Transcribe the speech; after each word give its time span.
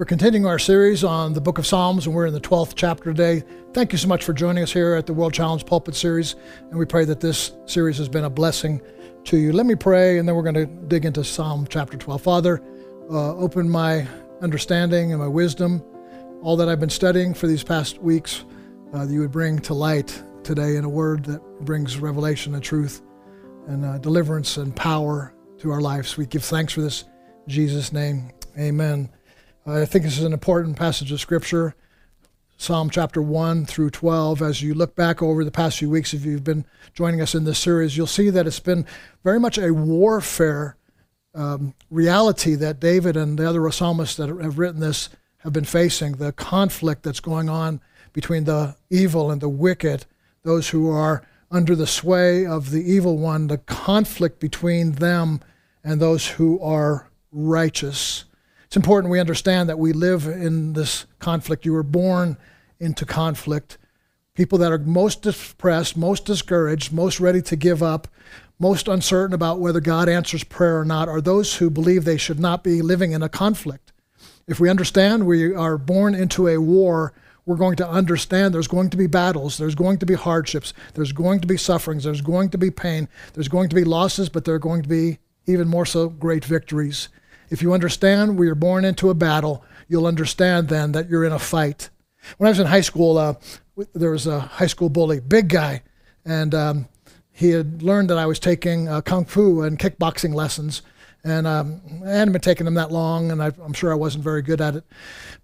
We're 0.00 0.06
continuing 0.06 0.46
our 0.46 0.58
series 0.58 1.04
on 1.04 1.34
the 1.34 1.42
book 1.42 1.58
of 1.58 1.66
Psalms, 1.66 2.06
and 2.06 2.14
we're 2.14 2.24
in 2.24 2.32
the 2.32 2.40
12th 2.40 2.72
chapter 2.74 3.12
today. 3.12 3.44
Thank 3.74 3.92
you 3.92 3.98
so 3.98 4.08
much 4.08 4.24
for 4.24 4.32
joining 4.32 4.62
us 4.62 4.72
here 4.72 4.94
at 4.94 5.04
the 5.04 5.12
World 5.12 5.34
Challenge 5.34 5.66
Pulpit 5.66 5.94
Series, 5.94 6.36
and 6.70 6.78
we 6.78 6.86
pray 6.86 7.04
that 7.04 7.20
this 7.20 7.52
series 7.66 7.98
has 7.98 8.08
been 8.08 8.24
a 8.24 8.30
blessing 8.30 8.80
to 9.24 9.36
you. 9.36 9.52
Let 9.52 9.66
me 9.66 9.74
pray, 9.74 10.16
and 10.16 10.26
then 10.26 10.36
we're 10.36 10.42
going 10.42 10.54
to 10.54 10.64
dig 10.64 11.04
into 11.04 11.22
Psalm 11.22 11.66
chapter 11.68 11.98
12. 11.98 12.22
Father, 12.22 12.62
uh, 13.10 13.36
open 13.36 13.68
my 13.68 14.08
understanding 14.40 15.12
and 15.12 15.20
my 15.20 15.28
wisdom, 15.28 15.84
all 16.40 16.56
that 16.56 16.70
I've 16.70 16.80
been 16.80 16.88
studying 16.88 17.34
for 17.34 17.46
these 17.46 17.62
past 17.62 17.98
weeks, 17.98 18.46
uh, 18.94 19.04
that 19.04 19.12
you 19.12 19.20
would 19.20 19.32
bring 19.32 19.58
to 19.58 19.74
light 19.74 20.22
today 20.44 20.76
in 20.76 20.84
a 20.86 20.88
word 20.88 21.26
that 21.26 21.42
brings 21.66 21.98
revelation 21.98 22.54
and 22.54 22.64
truth 22.64 23.02
and 23.66 23.84
uh, 23.84 23.98
deliverance 23.98 24.56
and 24.56 24.74
power 24.74 25.34
to 25.58 25.70
our 25.70 25.82
lives. 25.82 26.16
We 26.16 26.24
give 26.24 26.42
thanks 26.42 26.72
for 26.72 26.80
this. 26.80 27.04
In 27.46 27.52
Jesus' 27.52 27.92
name, 27.92 28.30
amen. 28.58 29.10
I 29.70 29.84
think 29.84 30.04
this 30.04 30.18
is 30.18 30.24
an 30.24 30.32
important 30.32 30.76
passage 30.76 31.12
of 31.12 31.20
Scripture, 31.20 31.76
Psalm 32.56 32.90
chapter 32.90 33.22
1 33.22 33.66
through 33.66 33.90
12. 33.90 34.42
As 34.42 34.62
you 34.62 34.74
look 34.74 34.96
back 34.96 35.22
over 35.22 35.44
the 35.44 35.52
past 35.52 35.78
few 35.78 35.88
weeks, 35.88 36.12
if 36.12 36.24
you've 36.24 36.42
been 36.42 36.64
joining 36.92 37.20
us 37.20 37.36
in 37.36 37.44
this 37.44 37.60
series, 37.60 37.96
you'll 37.96 38.08
see 38.08 38.30
that 38.30 38.48
it's 38.48 38.58
been 38.58 38.84
very 39.22 39.38
much 39.38 39.58
a 39.58 39.72
warfare 39.72 40.76
um, 41.36 41.74
reality 41.88 42.56
that 42.56 42.80
David 42.80 43.16
and 43.16 43.38
the 43.38 43.48
other 43.48 43.70
psalmists 43.70 44.16
that 44.16 44.28
have 44.28 44.58
written 44.58 44.80
this 44.80 45.08
have 45.38 45.52
been 45.52 45.64
facing 45.64 46.12
the 46.12 46.32
conflict 46.32 47.04
that's 47.04 47.20
going 47.20 47.48
on 47.48 47.80
between 48.12 48.44
the 48.44 48.74
evil 48.90 49.30
and 49.30 49.40
the 49.40 49.48
wicked, 49.48 50.04
those 50.42 50.70
who 50.70 50.90
are 50.90 51.22
under 51.48 51.76
the 51.76 51.86
sway 51.86 52.44
of 52.44 52.72
the 52.72 52.82
evil 52.82 53.18
one, 53.18 53.46
the 53.46 53.58
conflict 53.58 54.40
between 54.40 54.92
them 54.92 55.40
and 55.84 56.00
those 56.00 56.26
who 56.26 56.60
are 56.60 57.08
righteous. 57.30 58.24
It's 58.70 58.76
important 58.76 59.10
we 59.10 59.18
understand 59.18 59.68
that 59.68 59.80
we 59.80 59.92
live 59.92 60.28
in 60.28 60.74
this 60.74 61.04
conflict. 61.18 61.66
You 61.66 61.72
were 61.72 61.82
born 61.82 62.36
into 62.78 63.04
conflict. 63.04 63.78
People 64.34 64.58
that 64.58 64.70
are 64.70 64.78
most 64.78 65.22
depressed, 65.22 65.96
most 65.96 66.24
discouraged, 66.24 66.92
most 66.92 67.18
ready 67.18 67.42
to 67.42 67.56
give 67.56 67.82
up, 67.82 68.06
most 68.60 68.86
uncertain 68.86 69.34
about 69.34 69.58
whether 69.58 69.80
God 69.80 70.08
answers 70.08 70.44
prayer 70.44 70.78
or 70.78 70.84
not 70.84 71.08
are 71.08 71.20
those 71.20 71.56
who 71.56 71.68
believe 71.68 72.04
they 72.04 72.16
should 72.16 72.38
not 72.38 72.62
be 72.62 72.80
living 72.80 73.10
in 73.10 73.24
a 73.24 73.28
conflict. 73.28 73.92
If 74.46 74.60
we 74.60 74.70
understand 74.70 75.26
we 75.26 75.52
are 75.52 75.76
born 75.76 76.14
into 76.14 76.46
a 76.46 76.58
war, 76.58 77.12
we're 77.46 77.56
going 77.56 77.74
to 77.74 77.88
understand 77.90 78.54
there's 78.54 78.68
going 78.68 78.90
to 78.90 78.96
be 78.96 79.08
battles, 79.08 79.58
there's 79.58 79.74
going 79.74 79.98
to 79.98 80.06
be 80.06 80.14
hardships, 80.14 80.74
there's 80.94 81.10
going 81.10 81.40
to 81.40 81.48
be 81.48 81.56
sufferings, 81.56 82.04
there's 82.04 82.20
going 82.20 82.50
to 82.50 82.58
be 82.58 82.70
pain, 82.70 83.08
there's 83.34 83.48
going 83.48 83.68
to 83.68 83.74
be 83.74 83.82
losses, 83.82 84.28
but 84.28 84.44
there 84.44 84.54
are 84.54 84.60
going 84.60 84.82
to 84.82 84.88
be 84.88 85.18
even 85.46 85.66
more 85.66 85.86
so 85.86 86.08
great 86.08 86.44
victories. 86.44 87.08
If 87.50 87.62
you 87.62 87.74
understand 87.74 88.38
we 88.38 88.48
are 88.48 88.54
born 88.54 88.84
into 88.84 89.10
a 89.10 89.14
battle, 89.14 89.64
you'll 89.88 90.06
understand 90.06 90.68
then 90.68 90.92
that 90.92 91.10
you're 91.10 91.24
in 91.24 91.32
a 91.32 91.38
fight. 91.38 91.90
When 92.38 92.46
I 92.46 92.50
was 92.50 92.60
in 92.60 92.66
high 92.66 92.80
school, 92.80 93.18
uh, 93.18 93.34
there 93.94 94.12
was 94.12 94.26
a 94.26 94.40
high 94.40 94.66
school 94.66 94.88
bully, 94.88 95.20
big 95.20 95.48
guy, 95.48 95.82
and 96.24 96.54
um, 96.54 96.88
he 97.32 97.50
had 97.50 97.82
learned 97.82 98.08
that 98.10 98.18
I 98.18 98.26
was 98.26 98.38
taking 98.38 98.88
uh, 98.88 99.00
kung 99.00 99.24
fu 99.24 99.62
and 99.62 99.78
kickboxing 99.78 100.34
lessons. 100.34 100.82
And 101.22 101.46
um, 101.46 101.82
I 102.06 102.10
hadn't 102.10 102.32
been 102.32 102.40
taking 102.40 102.64
them 102.64 102.74
that 102.74 102.90
long, 102.90 103.30
and 103.30 103.42
I, 103.42 103.52
am 103.62 103.74
sure 103.74 103.92
I 103.92 103.94
wasn't 103.94 104.24
very 104.24 104.40
good 104.40 104.62
at 104.62 104.76
it. 104.76 104.84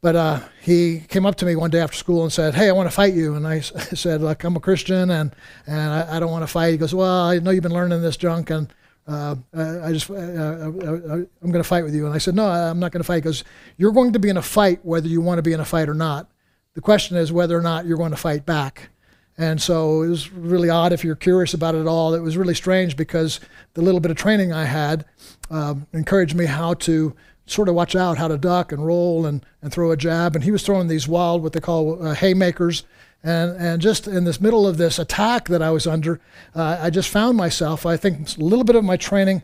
But 0.00 0.16
uh, 0.16 0.40
he 0.62 1.00
came 1.08 1.26
up 1.26 1.34
to 1.36 1.44
me 1.44 1.54
one 1.54 1.70
day 1.70 1.80
after 1.80 1.96
school 1.96 2.22
and 2.22 2.32
said, 2.32 2.54
"Hey, 2.54 2.70
I 2.70 2.72
want 2.72 2.88
to 2.88 2.94
fight 2.94 3.12
you." 3.12 3.34
And 3.34 3.46
I 3.46 3.60
said, 3.60 4.22
"Look, 4.22 4.42
I'm 4.44 4.56
a 4.56 4.60
Christian, 4.60 5.10
and 5.10 5.36
and 5.66 5.92
I, 5.92 6.16
I 6.16 6.20
don't 6.20 6.30
want 6.30 6.44
to 6.44 6.46
fight." 6.46 6.70
He 6.70 6.78
goes, 6.78 6.94
"Well, 6.94 7.24
I 7.24 7.38
know 7.40 7.50
you've 7.50 7.62
been 7.62 7.74
learning 7.74 8.00
this 8.00 8.16
junk, 8.16 8.48
and 8.48 8.72
uh, 9.06 9.36
I 9.54 9.92
just, 9.92 10.10
uh, 10.10 10.14
uh, 10.14 10.18
uh 10.18 11.24
I'm 11.42 11.50
going 11.50 11.54
to 11.54 11.64
fight 11.64 11.84
with 11.84 11.94
you. 11.94 12.06
And 12.06 12.14
I 12.14 12.18
said, 12.18 12.34
no, 12.34 12.48
I'm 12.48 12.80
not 12.80 12.92
going 12.92 13.00
to 13.00 13.06
fight 13.06 13.22
because 13.22 13.44
you're 13.76 13.92
going 13.92 14.12
to 14.12 14.18
be 14.18 14.28
in 14.28 14.36
a 14.36 14.42
fight 14.42 14.80
whether 14.84 15.08
you 15.08 15.20
want 15.20 15.38
to 15.38 15.42
be 15.42 15.52
in 15.52 15.60
a 15.60 15.64
fight 15.64 15.88
or 15.88 15.94
not. 15.94 16.30
The 16.74 16.80
question 16.80 17.16
is 17.16 17.32
whether 17.32 17.56
or 17.56 17.62
not 17.62 17.86
you're 17.86 17.96
going 17.96 18.10
to 18.10 18.16
fight 18.16 18.44
back. 18.44 18.90
And 19.38 19.60
so 19.60 20.02
it 20.02 20.08
was 20.08 20.32
really 20.32 20.70
odd 20.70 20.92
if 20.92 21.04
you're 21.04 21.14
curious 21.14 21.54
about 21.54 21.74
it 21.74 21.86
all. 21.86 22.14
It 22.14 22.20
was 22.20 22.36
really 22.36 22.54
strange 22.54 22.96
because 22.96 23.38
the 23.74 23.82
little 23.82 24.00
bit 24.00 24.10
of 24.10 24.16
training 24.16 24.52
I 24.52 24.64
had 24.64 25.04
um, 25.50 25.86
encouraged 25.92 26.34
me 26.34 26.46
how 26.46 26.74
to 26.74 27.14
sort 27.46 27.68
of 27.68 27.74
watch 27.74 27.94
out, 27.94 28.18
how 28.18 28.28
to 28.28 28.38
duck 28.38 28.72
and 28.72 28.84
roll 28.84 29.26
and, 29.26 29.44
and 29.62 29.72
throw 29.72 29.92
a 29.92 29.96
jab. 29.96 30.34
And 30.34 30.42
he 30.42 30.50
was 30.50 30.64
throwing 30.64 30.88
these 30.88 31.06
wild, 31.06 31.42
what 31.42 31.52
they 31.52 31.60
call 31.60 32.04
uh, 32.04 32.14
haymakers, 32.14 32.84
and, 33.22 33.56
and 33.56 33.82
just 33.82 34.06
in 34.06 34.24
this 34.24 34.40
middle 34.40 34.66
of 34.66 34.76
this 34.76 34.98
attack 34.98 35.48
that 35.48 35.62
I 35.62 35.70
was 35.70 35.86
under, 35.86 36.20
uh, 36.54 36.78
I 36.80 36.90
just 36.90 37.08
found 37.08 37.36
myself, 37.36 37.84
I 37.84 37.96
think 37.96 38.36
a 38.36 38.40
little 38.40 38.64
bit 38.64 38.76
of 38.76 38.84
my 38.84 38.96
training, 38.96 39.42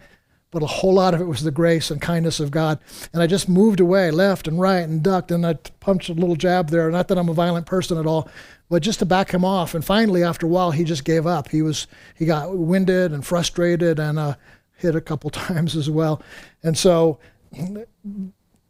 but 0.52 0.62
a 0.62 0.66
whole 0.66 0.94
lot 0.94 1.14
of 1.14 1.20
it 1.20 1.24
was 1.24 1.42
the 1.42 1.50
grace 1.50 1.90
and 1.90 2.00
kindness 2.00 2.38
of 2.38 2.50
God. 2.50 2.78
And 3.12 3.22
I 3.22 3.26
just 3.26 3.48
moved 3.48 3.80
away 3.80 4.10
left 4.10 4.46
and 4.46 4.60
right 4.60 4.80
and 4.80 5.02
ducked, 5.02 5.30
and 5.30 5.44
I 5.44 5.54
punched 5.80 6.10
a 6.10 6.14
little 6.14 6.36
jab 6.36 6.68
there. 6.68 6.90
Not 6.90 7.08
that 7.08 7.18
I'm 7.18 7.30
a 7.30 7.34
violent 7.34 7.66
person 7.66 7.98
at 7.98 8.06
all, 8.06 8.28
but 8.68 8.82
just 8.82 8.98
to 9.00 9.06
back 9.06 9.30
him 9.30 9.44
off. 9.44 9.74
And 9.74 9.84
finally, 9.84 10.22
after 10.22 10.46
a 10.46 10.48
while, 10.48 10.70
he 10.70 10.84
just 10.84 11.04
gave 11.04 11.26
up. 11.26 11.48
He 11.48 11.62
was 11.62 11.86
he 12.14 12.26
got 12.26 12.56
winded 12.56 13.12
and 13.12 13.24
frustrated 13.24 13.98
and 13.98 14.18
uh, 14.18 14.34
hit 14.76 14.94
a 14.94 15.00
couple 15.00 15.30
times 15.30 15.74
as 15.74 15.88
well. 15.88 16.22
And 16.62 16.76
so 16.76 17.18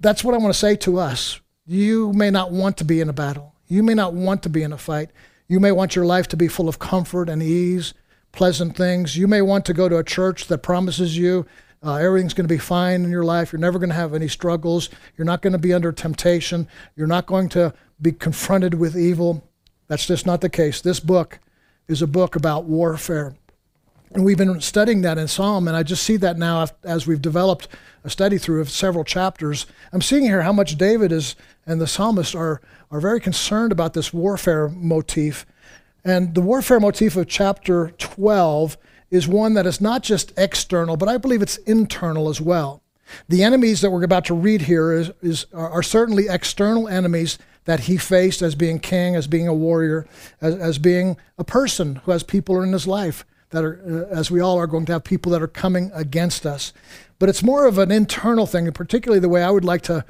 that's 0.01 0.25
what 0.25 0.35
I 0.35 0.39
want 0.39 0.55
to 0.55 0.59
say 0.59 0.77
to 0.77 0.99
us. 0.99 1.41
You 1.67 2.13
may 2.13 2.31
not 2.31 2.51
want 2.53 2.77
to 2.79 2.85
be 2.85 3.01
in 3.01 3.09
a 3.09 3.13
battle. 3.13 3.52
You 3.73 3.83
may 3.83 3.95
not 3.95 4.13
want 4.13 4.43
to 4.43 4.49
be 4.49 4.63
in 4.63 4.73
a 4.73 4.79
fight. 4.79 5.11
You 5.49 5.59
may 5.59 5.73
want 5.73 5.97
your 5.97 6.05
life 6.05 6.29
to 6.29 6.37
be 6.37 6.49
full 6.49 6.69
of 6.69 6.79
comfort 6.79 7.29
and 7.29 7.43
ease, 7.43 7.95
pleasant 8.31 8.77
things. 8.77 9.17
You 9.17 9.27
may 9.27 9.41
want 9.41 9.65
to 9.67 9.73
go 9.73 9.89
to 9.89 9.97
a 9.97 10.05
church 10.05 10.47
that 10.49 10.59
promises 10.59 11.17
you 11.17 11.47
uh, 11.85 11.97
everything's 11.97 12.35
going 12.35 12.47
to 12.47 12.55
be 12.55 12.59
fine 12.59 13.05
in 13.05 13.11
your 13.11 13.25
life. 13.25 13.53
You're 13.53 13.61
never 13.61 13.79
going 13.79 13.89
to 13.89 13.97
have 13.97 14.15
any 14.15 14.29
struggles. 14.29 14.89
You're 15.17 15.25
not 15.25 15.43
going 15.43 15.53
to 15.53 15.59
be 15.59 15.73
under 15.73 15.91
temptation. 15.91 16.69
You're 16.95 17.09
not 17.09 17.27
going 17.27 17.49
to 17.51 17.75
be 18.01 18.13
confronted 18.13 18.75
with 18.75 18.97
evil. 18.97 19.43
That's 19.89 20.07
just 20.07 20.25
not 20.25 20.43
the 20.43 20.49
case. 20.49 20.81
This 20.81 21.01
book 21.01 21.41
is 21.89 22.01
a 22.01 22.07
book 22.07 22.37
about 22.37 22.65
warfare. 22.65 23.35
And 24.15 24.27
we've 24.27 24.37
been 24.37 24.61
studying 24.61 25.01
that 25.03 25.17
in 25.17 25.27
Psalm, 25.27 25.67
and 25.67 25.75
I 25.77 25.83
just 25.83 26.03
see 26.03 26.19
that 26.19 26.37
now 26.37 26.67
as 26.85 27.07
we've 27.07 27.23
developed 27.23 27.69
a 28.05 28.11
study 28.11 28.37
through 28.37 28.61
of 28.61 28.69
several 28.69 29.05
chapters. 29.05 29.65
I'm 29.91 30.03
seeing 30.03 30.25
here 30.25 30.43
how 30.43 30.53
much 30.53 30.77
David 30.77 31.13
is 31.13 31.35
and 31.65 31.81
the 31.81 31.87
psalmist 31.87 32.35
are, 32.35 32.61
are 32.91 33.01
very 33.01 33.21
concerned 33.21 33.73
about 33.73 33.95
this 33.95 34.13
warfare 34.13 34.69
motif. 34.69 35.47
And 36.05 36.35
the 36.35 36.43
warfare 36.43 36.81
motif 36.81 37.17
of 37.17 37.27
chapter 37.27 37.95
12 37.99 38.77
is 39.11 39.29
one 39.29 39.55
that 39.55 39.67
is 39.67 39.81
not 39.81 40.03
just 40.03 40.33
external, 40.37 40.97
but 40.97 41.09
I 41.09 41.17
believe 41.17 41.41
it's 41.41 41.57
internal 41.59 42.29
as 42.29 42.41
well. 42.41 42.83
The 43.29 43.43
enemies 43.43 43.81
that 43.81 43.91
we're 43.91 44.05
about 44.05 44.27
to 44.27 44.35
read 44.35 44.63
here 44.63 44.93
is, 44.93 45.11
is, 45.23 45.47
are 45.55 45.83
certainly 45.83 46.27
external 46.29 46.87
enemies 46.87 47.39
that 47.65 47.81
he 47.81 47.97
faced 47.97 48.43
as 48.43 48.55
being 48.55 48.79
king, 48.79 49.15
as 49.15 49.27
being 49.27 49.49
a 49.49 49.55
warrior, 49.55 50.07
as, 50.41 50.55
as 50.57 50.79
being 50.79 51.17
a 51.39 51.45
person 51.45 51.97
who 52.05 52.11
has 52.11 52.23
people 52.23 52.61
in 52.61 52.73
his 52.73 52.87
life 52.87 53.25
that 53.53 53.65
are, 53.65 54.09
uh, 54.11 54.15
as 54.15 54.31
we 54.31 54.41
all 54.41 54.59
are 54.59 54.67
going 54.67 54.85
to 54.87 54.93
have 54.93 55.05
people 55.05 55.33
that 55.33 55.43
are 55.43 55.49
coming 55.49 55.91
against 55.95 56.45
us. 56.45 56.73
But 57.19 57.29
it's 57.29 57.43
more 57.43 57.67
of 57.67 57.79
an 57.79 57.93
internal 57.93 58.47
thing, 58.47 58.67
and 58.67 58.75
particularly 58.75 59.21
the 59.21 59.29
way 59.29 59.43
I 59.43 59.51
would 59.51 59.65
like 59.65 59.83
to 59.83 60.05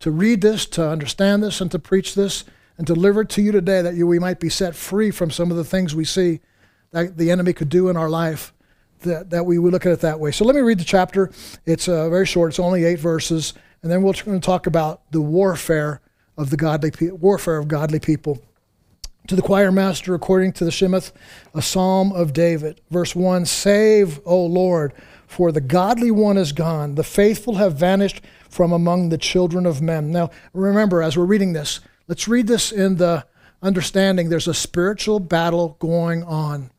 to 0.00 0.10
read 0.10 0.42
this, 0.42 0.66
to 0.66 0.86
understand 0.86 1.42
this, 1.42 1.60
and 1.60 1.70
to 1.70 1.78
preach 1.78 2.14
this, 2.14 2.44
and 2.76 2.86
deliver 2.86 3.22
it 3.22 3.28
to 3.30 3.40
you 3.40 3.52
today 3.52 3.80
that 3.80 3.94
you, 3.94 4.06
we 4.06 4.18
might 4.18 4.38
be 4.38 4.50
set 4.50 4.74
free 4.74 5.10
from 5.10 5.30
some 5.30 5.50
of 5.50 5.56
the 5.56 5.64
things 5.64 5.94
we 5.94 6.04
see 6.04 6.40
that 6.90 7.16
the 7.16 7.30
enemy 7.30 7.52
could 7.52 7.70
do 7.70 7.88
in 7.88 7.96
our 7.96 8.10
life, 8.10 8.52
that, 9.00 9.30
that 9.30 9.46
we 9.46 9.58
would 9.58 9.72
look 9.72 9.86
at 9.86 9.92
it 9.92 10.00
that 10.00 10.20
way. 10.20 10.30
So 10.30 10.44
let 10.44 10.54
me 10.54 10.60
read 10.60 10.78
the 10.78 10.84
chapter. 10.84 11.30
It's 11.64 11.88
uh, 11.88 12.10
very 12.10 12.26
short, 12.26 12.50
it's 12.50 12.58
only 12.58 12.84
eight 12.84 12.98
verses, 12.98 13.54
and 13.82 13.90
then 13.90 14.02
we're 14.02 14.12
going 14.12 14.38
to 14.38 14.44
talk 14.44 14.66
about 14.66 15.10
the 15.10 15.22
warfare 15.22 16.02
of 16.36 16.50
the 16.50 16.56
godly 16.56 16.92
warfare 17.12 17.56
of 17.56 17.68
godly 17.68 18.00
people. 18.00 18.42
To 19.28 19.36
the 19.36 19.42
choir 19.42 19.72
master, 19.72 20.14
according 20.14 20.52
to 20.54 20.64
the 20.64 20.70
Sheminith, 20.70 21.12
a 21.54 21.62
psalm 21.62 22.12
of 22.12 22.34
David. 22.34 22.82
Verse 22.90 23.16
1 23.16 23.46
Save, 23.46 24.20
O 24.26 24.44
Lord, 24.44 24.92
for 25.26 25.50
the 25.50 25.60
godly 25.60 26.10
one 26.10 26.36
is 26.36 26.52
gone, 26.52 26.94
the 26.94 27.04
faithful 27.04 27.54
have 27.54 27.74
vanished 27.74 28.20
from 28.50 28.72
among 28.72 29.08
the 29.08 29.18
children 29.18 29.66
of 29.66 29.80
men. 29.82 30.12
Now, 30.12 30.30
remember, 30.52 31.02
as 31.02 31.16
we're 31.16 31.24
reading 31.24 31.54
this, 31.54 31.80
let's 32.06 32.28
read 32.28 32.46
this 32.46 32.70
in 32.70 32.96
the 32.96 33.26
understanding 33.62 34.28
there's 34.28 34.46
a 34.46 34.54
spiritual 34.54 35.18
battle 35.18 35.76
going 35.80 36.22
on. 36.22 36.70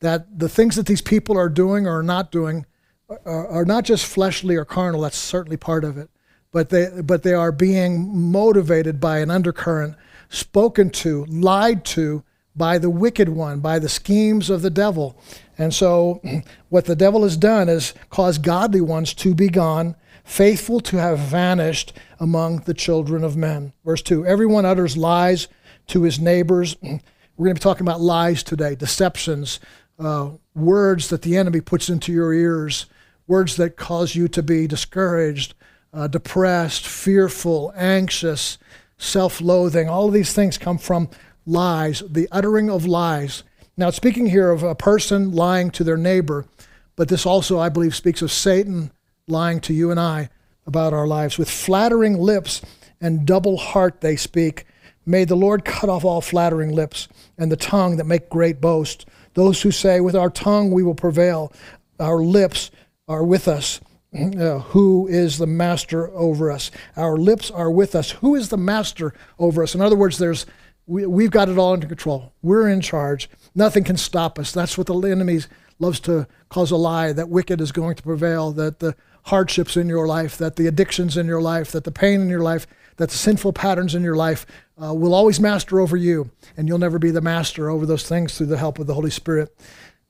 That 0.00 0.38
the 0.38 0.48
things 0.48 0.74
that 0.76 0.86
these 0.86 1.00
people 1.00 1.38
are 1.38 1.48
doing 1.48 1.86
or 1.86 2.02
not 2.02 2.32
doing 2.32 2.66
are, 3.08 3.46
are 3.46 3.64
not 3.64 3.84
just 3.84 4.04
fleshly 4.04 4.56
or 4.56 4.64
carnal, 4.64 5.02
that's 5.02 5.16
certainly 5.16 5.56
part 5.56 5.84
of 5.84 5.96
it, 5.96 6.10
but 6.50 6.68
they, 6.70 6.88
but 7.02 7.22
they 7.22 7.34
are 7.34 7.52
being 7.52 8.30
motivated 8.30 9.00
by 9.00 9.18
an 9.18 9.30
undercurrent, 9.30 9.94
spoken 10.32 10.90
to, 10.90 11.24
lied 11.26 11.84
to 11.84 12.24
by 12.56 12.78
the 12.78 12.90
wicked 12.90 13.28
one, 13.28 13.60
by 13.60 13.78
the 13.78 13.88
schemes 13.88 14.50
of 14.50 14.62
the 14.62 14.70
devil. 14.70 15.16
And 15.56 15.72
so, 15.72 16.20
what 16.68 16.86
the 16.86 16.96
devil 16.96 17.22
has 17.22 17.36
done 17.36 17.68
is 17.68 17.94
caused 18.10 18.42
godly 18.42 18.80
ones 18.80 19.14
to 19.14 19.34
be 19.34 19.48
gone 19.48 19.94
faithful 20.24 20.80
to 20.80 20.96
have 20.96 21.18
vanished 21.18 21.92
among 22.20 22.60
the 22.60 22.74
children 22.74 23.24
of 23.24 23.36
men. 23.36 23.72
Verse 23.84 24.02
2 24.02 24.26
Everyone 24.26 24.64
utters 24.64 24.96
lies 24.96 25.48
to 25.88 26.02
his 26.02 26.20
neighbors. 26.20 26.76
We're 26.82 27.46
going 27.46 27.56
to 27.56 27.60
be 27.60 27.62
talking 27.62 27.86
about 27.86 28.00
lies 28.00 28.42
today, 28.42 28.74
deceptions, 28.74 29.58
uh, 29.98 30.30
words 30.54 31.08
that 31.08 31.22
the 31.22 31.36
enemy 31.36 31.60
puts 31.60 31.88
into 31.88 32.12
your 32.12 32.32
ears, 32.32 32.86
words 33.26 33.56
that 33.56 33.76
cause 33.76 34.14
you 34.14 34.28
to 34.28 34.42
be 34.42 34.66
discouraged, 34.66 35.54
uh, 35.92 36.06
depressed, 36.06 36.86
fearful, 36.86 37.72
anxious, 37.74 38.58
self 39.02 39.40
loathing. 39.40 39.88
All 39.88 40.06
of 40.06 40.14
these 40.14 40.32
things 40.32 40.56
come 40.58 40.78
from 40.78 41.08
lies, 41.44 42.02
the 42.08 42.28
uttering 42.30 42.70
of 42.70 42.86
lies. 42.86 43.42
Now, 43.76 43.90
speaking 43.90 44.26
here 44.26 44.50
of 44.50 44.62
a 44.62 44.74
person 44.74 45.32
lying 45.32 45.70
to 45.72 45.84
their 45.84 45.96
neighbor, 45.96 46.46
but 46.94 47.08
this 47.08 47.26
also, 47.26 47.58
I 47.58 47.68
believe, 47.68 47.94
speaks 47.94 48.22
of 48.22 48.30
Satan 48.30 48.92
lying 49.26 49.60
to 49.60 49.72
you 49.72 49.90
and 49.90 49.98
I 49.98 50.28
about 50.66 50.92
our 50.92 51.06
lives. 51.06 51.38
With 51.38 51.50
flattering 51.50 52.18
lips 52.18 52.62
and 53.00 53.26
double 53.26 53.56
heart 53.56 54.00
they 54.00 54.16
speak. 54.16 54.66
May 55.04 55.24
the 55.24 55.34
Lord 55.36 55.64
cut 55.64 55.88
off 55.88 56.04
all 56.04 56.20
flattering 56.20 56.72
lips 56.72 57.08
and 57.36 57.50
the 57.50 57.56
tongue 57.56 57.96
that 57.96 58.04
make 58.04 58.28
great 58.28 58.60
boast. 58.60 59.06
Those 59.34 59.62
who 59.62 59.72
say, 59.72 60.00
With 60.00 60.14
our 60.14 60.30
tongue 60.30 60.70
we 60.70 60.84
will 60.84 60.94
prevail, 60.94 61.52
our 61.98 62.18
lips 62.18 62.70
are 63.08 63.24
with 63.24 63.48
us. 63.48 63.80
Uh, 64.38 64.58
who 64.58 65.06
is 65.06 65.38
the 65.38 65.46
master 65.46 66.10
over 66.10 66.50
us? 66.50 66.70
Our 66.96 67.16
lips 67.16 67.50
are 67.50 67.70
with 67.70 67.94
us. 67.94 68.10
Who 68.10 68.34
is 68.34 68.50
the 68.50 68.58
master 68.58 69.14
over 69.38 69.62
us? 69.62 69.74
In 69.74 69.80
other 69.80 69.96
words, 69.96 70.18
there's 70.18 70.44
we, 70.86 71.06
we've 71.06 71.30
got 71.30 71.48
it 71.48 71.58
all 71.58 71.72
under 71.72 71.86
control. 71.86 72.32
We're 72.42 72.68
in 72.68 72.80
charge. 72.80 73.30
Nothing 73.54 73.84
can 73.84 73.96
stop 73.96 74.38
us. 74.38 74.52
That's 74.52 74.76
what 74.76 74.88
the 74.88 74.98
enemy 74.98 75.40
loves 75.78 76.00
to 76.00 76.26
cause 76.48 76.70
a 76.70 76.76
lie 76.76 77.12
that 77.12 77.28
wicked 77.28 77.60
is 77.60 77.72
going 77.72 77.96
to 77.96 78.02
prevail, 78.02 78.52
that 78.52 78.80
the 78.80 78.94
hardships 79.24 79.76
in 79.76 79.88
your 79.88 80.06
life, 80.06 80.36
that 80.38 80.56
the 80.56 80.66
addictions 80.66 81.16
in 81.16 81.26
your 81.26 81.40
life, 81.40 81.72
that 81.72 81.84
the 81.84 81.92
pain 81.92 82.20
in 82.20 82.28
your 82.28 82.42
life, 82.42 82.66
that 82.96 83.10
the 83.10 83.16
sinful 83.16 83.52
patterns 83.52 83.94
in 83.94 84.02
your 84.02 84.16
life 84.16 84.44
uh, 84.82 84.92
will 84.92 85.14
always 85.14 85.40
master 85.40 85.80
over 85.80 85.96
you, 85.96 86.30
and 86.56 86.68
you'll 86.68 86.78
never 86.78 86.98
be 86.98 87.10
the 87.10 87.20
master 87.20 87.70
over 87.70 87.86
those 87.86 88.06
things 88.08 88.36
through 88.36 88.46
the 88.46 88.58
help 88.58 88.78
of 88.78 88.86
the 88.86 88.94
Holy 88.94 89.10
Spirit. 89.10 89.56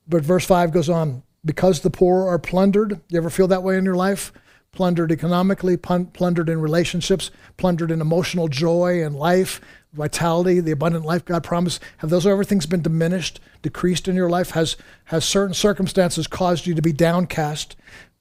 But 0.07 0.23
verse 0.23 0.45
5 0.45 0.71
goes 0.71 0.89
on 0.89 1.23
because 1.45 1.81
the 1.81 1.89
poor 1.89 2.27
are 2.27 2.39
plundered. 2.39 3.01
You 3.09 3.17
ever 3.17 3.29
feel 3.29 3.47
that 3.47 3.63
way 3.63 3.77
in 3.77 3.85
your 3.85 3.95
life? 3.95 4.31
Plundered 4.71 5.11
economically, 5.11 5.77
plundered 5.77 6.49
in 6.49 6.59
relationships, 6.59 7.29
plundered 7.57 7.91
in 7.91 8.01
emotional 8.01 8.47
joy 8.47 9.03
and 9.03 9.15
life, 9.15 9.61
vitality, 9.93 10.59
the 10.59 10.71
abundant 10.71 11.05
life 11.05 11.23
God 11.25 11.43
promised. 11.43 11.81
Have 11.97 12.09
those 12.09 12.25
everything's 12.25 12.65
been 12.65 12.81
diminished, 12.81 13.39
decreased 13.61 14.07
in 14.07 14.15
your 14.15 14.29
life? 14.29 14.51
Has 14.51 14.75
has 15.05 15.25
certain 15.25 15.53
circumstances 15.53 16.25
caused 16.25 16.65
you 16.65 16.73
to 16.73 16.81
be 16.81 16.91
downcast? 16.91 17.75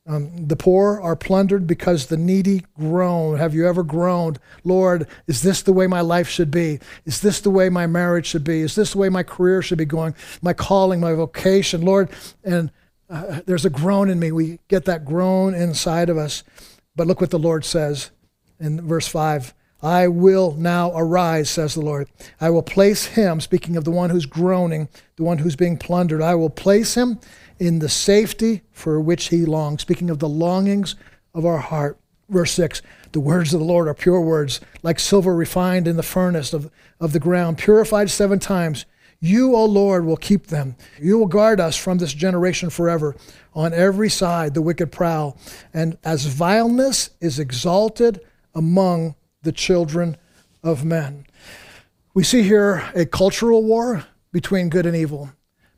Um, 0.05 0.49
the 0.49 0.57
poor 0.57 1.01
are 1.01 1.15
plundered 1.15 1.67
because 1.67 2.07
the 2.07 2.17
needy 2.17 2.65
groan. 2.77 3.39
Have 3.39 3.55
you 3.55 3.69
ever 3.69 3.85
groaned, 3.85 4.41
Lord, 4.65 5.07
is 5.29 5.43
this 5.43 5.63
the 5.63 5.73
way 5.73 5.87
my 5.87 6.01
life 6.01 6.29
should 6.29 6.51
be? 6.51 6.81
Is 7.05 7.21
this 7.21 7.41
the 7.41 7.51
way 7.51 7.69
my 7.69 7.87
marriage 7.87 8.27
should 8.27 8.43
be? 8.43 8.63
Is 8.63 8.75
this 8.75 8.93
the 8.93 8.99
way 8.99 9.09
my 9.09 9.23
career 9.23 9.63
should 9.63 9.79
be 9.79 9.85
going? 9.85 10.17
My 10.43 10.55
calling, 10.55 10.99
my 10.99 11.13
vocation, 11.13 11.83
Lord? 11.83 12.11
And 12.43 12.73
uh, 13.13 13.41
there's 13.47 13.65
a 13.65 13.71
groan 13.71 14.09
in 14.09 14.19
me. 14.19 14.33
We 14.33 14.59
get 14.69 14.87
that 14.87 15.05
groan 15.05 15.55
inside 15.55 16.09
of 16.09 16.17
us. 16.17 16.43
But 16.97 17.07
look 17.07 17.21
what 17.21 17.31
the 17.31 17.39
Lord 17.39 17.65
says 17.65 18.11
in 18.59 18.87
verse 18.87 19.07
5 19.07 19.55
I 19.83 20.07
will 20.09 20.53
now 20.53 20.93
arise, 20.95 21.51
says 21.51 21.75
the 21.75 21.81
Lord. 21.81 22.09
I 22.41 22.51
will 22.51 22.63
place 22.63 23.07
him, 23.07 23.41
speaking 23.41 23.77
of 23.77 23.85
the 23.85 23.91
one 23.91 24.11
who's 24.11 24.27
groaning, 24.27 24.89
the 25.17 25.25
one 25.25 25.39
who's 25.39 25.57
being 25.57 25.77
plundered, 25.77 26.23
I 26.23 26.37
will 26.37 26.51
place 26.51 26.95
him 26.95 27.19
in 27.59 27.81
the 27.81 27.89
safety 27.89 28.63
for 28.71 29.01
which 29.01 29.29
he 29.29 29.45
longs. 29.45 29.83
Speaking 29.83 30.09
of 30.09 30.21
the 30.21 30.29
longings 30.29 30.95
of 31.35 31.45
our 31.45 31.59
heart. 31.59 31.99
Verse 32.29 32.53
6 32.53 32.81
The 33.13 33.21
words 33.21 33.53
of 33.53 33.61
the 33.61 33.67
Lord 33.67 33.89
are 33.89 33.95
pure 33.95 34.21
words, 34.21 34.61
like 34.83 34.99
silver 34.99 35.35
refined 35.35 35.89
in 35.89 35.97
the 35.97 36.03
furnace 36.03 36.53
of, 36.53 36.71
of 37.01 37.13
the 37.13 37.21
ground, 37.21 37.59
purified 37.59 38.11
seven 38.11 38.39
times. 38.39 38.87
You, 39.25 39.55
O 39.55 39.65
Lord, 39.65 40.05
will 40.05 40.17
keep 40.17 40.49
them. 40.49 40.75
You 41.01 41.17
will 41.17 41.29
guard 41.29 41.61
us 41.61 41.77
from 41.77 41.99
this 41.99 42.13
generation 42.13 42.71
forever. 42.71 43.15
On 43.55 43.73
every 43.73 44.11
side, 44.11 44.53
the 44.53 44.63
wicked 44.63 44.91
prowl. 44.91 45.39
And 45.73 45.97
as 46.03 46.27
vileness 46.27 47.11
is 47.21 47.39
exalted 47.39 48.21
among 48.55 49.15
the 49.43 49.53
children 49.53 50.17
of 50.63 50.85
men. 50.85 51.27
We 52.15 52.25
see 52.25 52.43
here 52.43 52.91
a 52.95 53.07
cultural 53.07 53.63
war 53.63 54.05
between 54.33 54.69
good 54.69 54.87
and 54.87 54.97
evil 54.97 55.31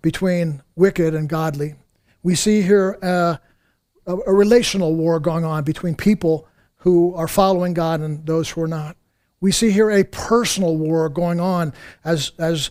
between 0.05 0.63
wicked 0.77 1.15
and 1.15 1.31
godly. 1.31 1.75
We 2.23 2.35
see 2.35 2.61
here 2.61 2.99
a, 3.01 3.41
a, 4.07 4.17
a 4.27 4.33
relational 4.35 4.95
war 4.95 5.19
going 5.19 5.47
on 5.47 5.65
between 5.65 5.95
people 5.95 6.47
who 6.77 7.15
are 7.15 7.27
following 7.27 7.73
God 7.73 8.01
and 8.01 8.25
those 8.27 8.51
who 8.51 8.61
are 8.61 8.69
not. 8.69 8.99
We 9.41 9.51
see 9.51 9.71
here 9.71 9.91
a 9.91 10.05
personal 10.05 10.77
war 10.77 11.09
going 11.09 11.41
on 11.41 11.73
as, 12.05 12.33
as 12.39 12.71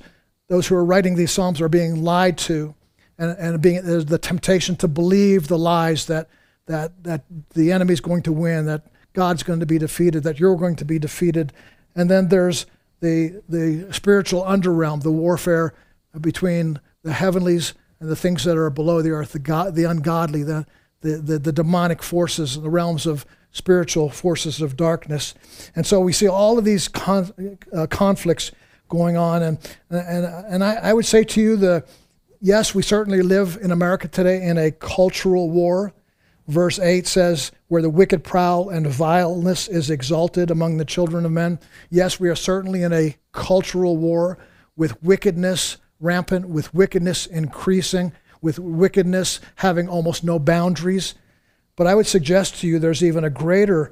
those 0.50 0.68
who 0.68 0.76
are 0.76 0.86
writing 0.86 1.16
these 1.16 1.32
Psalms 1.32 1.62
are 1.62 1.70
being 1.70 2.04
lied 2.04 2.38
to 2.40 2.76
and, 3.18 3.38
and 3.38 3.62
being 3.62 3.84
there's 3.84 4.06
the 4.06 4.18
temptation 4.18 4.76
to 4.78 4.88
believe 4.88 5.48
the 5.48 5.58
lies 5.58 6.06
that, 6.08 6.30
that, 6.66 7.04
that 7.04 7.24
the 7.54 7.72
enemy 7.72 7.94
is 7.94 8.02
going 8.02 8.24
to 8.24 8.32
win, 8.32 8.66
that 8.66 8.88
God's 9.14 9.44
going 9.44 9.60
to 9.60 9.66
be 9.66 9.78
defeated, 9.78 10.24
that 10.24 10.40
you're 10.40 10.56
going 10.56 10.76
to 10.78 10.86
be 10.86 11.00
defeated. 11.00 11.54
And 11.96 12.10
then 12.10 12.30
there's 12.30 12.66
the, 13.00 13.42
the 13.48 13.94
spiritual 13.94 14.44
underrealm, 14.44 15.04
the 15.04 15.12
warfare 15.12 15.74
between 16.20 16.80
the 17.04 17.14
heavenlies 17.14 17.74
and 18.00 18.10
the 18.10 18.16
things 18.16 18.44
that 18.44 18.58
are 18.58 18.70
below 18.70 19.02
the 19.02 19.12
earth, 19.12 19.34
the, 19.34 19.40
God, 19.40 19.76
the 19.76 19.84
ungodly, 19.84 20.44
the, 20.44 20.66
the, 21.02 21.18
the, 21.18 21.40
the 21.40 21.52
demonic 21.52 22.02
forces, 22.02 22.60
the 22.60 22.70
realms 22.70 23.06
of 23.06 23.26
spiritual 23.52 24.10
forces 24.10 24.62
of 24.62 24.76
darkness. 24.76 25.36
And 25.76 25.86
so 25.86 26.00
we 26.00 26.14
see 26.14 26.28
all 26.28 26.58
of 26.58 26.66
these 26.66 26.88
con- 26.88 27.60
uh, 27.76 27.88
conflicts 27.88 28.52
going 28.94 29.18
on. 29.18 29.42
And, 29.42 29.58
and, 29.90 30.26
and 30.26 30.64
I, 30.64 30.76
I 30.76 30.94
would 30.94 31.06
say 31.06 31.24
to 31.24 31.42
you, 31.42 31.58
the, 31.58 31.84
yes, 32.40 32.76
we 32.76 32.84
certainly 32.84 33.24
live 33.24 33.58
in 33.60 33.72
America 33.72 34.08
today 34.08 34.44
in 34.44 34.60
a 34.60 34.70
cultural 34.70 35.50
war. 35.50 35.94
Verse 36.48 36.78
8 36.78 37.08
says, 37.08 37.52
where 37.70 37.82
the 37.82 37.90
wicked 37.90 38.24
prowl 38.24 38.70
and 38.70 38.86
vileness 38.86 39.68
is 39.68 39.90
exalted 39.90 40.52
among 40.52 40.78
the 40.78 40.86
children 40.86 41.26
of 41.26 41.32
men. 41.32 41.58
Yes, 41.90 42.20
we 42.20 42.30
are 42.30 42.36
certainly 42.36 42.84
in 42.84 42.94
a 42.94 43.16
cultural 43.32 43.98
war 43.98 44.38
with 44.76 45.02
wickedness 45.02 45.78
rampant, 46.00 46.48
with 46.48 46.72
wickedness 46.72 47.26
increasing, 47.26 48.12
with 48.42 48.60
wickedness 48.60 49.40
having 49.56 49.90
almost 49.90 50.24
no 50.24 50.38
boundaries. 50.38 51.16
But 51.76 51.88
I 51.88 51.96
would 51.96 52.06
suggest 52.06 52.60
to 52.60 52.68
you 52.68 52.78
there's 52.78 53.04
even 53.04 53.24
a 53.24 53.32
greater 53.32 53.92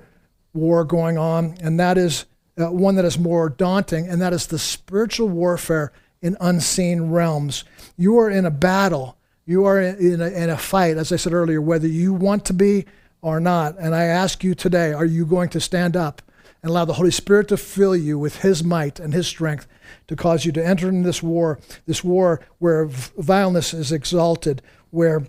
war 0.54 0.84
going 0.84 1.18
on, 1.18 1.58
and 1.60 1.80
that 1.80 1.98
is 1.98 2.26
uh, 2.60 2.72
one 2.72 2.96
that 2.96 3.06
is 3.06 3.18
more 3.18 3.50
daunting, 3.50 4.08
and 4.08 4.22
that 4.22 4.34
is 4.34 4.48
the 4.48 4.60
spiritual 4.60 5.30
warfare 5.30 5.92
in 6.22 6.38
unseen 6.40 7.12
realms. 7.12 7.64
You 7.98 8.18
are 8.20 8.30
in 8.30 8.46
a 8.46 8.52
battle, 8.52 9.18
you 9.46 9.66
are 9.66 9.80
in 9.80 10.22
a, 10.22 10.28
in 10.28 10.50
a 10.50 10.58
fight, 10.58 10.98
as 10.98 11.12
I 11.12 11.16
said 11.16 11.34
earlier, 11.34 11.62
whether 11.62 11.88
you 11.88 12.14
want 12.14 12.46
to 12.46 12.54
be 12.54 12.86
or 13.22 13.40
not. 13.40 13.78
And 13.80 13.96
I 13.96 14.04
ask 14.04 14.44
you 14.44 14.56
today, 14.56 14.94
are 14.94 15.06
you 15.06 15.26
going 15.26 15.50
to 15.50 15.60
stand 15.60 15.96
up 15.96 16.22
and 16.62 16.70
allow 16.70 16.86
the 16.86 16.94
Holy 16.94 17.12
Spirit 17.12 17.48
to 17.50 17.58
fill 17.58 17.96
you 17.96 18.20
with 18.20 18.42
His 18.42 18.64
might 18.64 19.00
and 19.00 19.14
His 19.14 19.28
strength 19.28 19.68
to 20.08 20.16
cause 20.16 20.46
you 20.46 20.52
to 20.52 20.66
enter 20.66 20.90
in 20.90 21.04
this 21.04 21.24
war, 21.24 21.60
this 21.86 22.04
war 22.04 22.42
where 22.60 22.86
vileness 22.86 23.74
is 23.74 23.92
exalted, 23.92 24.62
where 24.90 25.24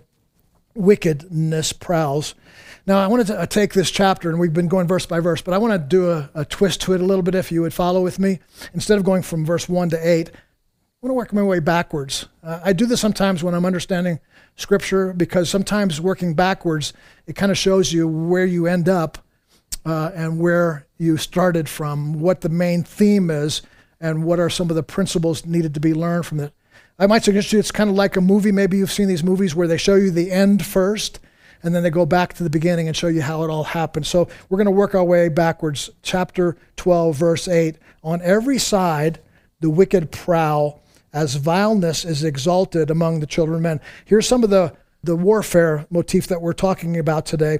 wickedness 0.75 1.73
prowls. 1.73 2.35
Now, 2.85 2.99
I 2.99 3.07
wanted 3.07 3.27
to 3.27 3.39
uh, 3.39 3.45
take 3.45 3.73
this 3.73 3.89
chapter, 3.89 4.29
and 4.29 4.39
we've 4.39 4.53
been 4.53 4.67
going 4.67 4.87
verse 4.87 5.05
by 5.05 5.19
verse, 5.21 5.41
but 5.41 5.53
I 5.53 5.57
want 5.57 5.73
to 5.73 5.79
do 5.79 6.11
a, 6.11 6.29
a 6.35 6.45
twist 6.45 6.81
to 6.81 6.93
it 6.93 7.01
a 7.01 7.05
little 7.05 7.23
bit 7.23 7.35
if 7.35 7.51
you 7.51 7.61
would 7.61 7.73
follow 7.73 8.01
with 8.01 8.19
me. 8.19 8.39
Instead 8.73 8.97
of 8.97 9.05
going 9.05 9.21
from 9.21 9.45
verse 9.45 9.69
1 9.69 9.91
to 9.91 9.97
8, 9.97 10.29
I 10.29 10.31
want 11.01 11.11
to 11.11 11.13
work 11.13 11.33
my 11.33 11.43
way 11.43 11.59
backwards. 11.59 12.27
Uh, 12.43 12.59
I 12.63 12.73
do 12.73 12.85
this 12.85 12.99
sometimes 12.99 13.43
when 13.43 13.53
I'm 13.53 13.65
understanding 13.65 14.19
Scripture 14.55 15.13
because 15.13 15.49
sometimes 15.49 16.01
working 16.01 16.33
backwards, 16.33 16.93
it 17.25 17.35
kind 17.35 17.51
of 17.51 17.57
shows 17.57 17.93
you 17.93 18.07
where 18.07 18.45
you 18.45 18.67
end 18.67 18.89
up 18.89 19.17
uh, 19.85 20.11
and 20.13 20.39
where 20.39 20.87
you 20.97 21.17
started 21.17 21.67
from, 21.69 22.19
what 22.19 22.41
the 22.41 22.49
main 22.49 22.83
theme 22.83 23.29
is, 23.29 23.61
and 23.99 24.23
what 24.25 24.39
are 24.39 24.49
some 24.49 24.69
of 24.69 24.75
the 24.75 24.83
principles 24.83 25.45
needed 25.45 25.73
to 25.73 25.79
be 25.79 25.93
learned 25.93 26.25
from 26.25 26.39
it. 26.39 26.53
I 26.99 27.07
might 27.07 27.23
suggest 27.23 27.49
to 27.49 27.55
you 27.55 27.59
it's 27.59 27.71
kind 27.71 27.89
of 27.89 27.95
like 27.95 28.15
a 28.17 28.21
movie. 28.21 28.51
Maybe 28.51 28.77
you've 28.77 28.91
seen 28.91 29.07
these 29.07 29.23
movies 29.23 29.55
where 29.55 29.67
they 29.67 29.77
show 29.77 29.95
you 29.95 30.11
the 30.11 30.31
end 30.31 30.65
first, 30.65 31.19
and 31.63 31.73
then 31.73 31.81
they 31.81 31.89
go 31.89 32.05
back 32.05 32.33
to 32.35 32.43
the 32.43 32.49
beginning 32.49 32.87
and 32.87 32.95
show 32.95 33.07
you 33.07 33.21
how 33.21 33.43
it 33.43 33.49
all 33.49 33.63
happened. 33.63 34.05
So 34.05 34.27
we're 34.49 34.57
going 34.57 34.65
to 34.65 34.71
work 34.71 34.93
our 34.93 35.03
way 35.03 35.29
backwards. 35.29 35.89
Chapter 36.03 36.55
12, 36.77 37.15
verse 37.15 37.47
8. 37.47 37.77
On 38.03 38.21
every 38.21 38.59
side, 38.59 39.19
the 39.59 39.69
wicked 39.69 40.11
prowl 40.11 40.83
as 41.13 41.35
vileness 41.35 42.05
is 42.05 42.23
exalted 42.23 42.91
among 42.91 43.19
the 43.19 43.27
children 43.27 43.55
of 43.57 43.61
men. 43.61 43.81
Here's 44.05 44.27
some 44.27 44.43
of 44.43 44.49
the, 44.49 44.75
the 45.03 45.15
warfare 45.15 45.87
motif 45.89 46.27
that 46.27 46.41
we're 46.41 46.53
talking 46.53 46.97
about 46.99 47.25
today. 47.25 47.59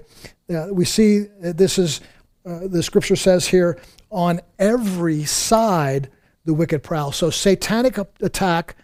Uh, 0.54 0.68
we 0.72 0.86
see 0.86 1.28
this 1.40 1.80
is, 1.80 2.02
uh, 2.46 2.68
the 2.68 2.84
scripture 2.84 3.16
says 3.16 3.48
here, 3.48 3.80
on 4.10 4.42
every 4.60 5.24
side, 5.24 6.10
the 6.46 6.54
wicked 6.54 6.84
prowl. 6.84 7.12
So, 7.12 7.30
satanic 7.30 7.98
attack, 8.22 8.76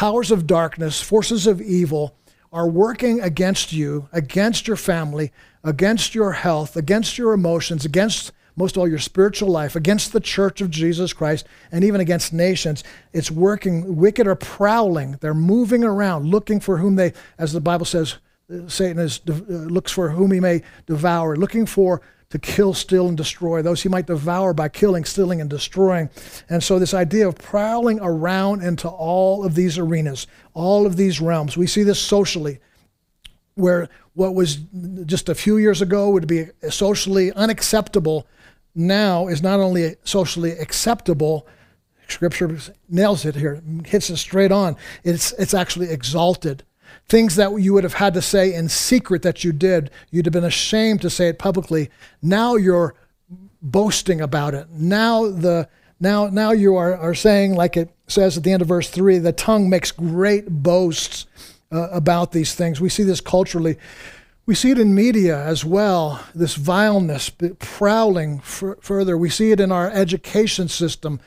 powers 0.00 0.30
of 0.30 0.46
darkness, 0.46 1.02
forces 1.02 1.46
of 1.46 1.60
evil 1.60 2.16
are 2.54 2.66
working 2.66 3.20
against 3.20 3.70
you, 3.70 4.08
against 4.12 4.66
your 4.66 4.76
family, 4.78 5.30
against 5.62 6.14
your 6.14 6.32
health, 6.32 6.74
against 6.74 7.18
your 7.18 7.34
emotions, 7.34 7.84
against 7.84 8.32
most 8.56 8.78
all 8.78 8.88
your 8.88 8.98
spiritual 8.98 9.50
life, 9.50 9.76
against 9.76 10.14
the 10.14 10.18
church 10.20 10.62
of 10.62 10.70
Jesus 10.70 11.12
Christ, 11.12 11.46
and 11.70 11.84
even 11.84 12.00
against 12.00 12.32
nations. 12.32 12.82
It's 13.12 13.30
working. 13.30 13.96
Wicked 13.96 14.26
are 14.26 14.36
prowling. 14.36 15.18
They're 15.20 15.34
moving 15.34 15.84
around, 15.84 16.24
looking 16.30 16.60
for 16.60 16.78
whom 16.78 16.96
they, 16.96 17.12
as 17.36 17.52
the 17.52 17.60
Bible 17.60 17.84
says, 17.84 18.16
Satan 18.68 18.98
is, 19.00 19.20
uh, 19.28 19.34
looks 19.52 19.92
for 19.92 20.08
whom 20.08 20.32
he 20.32 20.40
may 20.40 20.62
devour, 20.86 21.36
looking 21.36 21.66
for 21.66 22.00
to 22.30 22.38
kill, 22.38 22.72
steal, 22.72 23.08
and 23.08 23.16
destroy, 23.16 23.60
those 23.60 23.82
he 23.82 23.88
might 23.88 24.06
devour 24.06 24.54
by 24.54 24.68
killing, 24.68 25.04
stealing, 25.04 25.40
and 25.40 25.50
destroying. 25.50 26.08
And 26.48 26.62
so, 26.62 26.78
this 26.78 26.94
idea 26.94 27.28
of 27.28 27.36
prowling 27.36 27.98
around 28.00 28.62
into 28.62 28.88
all 28.88 29.44
of 29.44 29.54
these 29.54 29.78
arenas, 29.78 30.26
all 30.54 30.86
of 30.86 30.96
these 30.96 31.20
realms, 31.20 31.56
we 31.56 31.66
see 31.66 31.82
this 31.82 31.98
socially, 32.00 32.60
where 33.54 33.88
what 34.14 34.34
was 34.34 34.56
just 35.06 35.28
a 35.28 35.34
few 35.34 35.56
years 35.56 35.82
ago 35.82 36.10
would 36.10 36.26
be 36.26 36.46
socially 36.68 37.32
unacceptable 37.32 38.26
now 38.74 39.26
is 39.26 39.42
not 39.42 39.60
only 39.60 39.96
socially 40.04 40.52
acceptable, 40.52 41.46
Scripture 42.08 42.58
nails 42.88 43.24
it 43.24 43.34
here, 43.34 43.62
hits 43.84 44.10
it 44.10 44.16
straight 44.16 44.52
on. 44.52 44.76
It's, 45.04 45.32
it's 45.32 45.54
actually 45.54 45.90
exalted. 45.90 46.64
Things 47.10 47.34
that 47.34 47.60
you 47.60 47.74
would 47.74 47.82
have 47.82 47.94
had 47.94 48.14
to 48.14 48.22
say 48.22 48.54
in 48.54 48.68
secret 48.68 49.22
that 49.22 49.42
you 49.42 49.52
did, 49.52 49.90
you'd 50.12 50.26
have 50.26 50.32
been 50.32 50.44
ashamed 50.44 51.02
to 51.02 51.10
say 51.10 51.26
it 51.26 51.40
publicly. 51.40 51.90
Now 52.22 52.54
you're 52.54 52.94
boasting 53.60 54.20
about 54.20 54.54
it. 54.54 54.70
Now 54.70 55.28
the 55.28 55.68
now 55.98 56.28
now 56.28 56.52
you 56.52 56.76
are, 56.76 56.96
are 56.96 57.16
saying, 57.16 57.56
like 57.56 57.76
it 57.76 57.90
says 58.06 58.36
at 58.36 58.44
the 58.44 58.52
end 58.52 58.62
of 58.62 58.68
verse 58.68 58.88
three, 58.88 59.18
the 59.18 59.32
tongue 59.32 59.68
makes 59.68 59.90
great 59.90 60.48
boasts 60.48 61.26
uh, 61.72 61.88
about 61.90 62.30
these 62.30 62.54
things. 62.54 62.80
We 62.80 62.88
see 62.88 63.02
this 63.02 63.20
culturally. 63.20 63.76
We 64.46 64.54
see 64.54 64.70
it 64.70 64.78
in 64.78 64.94
media 64.94 65.36
as 65.36 65.64
well, 65.64 66.24
this 66.32 66.54
vileness 66.54 67.28
prowling 67.58 68.38
f- 68.38 68.78
further. 68.82 69.18
We 69.18 69.30
see 69.30 69.50
it 69.50 69.58
in 69.58 69.72
our 69.72 69.90
education 69.90 70.68
system. 70.68 71.18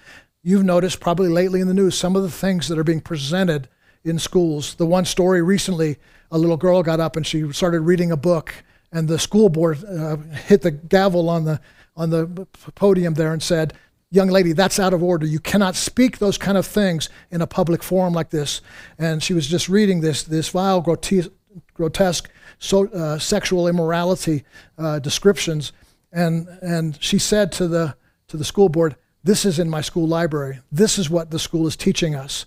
You've 0.42 0.64
noticed 0.64 1.02
probably 1.02 1.28
lately 1.28 1.60
in 1.60 1.68
the 1.68 1.74
news 1.74 1.98
some 1.98 2.16
of 2.16 2.24
the 2.24 2.32
things 2.32 2.70
that 2.70 2.80
are 2.80 2.86
being 2.86 3.02
presented 3.02 3.68
in 4.04 4.20
schools. 4.20 4.76
The 4.76 4.86
one 4.86 5.06
story 5.06 5.42
recently, 5.42 5.98
a 6.32 6.38
little 6.38 6.58
girl 6.58 6.84
got 6.84 7.00
up 7.00 7.16
and 7.16 7.26
she 7.26 7.52
started 7.54 7.82
reading 7.82 8.12
a 8.12 8.18
book, 8.18 8.54
and 8.92 9.08
the 9.08 9.20
school 9.20 9.50
board 9.50 9.84
uh, 9.86 10.18
hit 10.18 10.62
the 10.62 10.72
gavel 10.72 11.30
on 11.30 11.46
the 11.46 11.60
on 11.96 12.10
the 12.10 12.48
podium 12.76 13.14
there 13.14 13.34
and 13.34 13.42
said, 13.42 13.74
"Young 14.12 14.30
lady, 14.30 14.54
that's 14.54 14.80
out 14.80 14.94
of 14.94 15.04
order. 15.04 15.26
You 15.26 15.40
cannot 15.40 15.76
speak 15.76 16.18
those 16.18 16.38
kind 16.38 16.58
of 16.58 16.66
things 16.66 17.10
in 17.32 17.42
a 17.42 17.48
public 17.48 17.84
forum 17.84 18.14
like 18.14 18.30
this." 18.30 18.62
And 18.98 19.22
she 19.24 19.34
was 19.34 19.48
just 19.48 19.70
reading 19.70 20.02
this 20.02 20.24
this 20.24 20.50
vile, 20.50 20.82
grotesque, 20.82 21.32
grotesque 21.74 22.30
so, 22.60 22.88
uh, 22.88 23.20
sexual 23.20 23.68
immorality 23.68 24.44
uh, 24.78 25.00
descriptions, 25.00 25.72
and 26.12 26.48
and 26.62 26.98
she 27.02 27.20
said 27.20 27.52
to 27.54 27.68
the 27.68 27.96
to 28.28 28.38
the 28.38 28.46
school 28.46 28.70
board, 28.70 28.96
"This 29.24 29.46
is 29.46 29.60
in 29.60 29.70
my 29.70 29.82
school 29.82 30.08
library. 30.08 30.60
This 30.72 30.98
is 30.98 31.10
what 31.10 31.32
the 31.32 31.40
school 31.40 31.68
is 31.68 31.76
teaching 31.76 32.16
us." 32.16 32.46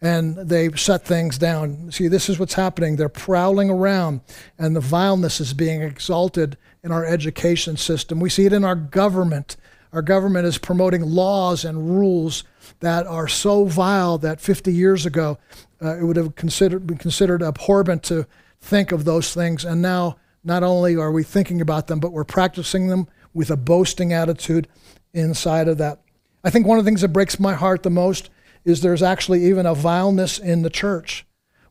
And 0.00 0.36
they 0.36 0.70
set 0.72 1.04
things 1.04 1.38
down. 1.38 1.90
See, 1.90 2.08
this 2.08 2.28
is 2.28 2.38
what's 2.38 2.54
happening. 2.54 2.96
They're 2.96 3.08
prowling 3.08 3.70
around, 3.70 4.20
and 4.58 4.76
the 4.76 4.80
vileness 4.80 5.40
is 5.40 5.54
being 5.54 5.82
exalted 5.82 6.56
in 6.82 6.92
our 6.92 7.04
education 7.04 7.76
system. 7.76 8.20
We 8.20 8.30
see 8.30 8.46
it 8.46 8.52
in 8.52 8.64
our 8.64 8.76
government. 8.76 9.56
Our 9.92 10.02
government 10.02 10.46
is 10.46 10.58
promoting 10.58 11.02
laws 11.02 11.64
and 11.64 11.98
rules 11.98 12.44
that 12.80 13.06
are 13.06 13.28
so 13.28 13.64
vile 13.64 14.18
that 14.18 14.40
50 14.40 14.72
years 14.72 15.06
ago 15.06 15.38
uh, 15.82 15.96
it 15.98 16.04
would 16.04 16.16
have 16.16 16.34
considered, 16.34 16.86
been 16.86 16.98
considered 16.98 17.42
abhorrent 17.42 18.02
to 18.04 18.26
think 18.60 18.92
of 18.92 19.04
those 19.04 19.32
things. 19.32 19.64
And 19.64 19.80
now, 19.80 20.16
not 20.44 20.62
only 20.62 20.96
are 20.96 21.12
we 21.12 21.22
thinking 21.22 21.60
about 21.60 21.86
them, 21.86 22.00
but 22.00 22.12
we're 22.12 22.24
practicing 22.24 22.88
them 22.88 23.08
with 23.34 23.50
a 23.50 23.56
boasting 23.56 24.12
attitude 24.12 24.68
inside 25.12 25.68
of 25.68 25.78
that. 25.78 26.00
I 26.44 26.50
think 26.50 26.66
one 26.66 26.78
of 26.78 26.84
the 26.84 26.88
things 26.88 27.00
that 27.00 27.08
breaks 27.08 27.40
my 27.40 27.54
heart 27.54 27.82
the 27.82 27.90
most 27.90 28.30
is 28.66 28.82
there's 28.82 29.02
actually 29.02 29.46
even 29.46 29.64
a 29.64 29.74
vileness 29.74 30.38
in 30.38 30.62
the 30.62 30.68
church. 30.68 31.24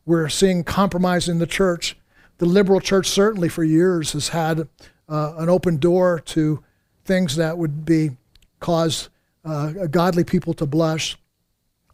We're 0.06 0.30
seeing 0.30 0.64
compromise 0.64 1.28
in 1.28 1.38
the 1.38 1.46
church. 1.46 1.96
The 2.38 2.46
liberal 2.46 2.80
church, 2.80 3.06
certainly 3.06 3.50
for 3.50 3.62
years, 3.62 4.12
has 4.12 4.30
had 4.30 4.66
uh, 5.08 5.34
an 5.36 5.50
open 5.50 5.76
door 5.76 6.20
to 6.20 6.64
things 7.04 7.36
that 7.36 7.58
would 7.58 7.84
be 7.84 8.16
cause 8.60 9.10
uh, 9.44 9.72
godly 9.88 10.24
people 10.24 10.54
to 10.54 10.64
blush. 10.64 11.18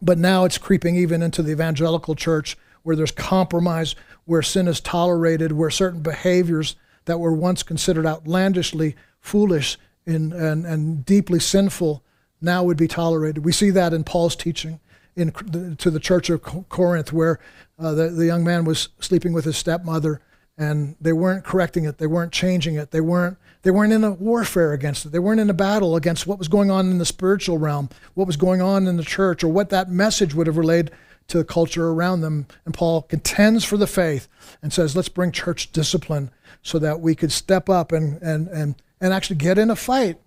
But 0.01 0.19
now 0.19 0.45
it's 0.45 0.57
creeping 0.57 0.95
even 0.95 1.21
into 1.21 1.43
the 1.43 1.51
evangelical 1.51 2.15
church 2.15 2.57
where 2.85 2.95
there's 2.95 3.11
compromise, 3.11 3.97
where 4.25 4.43
sin 4.43 4.69
is 4.69 4.81
tolerated, 4.81 5.53
where 5.53 5.71
certain 5.71 6.01
behaviors 6.01 6.77
that 7.07 7.19
were 7.19 7.35
once 7.35 7.65
considered 7.65 8.07
outlandishly 8.07 8.95
foolish 9.21 9.79
and, 10.07 10.33
and, 10.33 10.65
and 10.65 11.05
deeply 11.05 11.41
sinful 11.41 12.05
now 12.41 12.63
would 12.63 12.77
be 12.77 12.89
tolerated. 12.89 13.45
We 13.45 13.53
see 13.53 13.71
that 13.71 13.93
in 13.93 14.05
Paul's 14.05 14.37
teaching 14.37 14.79
in 15.17 15.33
to 15.77 15.91
the 15.91 16.01
church 16.01 16.31
of 16.31 16.43
Corinth, 16.43 17.13
where 17.13 17.39
uh, 17.79 17.93
the, 17.93 18.09
the 18.09 18.27
young 18.27 18.45
man 18.45 18.65
was 18.65 18.89
sleeping 19.01 19.33
with 19.33 19.45
his 19.45 19.57
stepmother, 19.57 20.21
and 20.57 20.97
they 21.01 21.13
weren't 21.13 21.45
correcting 21.45 21.85
it, 21.85 21.99
they 21.99 22.07
weren't 22.07 22.33
changing 22.33 22.77
it, 22.77 22.91
they 22.91 23.01
weren't 23.01 23.37
they 23.63 23.71
weren't 23.71 23.93
in 23.93 24.03
a 24.03 24.11
warfare 24.11 24.73
against 24.73 25.07
it, 25.07 25.13
they 25.13 25.19
weren't 25.19 25.41
in 25.41 25.51
a 25.51 25.55
battle 25.55 25.97
against 25.97 26.27
what 26.27 26.39
was 26.39 26.49
going 26.49 26.71
on 26.71 26.91
in 26.91 26.99
the 26.99 27.07
spiritual 27.07 27.59
realm, 27.59 27.89
what 28.15 28.27
was 28.27 28.37
going 28.37 28.61
on 28.61 28.87
in 28.87 28.97
the 28.97 29.05
church, 29.05 29.45
or 29.45 29.49
what 29.49 29.71
that 29.71 29.89
message 29.89 30.35
would 30.35 30.47
have 30.47 30.57
relayed 30.57 30.91
to 31.29 31.39
the 31.39 31.45
culture 31.45 31.91
around 31.91 32.21
them. 32.21 32.47
And 32.65 32.75
Paul 32.75 33.03
contends 33.03 33.65
for 33.65 33.77
the 33.77 33.87
faith 33.87 34.27
and 34.61 34.73
says, 34.73 34.97
let's 34.97 35.09
bring 35.09 35.31
church 35.31 35.71
discipline 35.71 36.31
so 36.63 36.79
that 36.81 37.01
we 37.01 37.15
could 37.15 37.33
step 37.33 37.69
up 37.69 37.93
and 37.93 38.21
and 38.23 38.49
and 38.49 38.75
and 39.01 39.13
actually 39.13 39.37
get 39.37 39.59
in 39.59 39.71
a 39.71 39.77
fight 39.77 40.19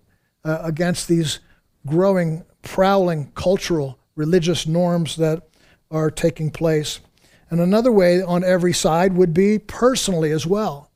uh, 0.44 0.60
against 0.62 1.08
these 1.08 1.40
growing, 1.86 2.44
prowling 2.62 3.32
cultural 3.34 3.98
religious 4.16 4.66
norms 4.66 5.16
that 5.16 5.46
are 5.90 6.10
taking 6.10 6.50
place. 6.50 7.00
And 7.50 7.60
another 7.60 7.92
way 7.92 8.20
on 8.22 8.42
every 8.42 8.72
side 8.72 9.12
would 9.14 9.32
be 9.32 9.58
personally 9.58 10.32
as 10.32 10.46
well. 10.46 10.90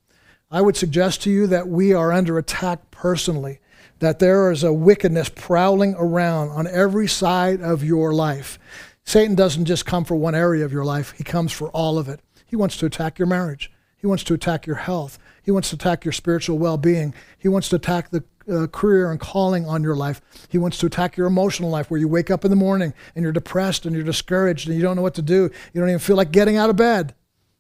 I 0.51 0.63
would 0.63 0.77
suggest 0.77 1.23
to 1.23 1.31
you 1.31 1.47
that 1.47 1.69
we 1.69 1.95
are 1.95 2.11
under 2.11 2.37
attack 2.37 2.91
personally, 2.91 3.61
that 4.01 4.19
there 4.19 4.51
is 4.51 4.65
a 4.65 4.73
wickedness 4.73 5.29
prowling 5.29 5.95
around 5.97 6.49
on 6.49 6.67
every 6.67 7.07
side 7.07 7.61
of 7.61 7.85
your 7.85 8.13
life. 8.13 8.59
Satan 9.05 9.37
doesn't 9.37 9.67
just 9.67 9.87
come 9.87 10.05
for 10.05 10.17
one 10.17 10.35
area 10.35 10.65
of 10.65 10.73
your 10.73 10.85
life, 10.85 11.13
he 11.17 11.23
comes 11.23 11.53
for 11.53 11.69
all 11.71 11.99
of 11.99 12.09
it. 12.09 12.21
He 12.47 12.57
wants 12.57 12.77
to 12.79 12.87
attack 12.87 13.17
your 13.19 13.29
marriage, 13.29 13.71
he 13.97 14.09
wants 14.09 14.25
to 14.25 14.35
attack 14.35 14.67
your 14.67 14.77
health, 14.77 15.21
he 15.43 15.53
wants 15.53 15.71
to 15.71 15.77
attack 15.77 16.05
your 16.05 16.13
spiritual 16.13 16.59
well 16.59 16.79
being, 16.79 17.15
he 17.39 17.47
wants 17.47 17.69
to 17.69 17.77
attack 17.77 18.11
the 18.11 18.25
uh, 18.51 18.67
career 18.67 19.11
and 19.11 19.21
calling 19.21 19.67
on 19.67 19.83
your 19.83 19.97
life. 19.97 20.21
He 20.49 20.59
wants 20.59 20.79
to 20.79 20.87
attack 20.87 21.17
your 21.17 21.27
emotional 21.27 21.71
life 21.71 21.91
where 21.91 22.01
you 22.01 22.09
wake 22.09 22.31
up 22.31 22.45
in 22.45 22.51
the 22.51 22.57
morning 22.57 22.93
and 23.15 23.23
you're 23.23 23.33
depressed 23.33 23.87
and 23.87 23.95
you're 23.95 24.05
discouraged 24.05 24.67
and 24.67 24.77
you 24.77 24.83
don't 24.83 24.97
know 24.97 25.03
what 25.03 25.15
to 25.15 25.23
do. 25.23 25.51
You 25.73 25.81
don't 25.81 25.89
even 25.89 25.99
feel 25.99 26.17
like 26.17 26.33
getting 26.33 26.57
out 26.57 26.71
of 26.71 26.77
bed. 26.77 27.15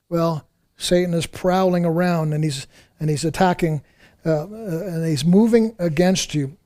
Well, 0.08 0.46
Satan 0.76 1.14
is 1.14 1.26
prowling 1.26 1.84
around 1.84 2.32
and 2.32 2.42
he's 2.42 2.66
and 2.98 3.10
he's 3.10 3.24
attacking 3.24 3.82
uh, 4.24 4.42
uh 4.42 4.46
and 4.46 5.06
he's 5.06 5.24
moving 5.24 5.74
against 5.78 6.34
you. 6.34 6.56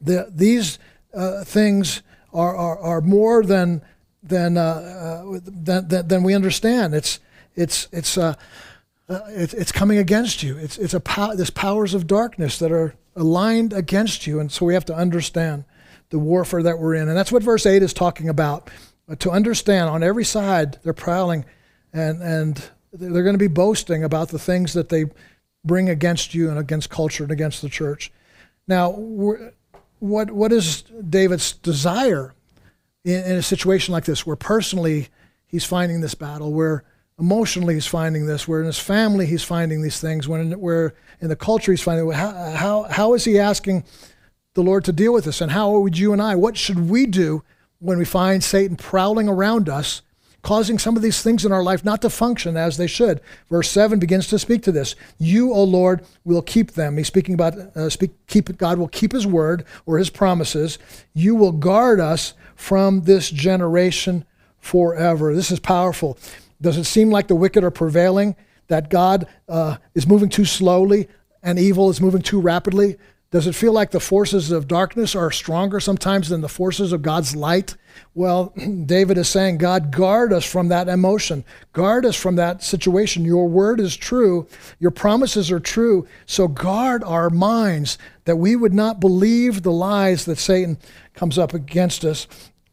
The, 0.00 0.30
these 0.32 0.78
uh, 1.14 1.44
things 1.44 2.02
are, 2.32 2.56
are, 2.56 2.78
are 2.78 3.00
more 3.00 3.42
than 3.42 3.82
than, 4.22 4.56
uh, 4.56 4.60
uh, 4.60 5.40
than, 5.44 5.88
than, 5.88 6.08
than 6.08 6.22
we 6.22 6.34
understand. 6.34 6.94
It's 6.94 7.20
it's 7.54 7.88
it's 7.92 8.18
uh, 9.08 9.20
it's, 9.28 9.54
it's 9.54 9.72
coming 9.72 9.98
against 9.98 10.42
you. 10.42 10.56
It's 10.58 10.78
it's 10.78 10.94
a 10.94 11.00
pow- 11.00 11.34
this 11.34 11.50
powers 11.50 11.94
of 11.94 12.06
darkness 12.06 12.58
that 12.58 12.72
are 12.72 12.94
aligned 13.14 13.72
against 13.72 14.26
you. 14.26 14.40
And 14.40 14.50
so 14.50 14.66
we 14.66 14.74
have 14.74 14.84
to 14.86 14.94
understand 14.94 15.64
the 16.10 16.18
warfare 16.18 16.62
that 16.62 16.78
we're 16.78 16.94
in. 16.94 17.08
And 17.08 17.16
that's 17.16 17.32
what 17.32 17.42
verse 17.42 17.66
8 17.66 17.82
is 17.82 17.92
talking 17.92 18.28
about. 18.28 18.70
To 19.18 19.30
understand 19.30 19.88
on 19.88 20.02
every 20.02 20.24
side, 20.24 20.78
they're 20.82 20.92
prowling 20.92 21.44
and, 21.92 22.20
and 22.22 22.70
they're 22.92 23.22
going 23.22 23.34
to 23.34 23.38
be 23.38 23.46
boasting 23.46 24.04
about 24.04 24.28
the 24.28 24.38
things 24.38 24.72
that 24.74 24.88
they 24.88 25.06
bring 25.64 25.88
against 25.88 26.34
you 26.34 26.50
and 26.50 26.58
against 26.58 26.90
culture 26.90 27.22
and 27.22 27.32
against 27.32 27.62
the 27.62 27.68
church. 27.68 28.12
Now, 28.68 28.90
what, 30.00 30.30
what 30.30 30.52
is 30.52 30.82
David's 30.82 31.52
desire 31.52 32.34
in, 33.04 33.24
in 33.24 33.36
a 33.36 33.42
situation 33.42 33.92
like 33.92 34.04
this, 34.04 34.26
where 34.26 34.36
personally 34.36 35.08
he's 35.46 35.64
finding 35.64 36.00
this 36.00 36.14
battle, 36.14 36.52
where 36.52 36.84
emotionally 37.18 37.74
he's 37.74 37.86
finding 37.86 38.26
this, 38.26 38.46
where 38.46 38.60
in 38.60 38.66
his 38.66 38.78
family 38.78 39.26
he's 39.26 39.42
finding 39.42 39.82
these 39.82 40.00
things, 40.00 40.28
when 40.28 40.52
where 40.60 40.94
in 41.20 41.28
the 41.28 41.36
culture 41.36 41.72
he's 41.72 41.82
finding 41.82 42.10
how, 42.10 42.32
how, 42.52 42.82
how 42.84 43.14
is 43.14 43.24
he 43.24 43.38
asking 43.38 43.84
the 44.54 44.62
Lord 44.62 44.84
to 44.84 44.92
deal 44.92 45.12
with 45.12 45.24
this? 45.24 45.40
And 45.40 45.52
how 45.52 45.78
would 45.78 45.96
you 45.96 46.12
and 46.12 46.20
I, 46.20 46.34
what 46.34 46.56
should 46.56 46.90
we 46.90 47.06
do 47.06 47.42
when 47.78 47.98
we 47.98 48.04
find 48.04 48.42
Satan 48.42 48.76
prowling 48.76 49.28
around 49.28 49.68
us, 49.68 50.02
causing 50.42 50.78
some 50.78 50.96
of 50.96 51.02
these 51.02 51.22
things 51.22 51.44
in 51.44 51.52
our 51.52 51.62
life 51.62 51.84
not 51.84 52.02
to 52.02 52.10
function 52.10 52.56
as 52.56 52.76
they 52.76 52.86
should? 52.86 53.20
Verse 53.48 53.70
7 53.70 53.98
begins 53.98 54.26
to 54.28 54.38
speak 54.38 54.62
to 54.64 54.72
this. 54.72 54.94
You, 55.18 55.52
O 55.52 55.64
Lord, 55.64 56.04
will 56.24 56.42
keep 56.42 56.72
them. 56.72 56.98
He's 56.98 57.06
speaking 57.06 57.34
about, 57.34 57.54
uh, 57.54 57.88
speak, 57.88 58.10
keep, 58.26 58.56
God 58.58 58.78
will 58.78 58.88
keep 58.88 59.12
his 59.12 59.26
word 59.26 59.64
or 59.86 59.98
his 59.98 60.10
promises. 60.10 60.78
You 61.14 61.34
will 61.34 61.52
guard 61.52 61.98
us 61.98 62.34
from 62.56 63.02
this 63.02 63.30
generation 63.30 64.24
forever. 64.58 65.34
This 65.34 65.50
is 65.50 65.60
powerful. 65.60 66.18
Does 66.60 66.76
it 66.76 66.84
seem 66.84 67.10
like 67.10 67.28
the 67.28 67.36
wicked 67.36 67.64
are 67.64 67.70
prevailing? 67.70 68.36
That 68.68 68.90
God 68.90 69.26
uh, 69.48 69.76
is 69.94 70.06
moving 70.06 70.28
too 70.28 70.44
slowly 70.44 71.08
and 71.42 71.58
evil 71.58 71.88
is 71.88 72.00
moving 72.00 72.22
too 72.22 72.40
rapidly? 72.40 72.96
Does 73.30 73.46
it 73.46 73.54
feel 73.54 73.72
like 73.72 73.90
the 73.90 74.00
forces 74.00 74.50
of 74.50 74.68
darkness 74.68 75.14
are 75.14 75.30
stronger 75.30 75.78
sometimes 75.80 76.28
than 76.28 76.40
the 76.40 76.48
forces 76.48 76.92
of 76.92 77.02
God's 77.02 77.36
light? 77.36 77.76
Well, 78.14 78.54
David 78.86 79.18
is 79.18 79.28
saying, 79.28 79.58
God, 79.58 79.90
guard 79.90 80.32
us 80.32 80.44
from 80.44 80.68
that 80.68 80.88
emotion. 80.88 81.44
Guard 81.72 82.06
us 82.06 82.16
from 82.16 82.36
that 82.36 82.62
situation. 82.62 83.24
Your 83.24 83.48
word 83.48 83.80
is 83.80 83.96
true. 83.96 84.46
Your 84.78 84.90
promises 84.90 85.50
are 85.50 85.60
true. 85.60 86.06
So 86.24 86.48
guard 86.48 87.04
our 87.04 87.28
minds 87.30 87.98
that 88.24 88.36
we 88.36 88.56
would 88.56 88.74
not 88.74 89.00
believe 89.00 89.62
the 89.62 89.72
lies 89.72 90.24
that 90.24 90.38
Satan 90.38 90.78
comes 91.14 91.36
up 91.38 91.52
against 91.52 92.04
us. 92.04 92.26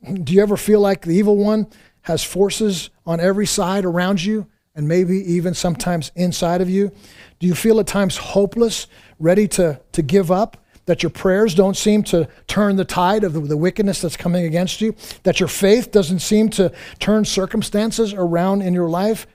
Do 0.23 0.33
you 0.33 0.41
ever 0.41 0.57
feel 0.57 0.79
like 0.79 1.01
the 1.01 1.15
evil 1.15 1.37
one 1.37 1.67
has 2.03 2.23
forces 2.23 2.89
on 3.05 3.19
every 3.19 3.45
side 3.45 3.85
around 3.85 4.23
you 4.23 4.47
and 4.75 4.87
maybe 4.87 5.17
even 5.17 5.53
sometimes 5.53 6.11
inside 6.15 6.61
of 6.61 6.69
you? 6.69 6.91
Do 7.39 7.47
you 7.47 7.55
feel 7.55 7.79
at 7.79 7.87
times 7.87 8.17
hopeless, 8.17 8.87
ready 9.19 9.47
to, 9.49 9.81
to 9.91 10.01
give 10.01 10.31
up? 10.31 10.57
That 10.85 11.01
your 11.01 11.11
prayers 11.11 11.55
don't 11.55 11.77
seem 11.77 12.03
to 12.03 12.27
turn 12.47 12.75
the 12.75 12.83
tide 12.83 13.23
of 13.23 13.31
the, 13.31 13.39
the 13.39 13.55
wickedness 13.55 14.01
that's 14.01 14.17
coming 14.17 14.45
against 14.45 14.81
you? 14.81 14.95
That 15.23 15.39
your 15.39 15.47
faith 15.47 15.91
doesn't 15.91 16.19
seem 16.19 16.49
to 16.51 16.73
turn 16.99 17.23
circumstances 17.23 18.13
around 18.13 18.63
in 18.63 18.73
your 18.73 18.89
life? 18.89 19.25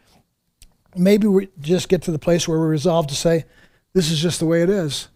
Maybe 0.95 1.27
we 1.27 1.49
just 1.59 1.89
get 1.89 2.03
to 2.03 2.11
the 2.11 2.19
place 2.19 2.47
where 2.47 2.61
we 2.61 2.67
resolve 2.67 3.07
to 3.07 3.15
say, 3.15 3.47
This 3.95 4.11
is 4.11 4.21
just 4.21 4.41
the 4.41 4.47
way 4.47 4.63
it 4.63 4.69
is. 4.69 5.09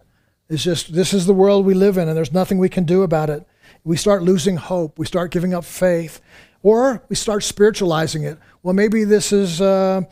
It's 0.49 0.63
just, 0.63 0.95
this 0.95 1.13
is 1.13 1.27
the 1.27 1.35
world 1.35 1.67
we 1.67 1.75
live 1.75 1.97
in, 1.99 2.09
and 2.09 2.17
there's 2.17 2.33
nothing 2.33 2.59
we 2.59 2.69
can 2.69 2.85
do 2.85 3.03
about 3.03 3.31
it. 3.31 3.47
We 3.85 3.97
start 3.97 4.23
losing 4.23 4.57
hope. 4.57 4.99
We 4.99 5.07
start 5.07 5.31
giving 5.31 5.55
up 5.55 5.65
faith. 5.65 6.21
Or 6.63 7.03
we 7.09 7.17
start 7.17 7.43
spiritualizing 7.43 8.25
it. 8.25 8.39
Well, 8.63 8.75
maybe 8.75 9.05
this 9.05 9.33
is 9.33 9.61
uh, 9.61 10.03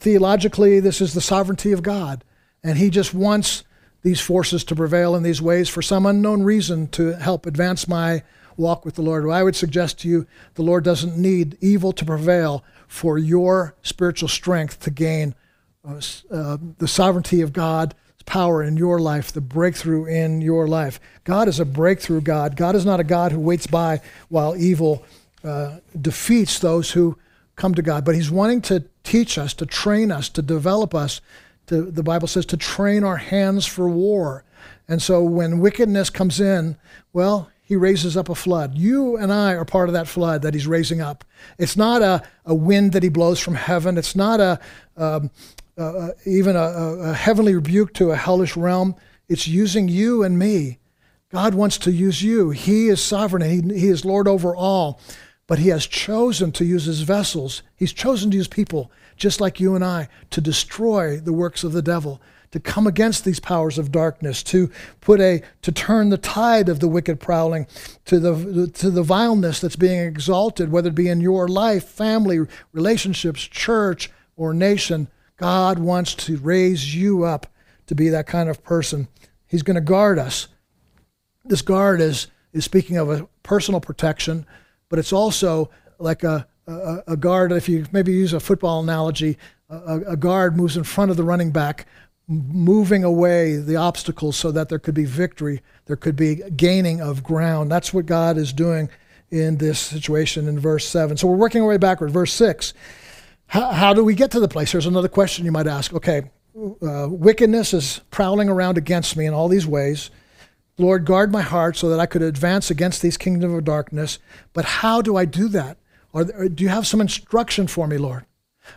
theologically, 0.00 0.80
this 0.80 1.00
is 1.00 1.14
the 1.14 1.20
sovereignty 1.20 1.72
of 1.72 1.82
God. 1.82 2.24
And 2.62 2.78
He 2.78 2.90
just 2.90 3.12
wants 3.12 3.64
these 4.02 4.20
forces 4.20 4.62
to 4.64 4.76
prevail 4.76 5.16
in 5.16 5.22
these 5.22 5.42
ways 5.42 5.68
for 5.68 5.82
some 5.82 6.06
unknown 6.06 6.42
reason 6.42 6.86
to 6.88 7.16
help 7.16 7.46
advance 7.46 7.88
my 7.88 8.22
walk 8.56 8.84
with 8.84 8.94
the 8.94 9.02
Lord. 9.02 9.26
Well, 9.26 9.36
I 9.36 9.42
would 9.42 9.56
suggest 9.56 10.00
to 10.00 10.08
you 10.08 10.26
the 10.54 10.62
Lord 10.62 10.84
doesn't 10.84 11.16
need 11.16 11.58
evil 11.60 11.92
to 11.92 12.04
prevail 12.04 12.64
for 12.86 13.18
your 13.18 13.74
spiritual 13.82 14.28
strength 14.28 14.80
to 14.80 14.90
gain 14.90 15.34
uh, 15.84 16.00
uh, 16.30 16.56
the 16.78 16.88
sovereignty 16.88 17.40
of 17.40 17.52
God 17.52 17.94
power 18.26 18.62
in 18.62 18.76
your 18.76 18.98
life, 18.98 19.32
the 19.32 19.40
breakthrough 19.40 20.04
in 20.04 20.40
your 20.40 20.66
life. 20.66 21.00
God 21.24 21.48
is 21.48 21.60
a 21.60 21.64
breakthrough 21.64 22.20
God. 22.20 22.56
God 22.56 22.74
is 22.74 22.84
not 22.84 23.00
a 23.00 23.04
God 23.04 23.32
who 23.32 23.38
waits 23.38 23.66
by 23.66 24.00
while 24.28 24.56
evil 24.56 25.04
uh, 25.44 25.78
defeats 26.00 26.58
those 26.58 26.90
who 26.92 27.18
come 27.56 27.74
to 27.74 27.82
God, 27.82 28.04
but 28.04 28.14
He's 28.14 28.30
wanting 28.30 28.60
to 28.62 28.84
teach 29.02 29.38
us, 29.38 29.54
to 29.54 29.66
train 29.66 30.10
us, 30.10 30.28
to 30.30 30.42
develop 30.42 30.94
us. 30.94 31.20
To, 31.68 31.82
the 31.82 32.02
Bible 32.02 32.28
says 32.28 32.46
to 32.46 32.56
train 32.56 33.02
our 33.02 33.16
hands 33.16 33.66
for 33.66 33.88
war. 33.88 34.44
And 34.88 35.02
so 35.02 35.22
when 35.22 35.58
wickedness 35.58 36.10
comes 36.10 36.40
in, 36.40 36.76
well, 37.12 37.50
he 37.66 37.74
raises 37.74 38.16
up 38.16 38.28
a 38.28 38.34
flood. 38.36 38.78
You 38.78 39.16
and 39.16 39.32
I 39.32 39.54
are 39.54 39.64
part 39.64 39.88
of 39.88 39.92
that 39.94 40.06
flood 40.06 40.42
that 40.42 40.54
he's 40.54 40.68
raising 40.68 41.00
up. 41.00 41.24
It's 41.58 41.76
not 41.76 42.00
a, 42.00 42.22
a 42.44 42.54
wind 42.54 42.92
that 42.92 43.02
he 43.02 43.08
blows 43.08 43.40
from 43.40 43.56
heaven. 43.56 43.98
It's 43.98 44.14
not 44.14 44.38
a, 44.38 44.60
um, 44.96 45.32
even 46.24 46.54
a, 46.54 46.60
a, 46.60 47.12
heavenly 47.12 47.56
rebuke 47.56 47.92
to 47.94 48.12
a 48.12 48.16
hellish 48.16 48.56
realm. 48.56 48.94
It's 49.28 49.48
using 49.48 49.88
you 49.88 50.22
and 50.22 50.38
me. 50.38 50.78
God 51.32 51.54
wants 51.54 51.76
to 51.78 51.90
use 51.90 52.22
you. 52.22 52.50
He 52.50 52.86
is 52.86 53.02
sovereign 53.02 53.42
he, 53.42 53.78
he 53.78 53.88
is 53.88 54.04
Lord 54.04 54.28
over 54.28 54.54
all. 54.54 55.00
But 55.46 55.58
He 55.60 55.68
has 55.68 55.86
chosen 55.86 56.52
to 56.52 56.64
use 56.64 56.84
His 56.84 57.02
vessels. 57.02 57.62
He's 57.74 57.92
chosen 57.92 58.30
to 58.30 58.36
use 58.36 58.48
people 58.48 58.90
just 59.16 59.40
like 59.40 59.60
you 59.60 59.74
and 59.74 59.84
I 59.84 60.08
to 60.30 60.40
destroy 60.40 61.18
the 61.18 61.32
works 61.32 61.64
of 61.64 61.72
the 61.72 61.82
devil, 61.82 62.20
to 62.50 62.60
come 62.60 62.86
against 62.86 63.24
these 63.24 63.40
powers 63.40 63.78
of 63.78 63.90
darkness, 63.90 64.42
to 64.44 64.70
put 65.00 65.20
a 65.20 65.42
to 65.62 65.72
turn 65.72 66.10
the 66.10 66.18
tide 66.18 66.68
of 66.68 66.80
the 66.80 66.88
wicked 66.88 67.20
prowling 67.20 67.66
to 68.04 68.18
the 68.18 68.66
to 68.74 68.90
the 68.90 69.02
vileness 69.02 69.60
that's 69.60 69.76
being 69.76 70.00
exalted, 70.00 70.70
whether 70.70 70.88
it 70.88 70.94
be 70.94 71.08
in 71.08 71.20
your 71.20 71.48
life, 71.48 71.84
family, 71.84 72.40
relationships, 72.72 73.42
church, 73.42 74.10
or 74.36 74.52
nation. 74.52 75.08
God 75.38 75.78
wants 75.78 76.14
to 76.14 76.38
raise 76.38 76.94
you 76.94 77.24
up 77.24 77.46
to 77.86 77.94
be 77.94 78.08
that 78.08 78.26
kind 78.26 78.48
of 78.48 78.62
person. 78.64 79.08
He's 79.46 79.62
going 79.62 79.74
to 79.74 79.80
guard 79.80 80.18
us. 80.18 80.48
This 81.44 81.62
guard 81.62 82.00
is, 82.00 82.28
is 82.52 82.64
speaking 82.64 82.96
of 82.96 83.10
a 83.10 83.28
personal 83.42 83.80
protection, 83.80 84.46
but 84.88 84.98
it's 84.98 85.12
also 85.12 85.70
like 85.98 86.24
a, 86.24 86.46
a, 86.66 86.98
a 87.08 87.16
guard. 87.16 87.52
If 87.52 87.68
you 87.68 87.86
maybe 87.92 88.12
use 88.12 88.32
a 88.32 88.40
football 88.40 88.82
analogy, 88.82 89.38
a, 89.68 90.00
a 90.08 90.16
guard 90.16 90.56
moves 90.56 90.76
in 90.76 90.84
front 90.84 91.10
of 91.10 91.16
the 91.16 91.24
running 91.24 91.50
back, 91.50 91.86
moving 92.28 93.04
away 93.04 93.56
the 93.56 93.76
obstacles 93.76 94.36
so 94.36 94.50
that 94.50 94.68
there 94.68 94.78
could 94.78 94.94
be 94.94 95.04
victory, 95.04 95.62
there 95.86 95.96
could 95.96 96.16
be 96.16 96.36
gaining 96.56 97.00
of 97.00 97.22
ground. 97.22 97.70
That's 97.70 97.94
what 97.94 98.06
God 98.06 98.36
is 98.36 98.52
doing 98.52 98.88
in 99.30 99.58
this 99.58 99.78
situation 99.78 100.48
in 100.48 100.58
verse 100.58 100.86
7. 100.88 101.16
So 101.16 101.26
we're 101.26 101.36
working 101.36 101.62
our 101.62 101.68
way 101.68 101.76
backward. 101.78 102.10
Verse 102.10 102.32
6 102.32 102.74
how, 103.48 103.70
how 103.70 103.94
do 103.94 104.04
we 104.04 104.14
get 104.14 104.30
to 104.32 104.40
the 104.40 104.48
place? 104.48 104.72
There's 104.72 104.86
another 104.86 105.08
question 105.08 105.44
you 105.44 105.52
might 105.52 105.66
ask. 105.66 105.94
Okay, 105.94 106.22
uh, 106.82 107.08
wickedness 107.10 107.74
is 107.74 108.00
prowling 108.10 108.48
around 108.48 108.78
against 108.78 109.16
me 109.16 109.26
in 109.26 109.34
all 109.34 109.48
these 109.48 109.66
ways. 109.66 110.10
Lord, 110.78 111.04
guard 111.06 111.32
my 111.32 111.42
heart 111.42 111.76
so 111.76 111.88
that 111.88 112.00
I 112.00 112.06
could 112.06 112.22
advance 112.22 112.70
against 112.70 113.00
these 113.00 113.16
kingdoms 113.16 113.54
of 113.54 113.64
darkness. 113.64 114.18
But 114.52 114.64
how 114.64 115.00
do 115.00 115.16
I 115.16 115.24
do 115.24 115.48
that? 115.48 115.78
Or 116.12 116.24
do 116.24 116.62
you 116.64 116.68
have 116.68 116.86
some 116.86 117.00
instruction 117.00 117.66
for 117.66 117.86
me, 117.86 117.98
Lord, 117.98 118.24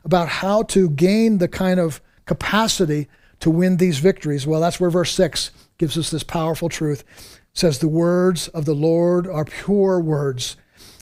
about 0.04 0.28
how 0.28 0.64
to 0.64 0.90
gain 0.90 1.38
the 1.38 1.48
kind 1.48 1.80
of 1.80 2.02
capacity 2.26 3.08
to 3.40 3.50
win 3.50 3.78
these 3.78 4.00
victories? 4.00 4.46
Well, 4.46 4.62
that's 4.62 4.80
where 4.80 4.90
verse 4.90 5.14
6 5.14 5.52
gives 5.78 5.98
us 5.98 6.10
this 6.10 6.24
powerful 6.24 6.70
truth. 6.70 7.04
It 7.52 7.58
says, 7.58 7.80
The 7.80 7.88
words 7.88 8.48
of 8.50 8.66
the 8.66 8.74
Lord 8.74 9.28
are 9.28 9.46
pure 9.46 10.00
words, 10.00 10.58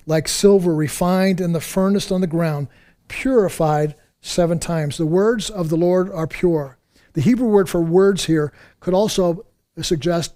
like 0.05 0.27
silver 0.27 0.73
refined 0.73 1.41
in 1.41 1.53
the 1.53 1.62
furnace 1.62 2.12
on 2.12 2.21
the 2.21 2.27
ground 2.27 2.67
purified 3.07 3.95
seven 4.21 4.60
times. 4.60 4.97
The 4.97 5.05
words 5.05 5.49
of 5.49 5.69
the 5.69 5.77
Lord 5.77 6.12
are 6.12 6.27
pure. 6.27 6.77
The 7.13 7.21
Hebrew 7.21 7.47
word 7.47 7.69
for 7.69 7.81
words 7.81 8.25
here 8.25 8.53
could 8.79 8.93
also 8.93 9.46
suggest 9.83 10.33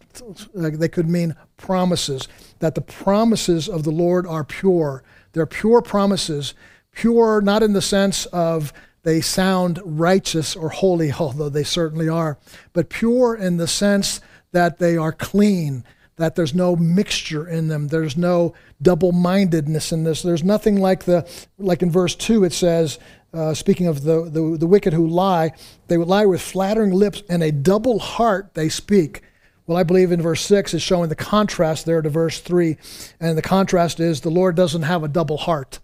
they 0.53 0.89
could 0.89 1.09
mean 1.09 1.35
promises, 1.57 2.27
that 2.59 2.75
the 2.75 2.81
promises 2.81 3.67
of 3.67 3.83
the 3.83 3.91
Lord 3.91 4.27
are 4.27 4.43
pure. 4.43 5.03
They're 5.33 5.45
pure 5.45 5.81
promises, 5.81 6.53
pure 6.91 7.41
not 7.41 7.63
in 7.63 7.73
the 7.73 7.81
sense 7.81 8.25
of 8.27 8.73
they 9.03 9.21
sound 9.21 9.79
righteous 9.83 10.55
or 10.55 10.69
holy, 10.69 11.11
although 11.19 11.49
they 11.49 11.63
certainly 11.63 12.09
are, 12.09 12.37
but 12.73 12.89
pure 12.89 13.35
in 13.35 13.57
the 13.57 13.67
sense 13.67 14.21
that 14.51 14.79
they 14.79 14.97
are 14.97 15.11
clean, 15.13 15.83
that 16.17 16.35
there's 16.35 16.53
no 16.53 16.75
mixture 16.75 17.47
in 17.47 17.67
them. 17.67 17.87
There's 17.87 18.17
no 18.17 18.53
double-mindedness 18.81 19.91
in 19.91 20.03
this. 20.03 20.21
There's 20.21 20.43
nothing 20.43 20.79
like 20.79 21.05
the 21.05 21.27
like 21.57 21.81
in 21.81 21.89
verse 21.89 22.15
two. 22.15 22.43
It 22.43 22.53
says, 22.53 22.99
uh, 23.33 23.53
speaking 23.53 23.87
of 23.87 24.03
the, 24.03 24.29
the 24.29 24.57
the 24.57 24.67
wicked 24.67 24.93
who 24.93 25.07
lie, 25.07 25.51
they 25.87 25.97
would 25.97 26.09
lie 26.09 26.25
with 26.25 26.41
flattering 26.41 26.91
lips 26.91 27.23
and 27.29 27.41
a 27.41 27.51
double 27.51 27.99
heart 27.99 28.53
they 28.53 28.69
speak. 28.69 29.23
Well, 29.71 29.79
I 29.79 29.83
believe 29.83 30.11
in 30.11 30.21
verse 30.21 30.41
6 30.41 30.73
is 30.73 30.81
showing 30.81 31.07
the 31.07 31.15
contrast 31.15 31.85
there 31.85 32.01
to 32.01 32.09
verse 32.09 32.41
3. 32.41 32.75
And 33.21 33.37
the 33.37 33.41
contrast 33.41 34.01
is 34.01 34.19
the 34.19 34.29
Lord 34.29 34.53
doesn't 34.53 34.81
have 34.81 35.01
a 35.01 35.07
double 35.07 35.37
heart. 35.37 35.79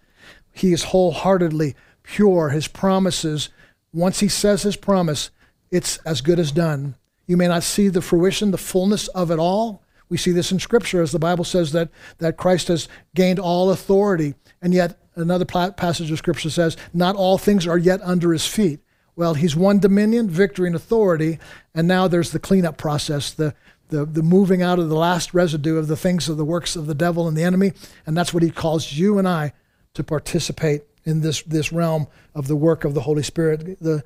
He 0.52 0.74
is 0.74 0.84
wholeheartedly 0.84 1.74
pure. 2.04 2.50
His 2.50 2.68
promises, 2.68 3.48
once 3.94 4.20
He 4.20 4.28
says 4.28 4.64
His 4.64 4.76
promise, 4.76 5.30
it's 5.72 6.00
as 6.00 6.20
good 6.20 6.38
as 6.38 6.52
done. 6.52 6.96
You 7.28 7.38
may 7.38 7.48
not 7.48 7.64
see 7.64 7.88
the 7.88 8.02
fruition, 8.02 8.52
the 8.52 8.58
fullness 8.58 9.08
of 9.08 9.32
it 9.32 9.40
all, 9.40 9.82
we 10.10 10.18
see 10.18 10.34
this 10.34 10.52
in 10.52 10.60
Scripture 10.60 11.02
as 11.02 11.14
the 11.14 11.18
Bible 11.18 11.46
says 11.46 11.72
that, 11.72 11.88
that 12.18 12.36
Christ 12.36 12.68
has 12.68 12.90
gained 13.16 13.40
all 13.40 13.72
authority. 13.72 14.36
And 14.62 14.74
yet, 14.74 15.00
another 15.16 15.46
passage 15.46 16.12
of 16.12 16.18
Scripture 16.18 16.50
says, 16.50 16.76
not 16.94 17.16
all 17.16 17.38
things 17.38 17.66
are 17.66 17.78
yet 17.78 18.02
under 18.04 18.34
his 18.34 18.46
feet. 18.46 18.82
Well, 19.18 19.34
he's 19.34 19.56
won 19.56 19.80
dominion, 19.80 20.30
victory, 20.30 20.68
and 20.68 20.76
authority. 20.76 21.40
And 21.74 21.88
now 21.88 22.08
there's 22.08 22.32
the 22.32 22.40
cleanup 22.40 22.78
process, 22.78 23.32
the, 23.32 23.56
the, 23.90 24.06
the 24.06 24.24
moving 24.24 24.62
out 24.62 24.80
of 24.80 24.90
the 24.90 24.96
last 24.96 25.34
residue 25.34 25.78
of 25.78 25.88
the 25.88 25.98
things 25.98 26.28
of 26.30 26.38
the 26.38 26.46
works 26.46 26.76
of 26.76 26.88
the 26.88 26.96
devil 26.96 27.28
and 27.28 27.38
the 27.38 27.44
enemy. 27.44 27.74
And 28.06 28.18
that's 28.18 28.34
what 28.34 28.44
he 28.44 28.50
calls 28.50 28.94
you 28.94 29.18
and 29.18 29.28
I 29.28 29.54
to 29.94 30.04
participate 30.04 30.84
in 31.06 31.22
this, 31.22 31.42
this 31.44 31.72
realm 31.72 32.08
of 32.36 32.48
the 32.48 32.56
work 32.56 32.84
of 32.84 32.94
the 32.94 33.02
Holy 33.02 33.24
Spirit. 33.24 33.80
The, 33.80 34.04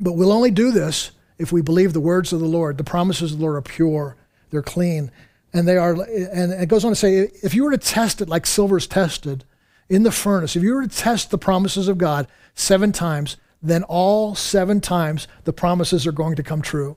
but 0.00 0.14
we'll 0.14 0.32
only 0.32 0.50
do 0.50 0.72
this 0.72 1.12
if 1.38 1.52
we 1.52 1.62
believe 1.62 1.92
the 1.92 2.00
words 2.00 2.32
of 2.32 2.40
the 2.40 2.46
Lord. 2.46 2.76
The 2.76 2.84
promises 2.84 3.32
of 3.32 3.38
the 3.38 3.44
Lord 3.44 3.56
are 3.56 3.62
pure 3.62 4.16
they're 4.52 4.62
clean. 4.62 5.10
And 5.52 5.66
they 5.66 5.76
are, 5.76 5.94
and 5.94 6.52
it 6.52 6.68
goes 6.68 6.84
on 6.84 6.92
to 6.92 6.96
say, 6.96 7.30
if 7.42 7.54
you 7.54 7.64
were 7.64 7.72
to 7.72 7.78
test 7.78 8.20
it 8.20 8.28
like 8.28 8.46
silver's 8.46 8.86
tested 8.86 9.44
in 9.88 10.04
the 10.04 10.12
furnace, 10.12 10.54
if 10.54 10.62
you 10.62 10.74
were 10.74 10.86
to 10.86 10.96
test 10.96 11.30
the 11.30 11.38
promises 11.38 11.88
of 11.88 11.98
God 11.98 12.28
seven 12.54 12.92
times, 12.92 13.36
then 13.60 13.82
all 13.82 14.34
seven 14.34 14.80
times 14.80 15.26
the 15.44 15.52
promises 15.52 16.06
are 16.06 16.12
going 16.12 16.36
to 16.36 16.42
come 16.42 16.62
true. 16.62 16.96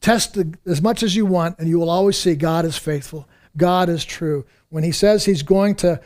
Test 0.00 0.38
as 0.66 0.80
much 0.80 1.02
as 1.02 1.14
you 1.14 1.26
want, 1.26 1.58
and 1.58 1.68
you 1.68 1.78
will 1.78 1.90
always 1.90 2.18
see 2.18 2.34
God 2.34 2.64
is 2.64 2.78
faithful. 2.78 3.28
God 3.56 3.88
is 3.88 4.04
true. 4.04 4.46
When 4.70 4.84
He 4.84 4.92
says 4.92 5.24
He's 5.24 5.42
going 5.42 5.74
to 5.76 6.00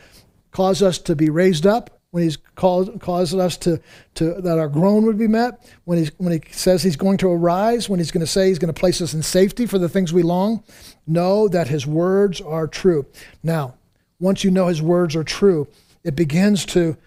cause 0.51 0.81
us 0.81 0.97
to 0.99 1.15
be 1.15 1.29
raised 1.29 1.65
up, 1.65 2.01
when 2.11 2.23
He's 2.23 2.37
caused 2.55 3.35
us 3.35 3.57
to, 3.57 3.79
to 4.15 4.41
that 4.41 4.57
our 4.57 4.67
groan 4.67 5.05
would 5.05 5.17
be 5.17 5.27
met, 5.27 5.69
when, 5.85 5.97
he's, 5.97 6.11
when 6.17 6.33
He 6.33 6.41
says 6.51 6.83
He's 6.83 6.95
going 6.95 7.17
to 7.19 7.29
arise, 7.29 7.87
when 7.87 7.99
He's 7.99 8.11
going 8.11 8.25
to 8.25 8.31
say 8.31 8.47
He's 8.47 8.59
going 8.59 8.73
to 8.73 8.79
place 8.79 9.01
us 9.01 9.13
in 9.13 9.23
safety 9.23 9.65
for 9.65 9.77
the 9.77 9.89
things 9.89 10.11
we 10.11 10.23
long, 10.23 10.63
know 11.07 11.47
that 11.47 11.67
His 11.67 11.87
words 11.87 12.41
are 12.41 12.67
true. 12.67 13.05
Now, 13.43 13.75
once 14.19 14.43
you 14.43 14.51
know 14.51 14.67
His 14.67 14.81
words 14.81 15.15
are 15.15 15.23
true, 15.23 15.67
it 16.03 16.15
begins 16.15 16.65
to 16.67 16.97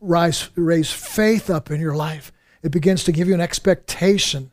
rise, 0.00 0.48
raise 0.54 0.90
faith 0.90 1.50
up 1.50 1.70
in 1.70 1.80
your 1.80 1.94
life. 1.94 2.32
It 2.62 2.70
begins 2.70 3.04
to 3.04 3.12
give 3.12 3.28
you 3.28 3.34
an 3.34 3.40
expectation. 3.40 4.50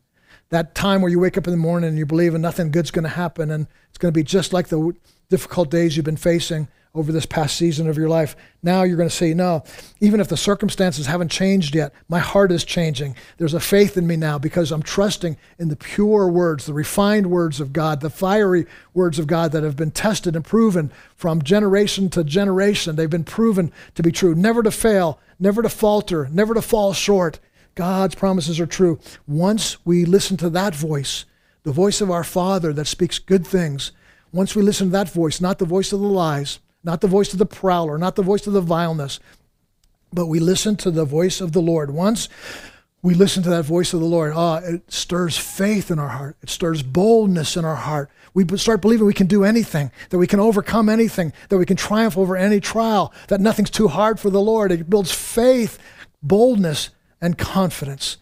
That 0.50 0.74
time 0.74 1.02
where 1.02 1.10
you 1.10 1.18
wake 1.18 1.36
up 1.36 1.46
in 1.46 1.50
the 1.50 1.56
morning 1.56 1.88
and 1.88 1.98
you 1.98 2.06
believe 2.06 2.32
nothing 2.34 2.70
good's 2.70 2.90
going 2.90 3.02
to 3.02 3.08
happen 3.08 3.50
and 3.50 3.66
it's 3.88 3.98
going 3.98 4.12
to 4.12 4.18
be 4.18 4.22
just 4.22 4.52
like 4.52 4.68
the 4.68 4.94
difficult 5.28 5.70
days 5.70 5.96
you've 5.96 6.06
been 6.06 6.16
facing 6.16 6.68
over 6.96 7.12
this 7.12 7.26
past 7.26 7.56
season 7.56 7.88
of 7.88 7.98
your 7.98 8.08
life. 8.08 8.34
Now 8.62 8.82
you're 8.82 8.96
going 8.96 9.08
to 9.08 9.14
say, 9.14 9.34
no, 9.34 9.64
even 10.00 10.18
if 10.18 10.28
the 10.28 10.36
circumstances 10.36 11.06
haven't 11.06 11.30
changed 11.30 11.74
yet, 11.74 11.92
my 12.08 12.18
heart 12.18 12.50
is 12.50 12.64
changing. 12.64 13.16
There's 13.36 13.52
a 13.52 13.60
faith 13.60 13.98
in 13.98 14.06
me 14.06 14.16
now 14.16 14.38
because 14.38 14.72
I'm 14.72 14.82
trusting 14.82 15.36
in 15.58 15.68
the 15.68 15.76
pure 15.76 16.28
words, 16.28 16.64
the 16.64 16.72
refined 16.72 17.26
words 17.30 17.60
of 17.60 17.74
God, 17.74 18.00
the 18.00 18.08
fiery 18.08 18.66
words 18.94 19.18
of 19.18 19.26
God 19.26 19.52
that 19.52 19.62
have 19.62 19.76
been 19.76 19.90
tested 19.90 20.34
and 20.34 20.44
proven 20.44 20.90
from 21.14 21.42
generation 21.42 22.08
to 22.10 22.24
generation. 22.24 22.96
They've 22.96 23.10
been 23.10 23.24
proven 23.24 23.72
to 23.94 24.02
be 24.02 24.10
true, 24.10 24.34
never 24.34 24.62
to 24.62 24.70
fail, 24.70 25.20
never 25.38 25.60
to 25.60 25.68
falter, 25.68 26.28
never 26.32 26.54
to 26.54 26.62
fall 26.62 26.94
short. 26.94 27.40
God's 27.76 28.14
promises 28.14 28.58
are 28.58 28.66
true. 28.66 28.98
Once 29.28 29.76
we 29.84 30.04
listen 30.04 30.36
to 30.38 30.50
that 30.50 30.74
voice, 30.74 31.26
the 31.62 31.72
voice 31.72 32.00
of 32.00 32.10
our 32.10 32.24
Father 32.24 32.72
that 32.72 32.86
speaks 32.86 33.18
good 33.18 33.46
things, 33.46 33.92
once 34.32 34.56
we 34.56 34.62
listen 34.62 34.88
to 34.88 34.92
that 34.92 35.10
voice, 35.10 35.40
not 35.40 35.58
the 35.58 35.66
voice 35.66 35.92
of 35.92 36.00
the 36.00 36.08
lies, 36.08 36.58
not 36.82 37.02
the 37.02 37.06
voice 37.06 37.32
of 37.32 37.38
the 37.38 37.46
prowler, 37.46 37.98
not 37.98 38.16
the 38.16 38.22
voice 38.22 38.46
of 38.46 38.54
the 38.54 38.62
vileness, 38.62 39.20
but 40.12 40.26
we 40.26 40.40
listen 40.40 40.74
to 40.76 40.90
the 40.90 41.04
voice 41.04 41.40
of 41.40 41.52
the 41.52 41.60
Lord. 41.60 41.90
Once 41.90 42.30
we 43.02 43.12
listen 43.12 43.42
to 43.42 43.50
that 43.50 43.64
voice 43.64 43.92
of 43.92 44.00
the 44.00 44.06
Lord, 44.06 44.32
ah, 44.34 44.56
it 44.64 44.90
stirs 44.90 45.36
faith 45.36 45.90
in 45.90 45.98
our 45.98 46.08
heart. 46.08 46.36
It 46.42 46.48
stirs 46.48 46.82
boldness 46.82 47.58
in 47.58 47.64
our 47.66 47.76
heart. 47.76 48.10
We 48.32 48.46
start 48.56 48.80
believing 48.80 49.06
we 49.06 49.12
can 49.12 49.26
do 49.26 49.44
anything, 49.44 49.90
that 50.08 50.18
we 50.18 50.26
can 50.26 50.40
overcome 50.40 50.88
anything, 50.88 51.34
that 51.50 51.58
we 51.58 51.66
can 51.66 51.76
triumph 51.76 52.16
over 52.16 52.36
any 52.36 52.58
trial, 52.58 53.12
that 53.28 53.40
nothing's 53.40 53.70
too 53.70 53.88
hard 53.88 54.18
for 54.18 54.30
the 54.30 54.40
Lord. 54.40 54.72
It 54.72 54.88
builds 54.88 55.12
faith, 55.12 55.78
boldness, 56.22 56.90
and 57.20 57.38
confidence. 57.38 58.16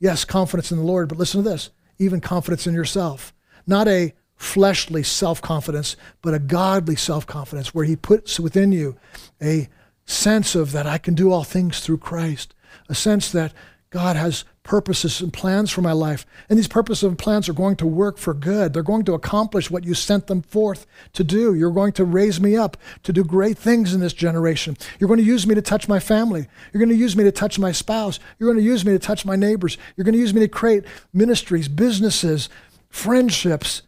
Yes, 0.00 0.24
confidence 0.24 0.70
in 0.70 0.78
the 0.78 0.84
Lord, 0.84 1.08
but 1.08 1.18
listen 1.18 1.42
to 1.42 1.48
this 1.48 1.70
even 1.98 2.20
confidence 2.20 2.66
in 2.66 2.74
yourself. 2.74 3.32
Not 3.66 3.88
a 3.88 4.12
fleshly 4.36 5.02
self 5.02 5.40
confidence, 5.40 5.96
but 6.22 6.34
a 6.34 6.38
godly 6.38 6.96
self 6.96 7.26
confidence 7.26 7.74
where 7.74 7.84
He 7.84 7.96
puts 7.96 8.40
within 8.40 8.72
you 8.72 8.96
a 9.42 9.68
sense 10.06 10.54
of 10.54 10.72
that 10.72 10.86
I 10.86 10.98
can 10.98 11.14
do 11.14 11.32
all 11.32 11.44
things 11.44 11.80
through 11.80 11.98
Christ, 11.98 12.54
a 12.88 12.94
sense 12.94 13.30
that 13.32 13.52
God 13.94 14.16
has 14.16 14.44
purposes 14.64 15.20
and 15.20 15.32
plans 15.32 15.70
for 15.70 15.80
my 15.80 15.92
life. 15.92 16.26
And 16.48 16.58
these 16.58 16.66
purposes 16.66 17.04
and 17.04 17.16
plans 17.16 17.48
are 17.48 17.52
going 17.52 17.76
to 17.76 17.86
work 17.86 18.18
for 18.18 18.34
good. 18.34 18.72
They're 18.72 18.82
going 18.82 19.04
to 19.04 19.14
accomplish 19.14 19.70
what 19.70 19.84
you 19.84 19.94
sent 19.94 20.26
them 20.26 20.42
forth 20.42 20.84
to 21.12 21.22
do. 21.22 21.54
You're 21.54 21.70
going 21.70 21.92
to 21.92 22.04
raise 22.04 22.40
me 22.40 22.56
up 22.56 22.76
to 23.04 23.12
do 23.12 23.22
great 23.22 23.56
things 23.56 23.94
in 23.94 24.00
this 24.00 24.12
generation. 24.12 24.76
You're 24.98 25.06
going 25.06 25.20
to 25.20 25.24
use 25.24 25.46
me 25.46 25.54
to 25.54 25.62
touch 25.62 25.86
my 25.86 26.00
family. 26.00 26.48
You're 26.72 26.80
going 26.80 26.88
to 26.88 27.00
use 27.00 27.16
me 27.16 27.22
to 27.22 27.30
touch 27.30 27.56
my 27.56 27.70
spouse. 27.70 28.18
You're 28.40 28.52
going 28.52 28.58
to 28.58 28.68
use 28.68 28.84
me 28.84 28.90
to 28.94 28.98
touch 28.98 29.24
my 29.24 29.36
neighbors. 29.36 29.78
You're 29.94 30.04
going 30.04 30.14
to 30.14 30.18
use 30.18 30.34
me 30.34 30.40
to 30.40 30.48
create 30.48 30.82
ministries, 31.12 31.68
businesses, 31.68 32.48
friendships, 32.90 33.82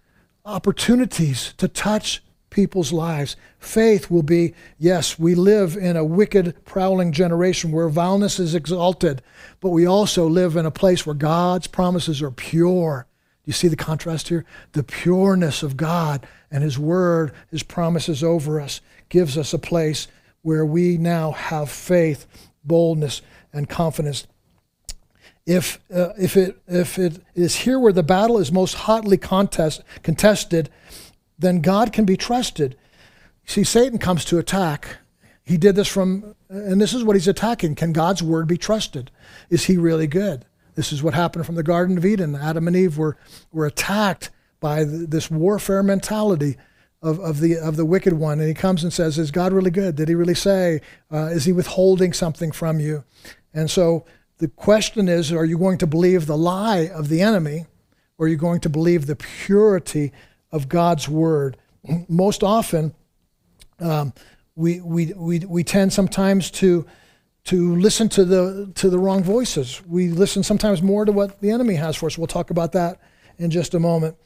opportunities 0.44 1.52
to 1.56 1.66
touch 1.66 2.22
people's 2.56 2.90
lives. 2.90 3.36
Faith 3.58 4.10
will 4.10 4.22
be 4.22 4.54
yes, 4.78 5.18
we 5.18 5.34
live 5.34 5.76
in 5.76 5.94
a 5.94 6.02
wicked, 6.02 6.64
prowling 6.64 7.12
generation 7.12 7.70
where 7.70 7.90
vileness 7.90 8.40
is 8.40 8.54
exalted, 8.54 9.20
but 9.60 9.68
we 9.68 9.86
also 9.86 10.26
live 10.26 10.56
in 10.56 10.64
a 10.64 10.70
place 10.70 11.04
where 11.04 11.14
God's 11.14 11.66
promises 11.66 12.22
are 12.22 12.30
pure. 12.30 13.06
You 13.44 13.52
see 13.52 13.68
the 13.68 13.76
contrast 13.76 14.28
here? 14.28 14.46
The 14.72 14.82
pureness 14.82 15.62
of 15.62 15.76
God 15.76 16.26
and 16.50 16.64
His 16.64 16.78
Word, 16.78 17.32
His 17.50 17.62
promises 17.62 18.24
over 18.24 18.58
us, 18.58 18.80
gives 19.10 19.36
us 19.36 19.52
a 19.52 19.58
place 19.58 20.08
where 20.40 20.64
we 20.64 20.96
now 20.96 21.32
have 21.32 21.70
faith, 21.70 22.26
boldness, 22.64 23.20
and 23.52 23.68
confidence 23.68 24.26
if, 25.46 25.78
uh, 25.94 26.08
if, 26.18 26.36
it, 26.36 26.60
if 26.66 26.98
it 26.98 27.22
is 27.34 27.54
here 27.54 27.78
where 27.78 27.92
the 27.92 28.02
battle 28.02 28.38
is 28.38 28.50
most 28.50 28.74
hotly 28.74 29.16
contest, 29.16 29.82
contested, 30.02 30.68
then 31.38 31.60
God 31.60 31.92
can 31.92 32.04
be 32.04 32.16
trusted. 32.16 32.76
See, 33.44 33.64
Satan 33.64 33.98
comes 33.98 34.24
to 34.26 34.38
attack. 34.38 34.98
He 35.44 35.56
did 35.56 35.76
this 35.76 35.88
from, 35.88 36.34
and 36.48 36.80
this 36.80 36.92
is 36.92 37.04
what 37.04 37.16
he's 37.16 37.28
attacking. 37.28 37.74
Can 37.76 37.92
God's 37.92 38.22
word 38.22 38.48
be 38.48 38.58
trusted? 38.58 39.10
Is 39.50 39.64
he 39.64 39.76
really 39.76 40.06
good? 40.06 40.44
This 40.74 40.92
is 40.92 41.02
what 41.02 41.14
happened 41.14 41.46
from 41.46 41.54
the 41.54 41.62
Garden 41.62 41.96
of 41.96 42.04
Eden. 42.04 42.34
Adam 42.34 42.66
and 42.66 42.76
Eve 42.76 42.98
were, 42.98 43.16
were 43.52 43.66
attacked 43.66 44.30
by 44.60 44.84
this 44.84 45.30
warfare 45.30 45.82
mentality 45.82 46.56
of, 47.02 47.20
of, 47.20 47.40
the, 47.40 47.56
of 47.56 47.76
the 47.76 47.84
wicked 47.84 48.14
one. 48.14 48.40
And 48.40 48.48
he 48.48 48.54
comes 48.54 48.82
and 48.82 48.92
says, 48.92 49.18
Is 49.18 49.30
God 49.30 49.52
really 49.52 49.70
good? 49.70 49.96
Did 49.96 50.08
he 50.08 50.14
really 50.14 50.34
say? 50.34 50.80
Uh, 51.12 51.26
is 51.26 51.44
he 51.44 51.52
withholding 51.52 52.12
something 52.12 52.52
from 52.52 52.80
you? 52.80 53.04
And 53.54 53.70
so 53.70 54.04
the 54.38 54.48
question 54.48 55.08
is 55.08 55.32
are 55.32 55.44
you 55.44 55.58
going 55.58 55.78
to 55.78 55.86
believe 55.86 56.26
the 56.26 56.36
lie 56.36 56.88
of 56.88 57.08
the 57.08 57.22
enemy 57.22 57.66
or 58.18 58.26
are 58.26 58.28
you 58.28 58.36
going 58.36 58.60
to 58.60 58.68
believe 58.68 59.06
the 59.06 59.16
purity 59.16 60.12
of 60.52 60.68
God's 60.68 61.08
word? 61.08 61.56
Most 62.08 62.42
often, 62.42 62.94
um, 63.80 64.12
we, 64.54 64.80
we, 64.80 65.12
we, 65.14 65.38
we 65.40 65.64
tend 65.64 65.92
sometimes 65.92 66.50
to, 66.52 66.86
to 67.44 67.76
listen 67.76 68.08
to 68.10 68.24
the, 68.24 68.72
to 68.74 68.90
the 68.90 68.98
wrong 68.98 69.22
voices. 69.22 69.82
We 69.86 70.08
listen 70.08 70.42
sometimes 70.42 70.82
more 70.82 71.04
to 71.04 71.12
what 71.12 71.40
the 71.40 71.50
enemy 71.50 71.74
has 71.74 71.96
for 71.96 72.06
us. 72.06 72.18
We'll 72.18 72.26
talk 72.26 72.50
about 72.50 72.72
that 72.72 73.00
in 73.38 73.50
just 73.50 73.74
a 73.74 73.80
moment. 73.80 74.16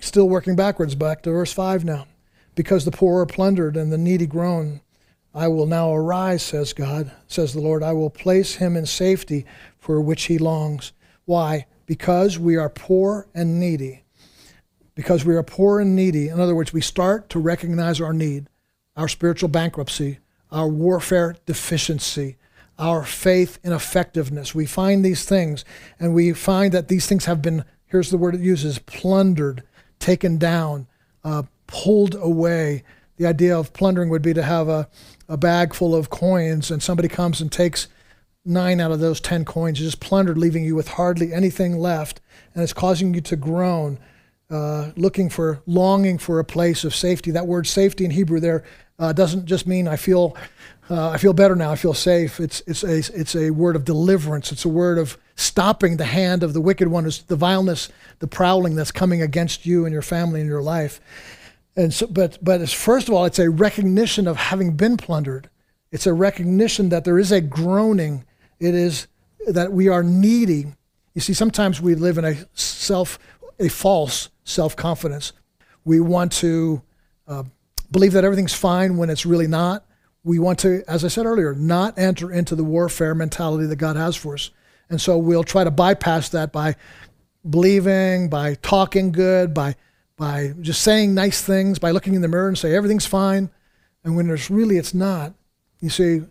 Still 0.00 0.28
working 0.28 0.56
backwards, 0.56 0.94
back 0.94 1.22
to 1.22 1.30
verse 1.30 1.52
5 1.52 1.84
now. 1.84 2.06
Because 2.54 2.84
the 2.84 2.92
poor 2.92 3.20
are 3.20 3.26
plundered 3.26 3.76
and 3.76 3.92
the 3.92 3.98
needy 3.98 4.26
groan, 4.26 4.80
I 5.34 5.48
will 5.48 5.66
now 5.66 5.92
arise, 5.92 6.42
says 6.42 6.72
God, 6.72 7.10
says 7.26 7.52
the 7.52 7.60
Lord. 7.60 7.82
I 7.82 7.92
will 7.92 8.10
place 8.10 8.54
him 8.54 8.76
in 8.76 8.86
safety 8.86 9.44
for 9.80 10.00
which 10.00 10.24
he 10.24 10.38
longs. 10.38 10.92
Why? 11.24 11.66
Because 11.86 12.38
we 12.38 12.56
are 12.56 12.68
poor 12.68 13.26
and 13.34 13.58
needy. 13.58 14.03
Because 14.94 15.24
we 15.24 15.34
are 15.34 15.42
poor 15.42 15.80
and 15.80 15.96
needy. 15.96 16.28
In 16.28 16.40
other 16.40 16.54
words, 16.54 16.72
we 16.72 16.80
start 16.80 17.28
to 17.30 17.38
recognize 17.38 18.00
our 18.00 18.12
need, 18.12 18.48
our 18.96 19.08
spiritual 19.08 19.48
bankruptcy, 19.48 20.18
our 20.52 20.68
warfare 20.68 21.36
deficiency, 21.46 22.36
our 22.78 23.04
faith 23.04 23.58
ineffectiveness. 23.64 24.54
We 24.54 24.66
find 24.66 25.04
these 25.04 25.24
things, 25.24 25.64
and 25.98 26.14
we 26.14 26.32
find 26.32 26.72
that 26.72 26.88
these 26.88 27.06
things 27.06 27.24
have 27.24 27.42
been, 27.42 27.64
here's 27.86 28.10
the 28.10 28.18
word 28.18 28.34
it 28.34 28.40
uses, 28.40 28.78
plundered, 28.78 29.62
taken 29.98 30.38
down, 30.38 30.86
uh, 31.24 31.44
pulled 31.66 32.14
away. 32.14 32.84
The 33.16 33.26
idea 33.26 33.58
of 33.58 33.72
plundering 33.72 34.10
would 34.10 34.22
be 34.22 34.34
to 34.34 34.42
have 34.42 34.68
a, 34.68 34.88
a 35.28 35.36
bag 35.36 35.74
full 35.74 35.94
of 35.94 36.10
coins 36.10 36.70
and 36.70 36.82
somebody 36.82 37.08
comes 37.08 37.40
and 37.40 37.50
takes 37.50 37.88
nine 38.44 38.80
out 38.80 38.92
of 38.92 39.00
those 39.00 39.20
10 39.20 39.44
coins, 39.44 39.78
just 39.78 40.00
plundered, 40.00 40.36
leaving 40.36 40.64
you 40.64 40.74
with 40.74 40.88
hardly 40.88 41.32
anything 41.32 41.78
left. 41.78 42.20
And 42.52 42.62
it's 42.62 42.72
causing 42.72 43.14
you 43.14 43.20
to 43.22 43.36
groan, 43.36 43.98
uh, 44.50 44.90
looking 44.96 45.30
for, 45.30 45.62
longing 45.66 46.18
for 46.18 46.38
a 46.38 46.44
place 46.44 46.84
of 46.84 46.94
safety. 46.94 47.30
That 47.30 47.46
word 47.46 47.66
safety 47.66 48.04
in 48.04 48.10
Hebrew 48.10 48.40
there 48.40 48.64
uh, 48.98 49.12
doesn't 49.12 49.46
just 49.46 49.66
mean 49.66 49.88
I 49.88 49.96
feel, 49.96 50.36
uh, 50.90 51.10
I 51.10 51.18
feel 51.18 51.32
better 51.32 51.56
now, 51.56 51.72
I 51.72 51.76
feel 51.76 51.94
safe. 51.94 52.40
It's, 52.40 52.62
it's, 52.66 52.84
a, 52.84 52.98
it's 53.18 53.34
a 53.34 53.50
word 53.50 53.76
of 53.76 53.84
deliverance. 53.84 54.52
It's 54.52 54.64
a 54.64 54.68
word 54.68 54.98
of 54.98 55.18
stopping 55.36 55.96
the 55.96 56.04
hand 56.04 56.42
of 56.42 56.52
the 56.52 56.60
wicked 56.60 56.88
one, 56.88 57.04
the 57.26 57.36
vileness, 57.36 57.88
the 58.20 58.26
prowling 58.26 58.76
that's 58.76 58.92
coming 58.92 59.22
against 59.22 59.66
you 59.66 59.84
and 59.84 59.92
your 59.92 60.02
family 60.02 60.40
and 60.40 60.48
your 60.48 60.62
life. 60.62 61.00
And 61.76 61.92
so, 61.92 62.06
but, 62.06 62.38
but 62.40 62.68
first 62.68 63.08
of 63.08 63.14
all, 63.14 63.24
it's 63.24 63.40
a 63.40 63.50
recognition 63.50 64.28
of 64.28 64.36
having 64.36 64.76
been 64.76 64.96
plundered. 64.96 65.50
It's 65.90 66.06
a 66.06 66.12
recognition 66.12 66.90
that 66.90 67.04
there 67.04 67.18
is 67.18 67.32
a 67.32 67.40
groaning. 67.40 68.24
It 68.60 68.74
is 68.74 69.08
that 69.48 69.72
we 69.72 69.88
are 69.88 70.02
needy. 70.02 70.66
You 71.14 71.20
see, 71.20 71.34
sometimes 71.34 71.80
we 71.80 71.94
live 71.94 72.18
in 72.18 72.24
a 72.24 72.36
self, 72.54 73.18
a 73.58 73.68
false 73.68 74.28
self 74.44 74.76
confidence. 74.76 75.32
We 75.84 76.00
want 76.00 76.32
to 76.32 76.82
uh, 77.26 77.44
believe 77.90 78.12
that 78.12 78.24
everything's 78.24 78.54
fine 78.54 78.96
when 78.96 79.10
it's 79.10 79.26
really 79.26 79.46
not. 79.46 79.84
We 80.22 80.38
want 80.38 80.58
to, 80.60 80.82
as 80.88 81.04
I 81.04 81.08
said 81.08 81.26
earlier, 81.26 81.54
not 81.54 81.98
enter 81.98 82.32
into 82.32 82.54
the 82.54 82.64
warfare 82.64 83.14
mentality 83.14 83.66
that 83.66 83.76
God 83.76 83.96
has 83.96 84.16
for 84.16 84.34
us. 84.34 84.50
And 84.88 85.00
so 85.00 85.18
we'll 85.18 85.44
try 85.44 85.64
to 85.64 85.70
bypass 85.70 86.30
that 86.30 86.52
by 86.52 86.76
believing, 87.48 88.28
by 88.28 88.54
talking 88.54 89.12
good, 89.12 89.52
by 89.52 89.76
by 90.16 90.54
just 90.60 90.82
saying 90.82 91.12
nice 91.12 91.42
things, 91.42 91.80
by 91.80 91.90
looking 91.90 92.14
in 92.14 92.22
the 92.22 92.28
mirror 92.28 92.46
and 92.46 92.56
say 92.56 92.74
everything's 92.74 93.06
fine, 93.06 93.50
and 94.04 94.14
when 94.14 94.28
there's 94.28 94.48
really 94.48 94.76
it's 94.76 94.94
not. 94.94 95.34
You 95.80 95.90
see, 95.90 96.22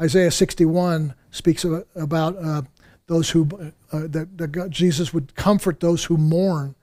Isaiah 0.00 0.30
61 0.30 1.14
speaks 1.30 1.64
about 1.94 2.36
uh, 2.36 2.62
those 3.06 3.30
who 3.30 3.48
uh, 3.92 4.06
that, 4.08 4.38
that 4.38 4.48
God, 4.48 4.70
Jesus 4.70 5.12
would 5.12 5.34
comfort 5.34 5.80
those 5.80 6.04
who 6.04 6.16
mourn, 6.16 6.74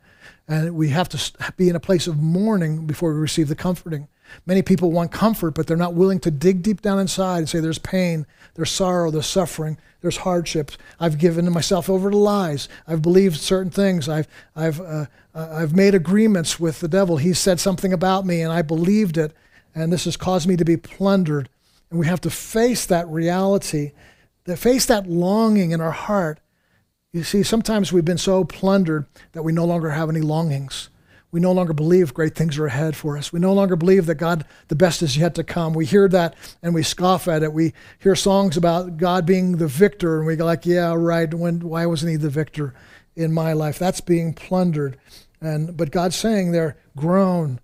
and 0.48 0.76
we 0.76 0.90
have 0.90 1.10
to 1.10 1.54
be 1.56 1.70
in 1.70 1.76
a 1.76 1.80
place 1.80 2.08
of 2.08 2.18
mourning 2.20 2.86
before 2.86 3.14
we 3.14 3.20
receive 3.20 3.48
the 3.48 3.56
comforting. 3.56 4.08
Many 4.46 4.62
people 4.62 4.92
want 4.92 5.12
comfort, 5.12 5.52
but 5.52 5.68
they're 5.68 5.78
not 5.78 5.94
willing 5.94 6.20
to 6.22 6.32
dig 6.32 6.64
deep 6.64 6.82
down 6.82 7.00
inside 7.00 7.40
and 7.40 7.50
say, 7.50 7.60
There's 7.60 7.80
pain, 7.80 8.26
there's 8.56 8.72
sorrow, 8.72 9.12
there's 9.12 9.26
suffering, 9.26 9.78
there's 10.02 10.18
hardships. 10.18 10.78
I've 11.00 11.18
given 11.18 11.52
myself 11.52 11.90
over 11.90 12.10
to 12.10 12.18
lies. 12.18 12.68
I've 12.88 13.02
believed 13.02 13.38
certain 13.38 13.72
things. 13.72 14.10
I've, 14.10 14.28
I've, 14.56 14.82
uh, 14.82 15.06
uh, 15.34 15.50
I've 15.52 15.76
made 15.76 15.96
agreements 15.96 16.60
with 16.60 16.80
the 16.80 16.88
devil. 16.88 17.18
He 17.18 17.34
said 17.34 17.60
something 17.60 17.94
about 17.94 18.26
me, 18.26 18.42
and 18.42 18.52
I 18.52 18.62
believed 18.62 19.18
it, 19.18 19.34
and 19.74 19.92
this 19.92 20.06
has 20.06 20.18
caused 20.18 20.48
me 20.48 20.58
to 20.58 20.66
be 20.66 20.78
plundered. 20.78 21.50
And 21.90 22.00
we 22.00 22.08
have 22.08 22.22
to 22.22 22.30
face 22.30 22.86
that 22.88 23.08
reality, 23.08 23.92
to 24.46 24.58
face 24.58 24.86
that 24.88 25.08
longing 25.08 25.72
in 25.72 25.82
our 25.82 25.92
heart. 25.92 26.40
You 27.14 27.24
see, 27.24 27.44
sometimes 27.44 27.94
we've 27.94 28.04
been 28.04 28.18
so 28.18 28.44
plundered 28.44 29.06
that 29.34 29.44
we 29.44 29.54
no 29.54 29.66
longer 29.66 29.92
have 29.92 30.10
any 30.10 30.22
longings. 30.22 30.90
We 31.32 31.40
no 31.40 31.52
longer 31.52 31.74
believe 31.74 32.14
great 32.14 32.36
things 32.36 32.58
are 32.58 32.66
ahead 32.66 32.96
for 32.96 33.18
us. 33.18 33.32
We 33.32 33.40
no 33.40 33.54
longer 33.54 33.76
believe 33.76 34.08
that 34.08 34.16
God, 34.16 34.46
the 34.68 34.76
best 34.76 35.04
is 35.04 35.16
yet 35.16 35.36
to 35.36 35.44
come. 35.44 35.74
We 35.74 35.86
hear 35.86 36.08
that 36.10 36.36
and 36.64 36.74
we 36.74 36.82
scoff 36.82 37.28
at 37.28 37.44
it. 37.44 37.54
We 37.54 37.74
hear 38.00 38.16
songs 38.16 38.58
about 38.58 38.98
God 38.98 39.28
being 39.28 39.58
the 39.58 39.68
victor, 39.68 40.18
and 40.18 40.28
we 40.28 40.36
go 40.36 40.46
like, 40.46 40.66
"Yeah, 40.66 40.94
right. 40.96 41.32
When? 41.32 41.60
Why 41.60 41.86
wasn't 41.86 42.12
He 42.12 42.18
the 42.18 42.30
victor 42.30 42.74
in 43.16 43.32
my 43.32 43.54
life?" 43.54 43.80
That's 43.80 44.02
being 44.02 44.34
plundered. 44.34 44.98
And 45.42 45.76
but 45.76 45.92
God's 45.92 46.16
saying 46.16 46.52
there, 46.52 46.78
groan. 46.96 47.60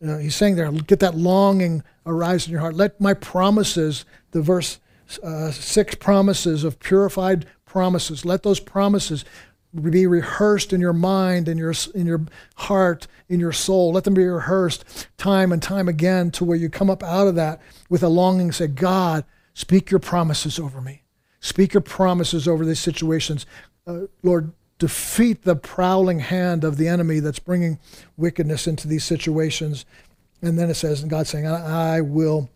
You 0.00 0.08
know, 0.08 0.18
he's 0.18 0.36
saying 0.36 0.56
there, 0.56 0.70
get 0.70 1.00
that 1.00 1.16
longing 1.16 1.82
arise 2.04 2.46
in 2.46 2.52
your 2.52 2.60
heart. 2.60 2.74
Let 2.74 3.00
my 3.00 3.14
promises, 3.14 4.04
the 4.32 4.42
verse 4.42 4.78
uh, 5.22 5.50
six 5.52 5.94
promises 5.94 6.64
of 6.64 6.80
purified 6.80 7.46
promises, 7.76 8.24
let 8.24 8.42
those 8.42 8.58
promises 8.58 9.26
be 9.74 10.06
rehearsed 10.06 10.72
in 10.72 10.80
your 10.80 10.94
mind, 10.94 11.46
in 11.46 11.58
your, 11.58 11.74
in 11.94 12.06
your 12.06 12.22
heart, 12.54 13.06
in 13.28 13.38
your 13.38 13.52
soul. 13.52 13.92
Let 13.92 14.04
them 14.04 14.14
be 14.14 14.24
rehearsed 14.24 15.06
time 15.18 15.52
and 15.52 15.62
time 15.62 15.86
again 15.86 16.30
to 16.30 16.44
where 16.46 16.56
you 16.56 16.70
come 16.70 16.88
up 16.88 17.02
out 17.02 17.26
of 17.26 17.34
that 17.34 17.60
with 17.90 18.02
a 18.02 18.08
longing 18.08 18.50
say, 18.50 18.68
God, 18.68 19.26
speak 19.52 19.90
your 19.90 20.00
promises 20.00 20.58
over 20.58 20.80
me. 20.80 21.02
Speak 21.40 21.74
your 21.74 21.82
promises 21.82 22.48
over 22.48 22.64
these 22.64 22.80
situations. 22.80 23.44
Uh, 23.86 24.06
Lord, 24.22 24.54
defeat 24.78 25.42
the 25.42 25.54
prowling 25.54 26.20
hand 26.20 26.64
of 26.64 26.78
the 26.78 26.88
enemy 26.88 27.20
that's 27.20 27.38
bringing 27.38 27.78
wickedness 28.16 28.66
into 28.66 28.88
these 28.88 29.04
situations. 29.04 29.84
And 30.40 30.58
then 30.58 30.70
it 30.70 30.76
says, 30.76 31.02
and 31.02 31.10
God 31.10 31.26
saying, 31.26 31.46
I, 31.46 31.96
I 31.96 32.00
will 32.00 32.48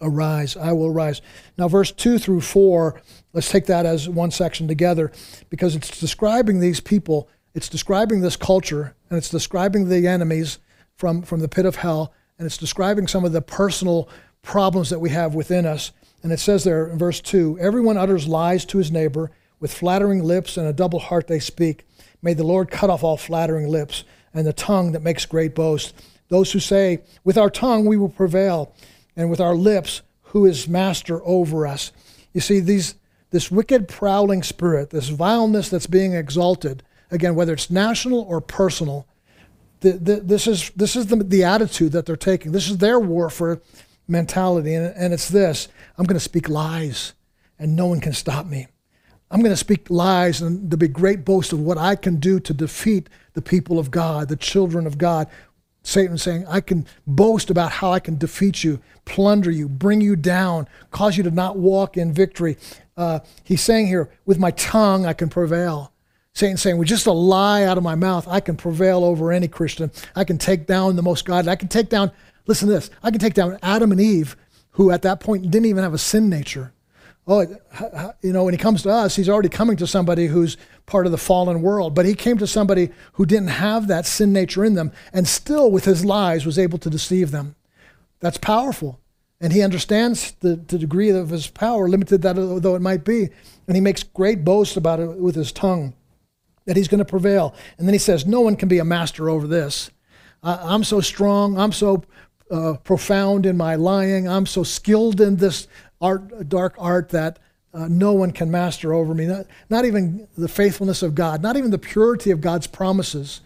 arise. 0.00 0.56
I 0.56 0.72
will 0.72 0.88
arise. 0.88 1.22
Now, 1.56 1.68
verse 1.68 1.92
2 1.92 2.18
through 2.18 2.40
4 2.40 3.00
Let's 3.32 3.50
take 3.50 3.66
that 3.66 3.86
as 3.86 4.08
one 4.08 4.30
section 4.30 4.66
together 4.66 5.12
because 5.50 5.76
it's 5.76 6.00
describing 6.00 6.60
these 6.60 6.80
people, 6.80 7.28
it's 7.54 7.68
describing 7.68 8.20
this 8.20 8.36
culture, 8.36 8.94
and 9.08 9.16
it's 9.16 9.30
describing 9.30 9.88
the 9.88 10.06
enemies 10.06 10.58
from, 10.96 11.22
from 11.22 11.40
the 11.40 11.48
pit 11.48 11.66
of 11.66 11.76
hell, 11.76 12.12
and 12.38 12.46
it's 12.46 12.58
describing 12.58 13.06
some 13.06 13.24
of 13.24 13.32
the 13.32 13.42
personal 13.42 14.08
problems 14.42 14.90
that 14.90 14.98
we 14.98 15.10
have 15.10 15.34
within 15.34 15.66
us. 15.66 15.92
And 16.22 16.32
it 16.32 16.40
says 16.40 16.64
there 16.64 16.86
in 16.86 16.98
verse 16.98 17.20
2 17.20 17.58
Everyone 17.60 17.96
utters 17.96 18.26
lies 18.26 18.64
to 18.66 18.78
his 18.78 18.90
neighbor, 18.90 19.30
with 19.60 19.74
flattering 19.74 20.22
lips 20.22 20.56
and 20.56 20.66
a 20.66 20.72
double 20.72 20.98
heart 20.98 21.26
they 21.26 21.38
speak. 21.38 21.84
May 22.22 22.34
the 22.34 22.44
Lord 22.44 22.70
cut 22.70 22.90
off 22.90 23.04
all 23.04 23.16
flattering 23.16 23.68
lips 23.68 24.04
and 24.32 24.46
the 24.46 24.52
tongue 24.52 24.92
that 24.92 25.02
makes 25.02 25.26
great 25.26 25.54
boast. 25.54 25.94
Those 26.28 26.52
who 26.52 26.60
say, 26.60 27.00
With 27.24 27.36
our 27.36 27.50
tongue 27.50 27.86
we 27.86 27.96
will 27.96 28.08
prevail, 28.08 28.74
and 29.16 29.30
with 29.30 29.40
our 29.40 29.54
lips, 29.54 30.02
who 30.22 30.46
is 30.46 30.68
master 30.68 31.20
over 31.24 31.66
us? 31.66 31.92
You 32.32 32.40
see, 32.40 32.60
these, 32.60 32.94
this 33.30 33.50
wicked, 33.50 33.88
prowling 33.88 34.42
spirit, 34.42 34.90
this 34.90 35.08
vileness 35.08 35.68
that's 35.68 35.86
being 35.86 36.14
exalted, 36.14 36.82
again, 37.10 37.34
whether 37.34 37.52
it's 37.52 37.70
national 37.70 38.20
or 38.20 38.40
personal, 38.40 39.06
the, 39.80 39.92
the, 39.92 40.16
this 40.16 40.46
is, 40.46 40.70
this 40.70 40.96
is 40.96 41.06
the, 41.06 41.16
the 41.16 41.44
attitude 41.44 41.92
that 41.92 42.06
they're 42.06 42.16
taking. 42.16 42.52
This 42.52 42.68
is 42.68 42.78
their 42.78 42.98
warfare 42.98 43.60
mentality. 44.08 44.74
And, 44.74 44.94
and 44.96 45.14
it's 45.14 45.28
this 45.28 45.68
I'm 45.96 46.04
going 46.04 46.16
to 46.16 46.20
speak 46.20 46.48
lies, 46.48 47.14
and 47.58 47.76
no 47.76 47.86
one 47.86 48.00
can 48.00 48.12
stop 48.12 48.46
me. 48.46 48.66
I'm 49.30 49.40
going 49.40 49.52
to 49.52 49.56
speak 49.56 49.88
lies, 49.90 50.42
and 50.42 50.68
there'll 50.68 50.78
be 50.78 50.88
great 50.88 51.24
boast 51.24 51.52
of 51.52 51.60
what 51.60 51.78
I 51.78 51.94
can 51.94 52.16
do 52.16 52.40
to 52.40 52.52
defeat 52.52 53.08
the 53.34 53.42
people 53.42 53.78
of 53.78 53.90
God, 53.90 54.28
the 54.28 54.36
children 54.36 54.86
of 54.86 54.98
God. 54.98 55.28
Satan 55.82 56.18
saying, 56.18 56.46
I 56.46 56.60
can 56.60 56.86
boast 57.06 57.50
about 57.50 57.72
how 57.72 57.90
I 57.90 58.00
can 58.00 58.18
defeat 58.18 58.62
you, 58.62 58.80
plunder 59.06 59.50
you, 59.50 59.68
bring 59.68 60.00
you 60.00 60.14
down, 60.14 60.68
cause 60.90 61.16
you 61.16 61.22
to 61.22 61.30
not 61.30 61.56
walk 61.56 61.96
in 61.96 62.12
victory 62.12 62.56
uh, 63.00 63.20
he's 63.44 63.62
saying 63.62 63.86
here, 63.86 64.10
with 64.26 64.38
my 64.38 64.50
tongue 64.52 65.06
I 65.06 65.14
can 65.14 65.30
prevail. 65.30 65.90
Satan 66.34 66.58
saying, 66.58 66.76
with 66.76 66.86
just 66.86 67.06
a 67.06 67.12
lie 67.12 67.62
out 67.62 67.78
of 67.78 67.82
my 67.82 67.94
mouth, 67.94 68.28
I 68.28 68.40
can 68.40 68.56
prevail 68.56 69.04
over 69.04 69.32
any 69.32 69.48
Christian. 69.48 69.90
I 70.14 70.24
can 70.24 70.36
take 70.36 70.66
down 70.66 70.96
the 70.96 71.02
most 71.02 71.24
godly. 71.24 71.50
I 71.50 71.56
can 71.56 71.68
take 71.68 71.88
down, 71.88 72.12
listen 72.46 72.68
to 72.68 72.74
this, 72.74 72.90
I 73.02 73.10
can 73.10 73.18
take 73.18 73.32
down 73.32 73.58
Adam 73.62 73.90
and 73.90 74.00
Eve, 74.00 74.36
who 74.72 74.90
at 74.90 75.00
that 75.02 75.20
point 75.20 75.50
didn't 75.50 75.64
even 75.64 75.82
have 75.82 75.94
a 75.94 75.98
sin 75.98 76.28
nature. 76.28 76.74
Oh, 77.32 77.46
you 78.22 78.32
know, 78.32 78.42
when 78.42 78.54
he 78.54 78.58
comes 78.58 78.82
to 78.82 78.90
us, 78.90 79.14
he's 79.14 79.28
already 79.28 79.48
coming 79.48 79.76
to 79.76 79.86
somebody 79.86 80.26
who's 80.26 80.56
part 80.86 81.06
of 81.06 81.12
the 81.12 81.18
fallen 81.18 81.62
world. 81.62 81.94
But 81.94 82.04
he 82.04 82.14
came 82.14 82.38
to 82.38 82.46
somebody 82.46 82.90
who 83.12 83.24
didn't 83.24 83.50
have 83.50 83.86
that 83.86 84.04
sin 84.04 84.32
nature 84.32 84.64
in 84.64 84.74
them 84.74 84.90
and 85.12 85.28
still, 85.28 85.70
with 85.70 85.84
his 85.84 86.04
lies, 86.04 86.44
was 86.44 86.58
able 86.58 86.78
to 86.78 86.90
deceive 86.90 87.30
them. 87.30 87.54
That's 88.18 88.36
powerful. 88.36 88.98
And 89.40 89.52
he 89.52 89.62
understands 89.62 90.32
the, 90.40 90.56
the 90.56 90.76
degree 90.76 91.10
of 91.10 91.28
his 91.28 91.46
power, 91.46 91.88
limited 91.88 92.22
that 92.22 92.34
though 92.34 92.74
it 92.74 92.82
might 92.82 93.04
be. 93.04 93.28
And 93.68 93.76
he 93.76 93.80
makes 93.80 94.02
great 94.02 94.44
boasts 94.44 94.76
about 94.76 94.98
it 94.98 95.16
with 95.16 95.36
his 95.36 95.52
tongue, 95.52 95.94
that 96.64 96.76
he's 96.76 96.88
going 96.88 96.98
to 96.98 97.04
prevail. 97.04 97.54
And 97.78 97.86
then 97.86 97.94
he 97.94 97.98
says, 97.98 98.26
No 98.26 98.40
one 98.40 98.56
can 98.56 98.68
be 98.68 98.80
a 98.80 98.84
master 98.84 99.30
over 99.30 99.46
this. 99.46 99.92
Uh, 100.42 100.58
I'm 100.62 100.82
so 100.82 101.00
strong. 101.00 101.56
I'm 101.56 101.70
so 101.70 102.02
uh, 102.50 102.74
profound 102.82 103.46
in 103.46 103.56
my 103.56 103.76
lying. 103.76 104.28
I'm 104.28 104.46
so 104.46 104.64
skilled 104.64 105.20
in 105.20 105.36
this 105.36 105.68
art, 106.00 106.48
dark 106.48 106.74
art 106.78 107.10
that 107.10 107.38
uh, 107.72 107.86
no 107.88 108.12
one 108.12 108.32
can 108.32 108.50
master 108.50 108.92
over 108.92 109.14
me. 109.14 109.26
Not, 109.26 109.46
not 109.68 109.84
even 109.84 110.26
the 110.36 110.48
faithfulness 110.48 111.02
of 111.02 111.14
God, 111.14 111.42
not 111.42 111.56
even 111.56 111.70
the 111.70 111.78
purity 111.78 112.30
of 112.30 112.40
God's 112.40 112.66
promises 112.66 113.40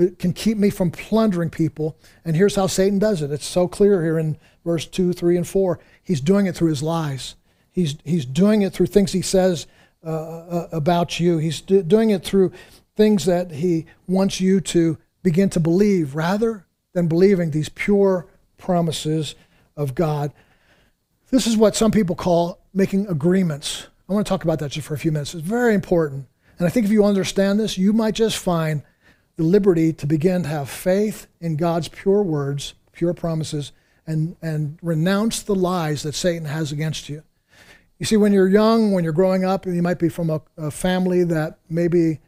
it 0.00 0.18
can 0.18 0.32
keep 0.32 0.56
me 0.56 0.70
from 0.70 0.90
plundering 0.90 1.50
people. 1.50 1.96
And 2.24 2.34
here's 2.34 2.56
how 2.56 2.66
Satan 2.66 2.98
does 2.98 3.22
it. 3.22 3.30
It's 3.30 3.46
so 3.46 3.68
clear 3.68 4.02
here 4.02 4.18
in 4.18 4.38
verse 4.64 4.86
2, 4.86 5.12
3, 5.12 5.36
and 5.36 5.46
4. 5.46 5.78
He's 6.02 6.20
doing 6.20 6.46
it 6.46 6.56
through 6.56 6.70
his 6.70 6.82
lies. 6.82 7.36
He's, 7.70 7.96
he's 8.04 8.24
doing 8.24 8.62
it 8.62 8.72
through 8.72 8.86
things 8.86 9.12
he 9.12 9.22
says 9.22 9.66
uh, 10.04 10.08
uh, 10.10 10.68
about 10.72 11.20
you. 11.20 11.38
He's 11.38 11.60
do, 11.60 11.82
doing 11.82 12.10
it 12.10 12.24
through 12.24 12.52
things 12.96 13.26
that 13.26 13.50
he 13.50 13.86
wants 14.06 14.40
you 14.40 14.60
to 14.60 14.96
begin 15.22 15.50
to 15.50 15.60
believe 15.60 16.14
rather 16.14 16.66
than 16.94 17.06
believing 17.06 17.50
these 17.50 17.68
pure 17.68 18.26
promises 18.56 19.34
of 19.76 19.94
God. 19.94 20.32
This 21.30 21.46
is 21.46 21.56
what 21.56 21.76
some 21.76 21.92
people 21.92 22.16
call 22.16 22.58
making 22.74 23.06
agreements. 23.06 23.86
I 24.08 24.12
want 24.12 24.26
to 24.26 24.28
talk 24.28 24.42
about 24.42 24.58
that 24.58 24.72
just 24.72 24.86
for 24.86 24.94
a 24.94 24.98
few 24.98 25.12
minutes. 25.12 25.34
It's 25.34 25.46
very 25.46 25.74
important. 25.74 26.26
And 26.58 26.66
I 26.66 26.70
think 26.70 26.86
if 26.86 26.92
you 26.92 27.04
understand 27.04 27.60
this, 27.60 27.78
you 27.78 27.92
might 27.92 28.14
just 28.14 28.36
find 28.36 28.82
the 29.36 29.44
liberty 29.44 29.92
to 29.92 30.06
begin 30.06 30.42
to 30.42 30.48
have 30.48 30.68
faith 30.68 31.28
in 31.40 31.56
God's 31.56 31.88
pure 31.88 32.22
words, 32.22 32.74
pure 32.92 33.14
promises, 33.14 33.72
and, 34.06 34.36
and 34.42 34.78
renounce 34.82 35.42
the 35.42 35.54
lies 35.54 36.02
that 36.02 36.14
Satan 36.14 36.46
has 36.46 36.72
against 36.72 37.08
you. 37.08 37.22
You 37.98 38.06
see, 38.06 38.16
when 38.16 38.32
you're 38.32 38.48
young, 38.48 38.92
when 38.92 39.04
you're 39.04 39.12
growing 39.12 39.44
up, 39.44 39.66
you 39.66 39.82
might 39.82 39.98
be 39.98 40.08
from 40.08 40.30
a, 40.30 40.42
a 40.56 40.70
family 40.70 41.22
that 41.24 41.58
maybe 41.68 42.18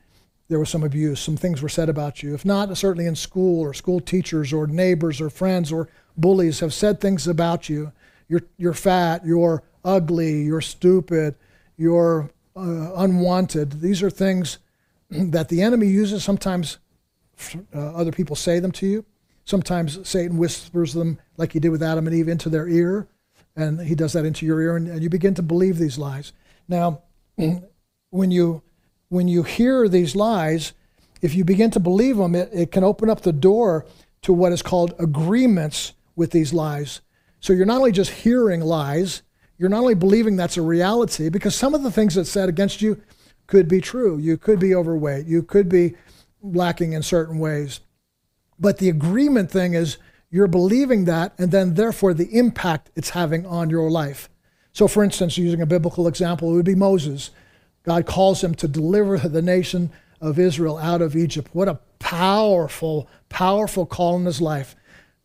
there 0.48 0.60
was 0.60 0.70
some 0.70 0.84
abuse, 0.84 1.18
some 1.18 1.36
things 1.36 1.60
were 1.60 1.68
said 1.68 1.88
about 1.88 2.22
you. 2.22 2.34
If 2.34 2.44
not, 2.44 2.76
certainly 2.76 3.06
in 3.06 3.16
school 3.16 3.60
or 3.60 3.74
school 3.74 3.98
teachers 3.98 4.52
or 4.52 4.66
neighbors 4.66 5.20
or 5.20 5.28
friends 5.28 5.72
or 5.72 5.88
bullies 6.16 6.60
have 6.60 6.72
said 6.72 7.00
things 7.00 7.26
about 7.26 7.68
you. 7.68 7.90
You're, 8.28 8.42
you're 8.56 8.74
fat, 8.74 9.24
you're 9.24 9.62
ugly, 9.84 10.42
you're 10.42 10.60
stupid, 10.60 11.34
you're 11.76 12.30
uh, 12.56 12.92
unwanted. 12.94 13.80
These 13.80 14.02
are 14.02 14.10
things 14.10 14.58
that 15.10 15.48
the 15.48 15.62
enemy 15.62 15.86
uses 15.86 16.22
sometimes 16.24 16.78
uh, 17.74 17.78
other 17.94 18.12
people 18.12 18.36
say 18.36 18.60
them 18.60 18.72
to 18.72 18.86
you. 18.86 19.04
Sometimes 19.44 20.08
Satan 20.08 20.38
whispers 20.38 20.92
them, 20.92 21.18
like 21.36 21.52
he 21.52 21.58
did 21.58 21.70
with 21.70 21.82
Adam 21.82 22.06
and 22.06 22.14
Eve, 22.14 22.28
into 22.28 22.48
their 22.48 22.68
ear, 22.68 23.08
and 23.56 23.80
he 23.80 23.94
does 23.94 24.12
that 24.12 24.24
into 24.24 24.46
your 24.46 24.60
ear, 24.60 24.76
and, 24.76 24.88
and 24.88 25.02
you 25.02 25.10
begin 25.10 25.34
to 25.34 25.42
believe 25.42 25.78
these 25.78 25.98
lies. 25.98 26.32
Now, 26.68 27.02
when 28.10 28.30
you 28.30 28.62
when 29.08 29.28
you 29.28 29.42
hear 29.42 29.88
these 29.88 30.16
lies, 30.16 30.72
if 31.20 31.34
you 31.34 31.44
begin 31.44 31.70
to 31.72 31.80
believe 31.80 32.16
them, 32.16 32.34
it, 32.34 32.48
it 32.52 32.72
can 32.72 32.82
open 32.82 33.10
up 33.10 33.22
the 33.22 33.32
door 33.32 33.84
to 34.22 34.32
what 34.32 34.52
is 34.52 34.62
called 34.62 34.94
agreements 34.98 35.92
with 36.16 36.30
these 36.30 36.54
lies. 36.54 37.00
So 37.42 37.52
you're 37.52 37.66
not 37.66 37.78
only 37.78 37.92
just 37.92 38.10
hearing 38.10 38.60
lies, 38.60 39.22
you're 39.58 39.68
not 39.68 39.80
only 39.80 39.94
believing 39.96 40.36
that's 40.36 40.56
a 40.56 40.62
reality, 40.62 41.28
because 41.28 41.54
some 41.54 41.74
of 41.74 41.82
the 41.82 41.90
things 41.90 42.14
that's 42.14 42.30
said 42.30 42.48
against 42.48 42.80
you 42.80 43.02
could 43.48 43.68
be 43.68 43.80
true. 43.80 44.16
You 44.16 44.38
could 44.38 44.58
be 44.60 44.74
overweight. 44.74 45.26
You 45.26 45.42
could 45.42 45.68
be 45.68 45.96
lacking 46.40 46.92
in 46.92 47.02
certain 47.02 47.38
ways. 47.40 47.80
But 48.58 48.78
the 48.78 48.88
agreement 48.88 49.50
thing 49.50 49.74
is 49.74 49.98
you're 50.30 50.46
believing 50.46 51.04
that, 51.06 51.34
and 51.36 51.50
then 51.50 51.74
therefore 51.74 52.14
the 52.14 52.32
impact 52.38 52.90
it's 52.94 53.10
having 53.10 53.44
on 53.44 53.68
your 53.70 53.90
life. 53.90 54.30
So, 54.72 54.86
for 54.86 55.04
instance, 55.04 55.36
using 55.36 55.60
a 55.60 55.66
biblical 55.66 56.06
example, 56.06 56.50
it 56.52 56.54
would 56.54 56.64
be 56.64 56.74
Moses. 56.76 57.30
God 57.82 58.06
calls 58.06 58.42
him 58.42 58.54
to 58.54 58.68
deliver 58.68 59.18
the 59.18 59.42
nation 59.42 59.90
of 60.20 60.38
Israel 60.38 60.78
out 60.78 61.02
of 61.02 61.16
Egypt. 61.16 61.50
What 61.52 61.68
a 61.68 61.80
powerful, 61.98 63.08
powerful 63.28 63.84
call 63.84 64.16
in 64.16 64.24
his 64.24 64.40
life. 64.40 64.76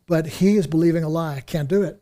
but 0.07 0.25
he 0.25 0.55
is 0.55 0.65
believing 0.67 1.03
a 1.03 1.09
lie. 1.09 1.43
Can't 1.45 1.69
do 1.69 1.83
it. 1.83 2.01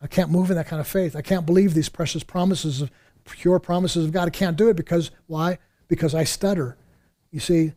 I 0.00 0.06
can't 0.06 0.30
move 0.30 0.50
in 0.50 0.56
that 0.56 0.68
kind 0.68 0.80
of 0.80 0.86
faith. 0.86 1.16
I 1.16 1.22
can't 1.22 1.46
believe 1.46 1.74
these 1.74 1.88
precious 1.88 2.22
promises 2.22 2.82
of 2.82 2.90
pure 3.24 3.58
promises 3.58 4.04
of 4.04 4.12
God. 4.12 4.28
I 4.28 4.30
can't 4.30 4.56
do 4.56 4.68
it 4.68 4.76
because 4.76 5.10
why? 5.26 5.58
Because 5.88 6.14
I 6.14 6.24
stutter. 6.24 6.76
You 7.30 7.40
see, 7.40 7.72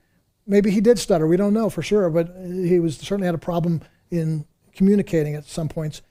maybe 0.46 0.72
he 0.72 0.82
did 0.82 1.00
stutter. 1.00 1.28
We 1.28 1.38
don't 1.38 1.54
know 1.54 1.70
for 1.70 1.82
sure, 1.82 2.10
but 2.10 2.34
he 2.46 2.80
was 2.80 2.98
certainly 2.98 3.26
had 3.26 3.36
a 3.36 3.40
problem 3.40 3.82
in 4.10 4.46
communicating 4.76 5.36
at 5.36 5.46
some 5.46 5.68
points. 5.68 6.02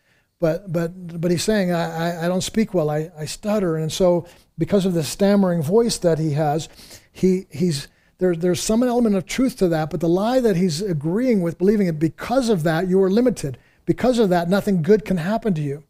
But 0.40 0.73
but 0.73 1.20
but 1.20 1.31
he's 1.31 1.44
saying 1.44 1.70
I, 1.73 2.16
I, 2.16 2.25
I 2.25 2.29
don't 2.29 2.40
speak 2.40 2.73
well. 2.73 2.88
I, 2.90 3.11
I 3.16 3.27
stutter, 3.27 3.77
and 3.77 3.92
so 3.92 4.27
because 4.57 4.87
of 4.87 4.94
the 4.94 5.05
stammering 5.05 5.62
voice 5.62 5.99
that 5.99 6.18
he 6.18 6.33
has, 6.33 6.68
he 7.12 7.46
he's 7.51 7.88
there, 8.18 8.35
there's 8.35 8.62
some 8.62 8.83
element 8.83 9.16
of 9.16 9.27
truth 9.27 9.57
to 9.59 9.68
that, 9.68 9.90
but 9.90 10.01
the 10.01 10.09
lie 10.09 10.40
that 10.40 10.57
he's 10.57 10.81
agreeing 10.81 11.42
with, 11.42 11.59
believing 11.59 11.88
it, 11.88 11.99
because 11.99 12.49
of 12.49 12.62
that, 12.62 12.88
you 12.88 13.03
are 13.03 13.11
limited. 13.11 13.59
Because 13.87 14.18
of 14.18 14.29
that, 14.29 14.49
nothing 14.49 14.83
good 14.83 15.05
can 15.05 15.16
happen 15.16 15.53
to 15.55 15.61
you. 15.61 15.85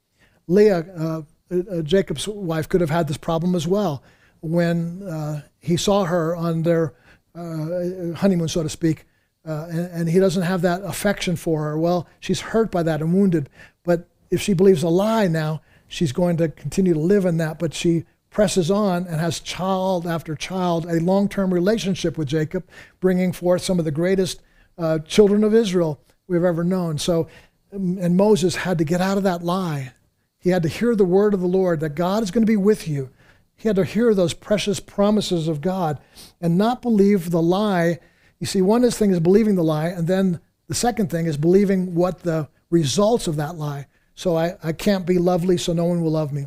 Leah, 0.51 0.85
uh, 0.99 1.23
uh, 1.53 1.83
Jacob's 1.83 2.27
wife, 2.27 2.69
could 2.69 2.81
have 2.81 2.91
had 2.91 3.07
this 3.07 3.17
problem 3.17 3.55
as 3.55 3.67
well. 3.67 4.03
When 4.41 5.03
uh, 5.03 5.43
he 5.61 5.77
saw 5.77 6.05
her 6.05 6.35
on 6.35 6.63
their 6.63 6.95
uh, 7.35 8.15
honeymoon, 8.17 8.49
so 8.49 8.63
to 8.63 8.69
speak, 8.69 9.07
and, 9.45 9.87
and, 9.93 10.09
he 10.09 10.19
doesn't 10.19 10.43
have 10.43 10.63
that 10.63 10.83
affection 10.85 11.35
for 11.35 11.65
her. 11.65 11.79
Well, 11.79 12.07
she's 12.21 12.41
hurt 12.41 12.71
by 12.71 12.83
that 12.85 13.01
and 13.01 13.13
wounded. 13.13 13.49
But 13.85 14.09
if 14.31 14.41
she 14.41 14.53
believes 14.53 14.83
a 14.83 14.89
lie 14.89 15.27
now, 15.29 15.63
she's 15.89 16.13
going 16.13 16.37
to 16.37 16.49
continue 16.49 16.95
to 16.95 17.01
live 17.01 17.25
in 17.25 17.37
that. 17.39 17.59
But 17.59 17.75
she 17.75 18.05
presses 18.31 18.71
on 18.71 19.07
and 19.07 19.21
has 19.21 19.41
child 19.41 20.07
after 20.07 20.35
child, 20.35 20.87
a 20.87 21.01
long 21.01 21.29
term 21.29 21.53
relationship 21.53 22.17
with 22.17 22.29
Jacob, 22.29 22.69
bringing 23.01 23.33
forth 23.33 23.63
some 23.63 23.79
of 23.79 23.85
the 23.85 23.91
greatest 23.91 24.41
uh, 24.79 24.99
children 25.01 25.45
of 25.45 25.55
Israel 25.55 26.01
we've 26.29 26.45
ever 26.45 26.65
known. 26.65 26.99
So, 26.99 27.29
um, 27.73 27.99
and 27.99 28.17
Moses 28.17 28.57
had 28.57 28.79
to 28.79 28.85
get 28.85 29.01
out 29.01 29.17
of 29.17 29.25
that 29.25 29.43
lie. 29.43 29.93
He 30.40 30.50
had 30.50 30.62
to 30.64 30.68
hear 30.68 30.96
the 30.96 31.05
word 31.05 31.35
of 31.35 31.40
the 31.40 31.46
Lord 31.46 31.81
that 31.81 31.94
God 31.94 32.22
is 32.22 32.31
going 32.31 32.42
to 32.42 32.50
be 32.50 32.57
with 32.57 32.88
you. 32.88 33.11
He 33.55 33.68
had 33.68 33.76
to 33.76 33.85
hear 33.85 34.14
those 34.14 34.33
precious 34.33 34.81
promises 34.81 35.46
of 35.46 35.61
God 35.61 36.00
and 36.40 36.57
not 36.57 36.81
believe 36.81 37.31
the 37.31 37.42
lie. 37.42 37.98
You 38.38 38.46
see, 38.46 38.62
one 38.62 38.90
thing 38.90 39.11
is 39.11 39.20
believing 39.20 39.55
the 39.55 39.62
lie, 39.62 39.88
and 39.88 40.09
then 40.09 40.40
the 40.66 40.74
second 40.74 41.11
thing 41.11 41.26
is 41.26 41.37
believing 41.37 41.94
what 41.94 42.20
the 42.20 42.48
results 42.70 43.26
of 43.26 43.37
that 43.37 43.57
lie. 43.57 43.87
So 44.14 44.37
I, 44.37 44.57
I 44.64 44.72
can't 44.72 45.07
be 45.07 45.18
lovely, 45.18 45.59
so 45.59 45.74
no 45.74 45.85
one 45.85 46.03
will 46.03 46.12
love 46.12 46.33
me. 46.33 46.46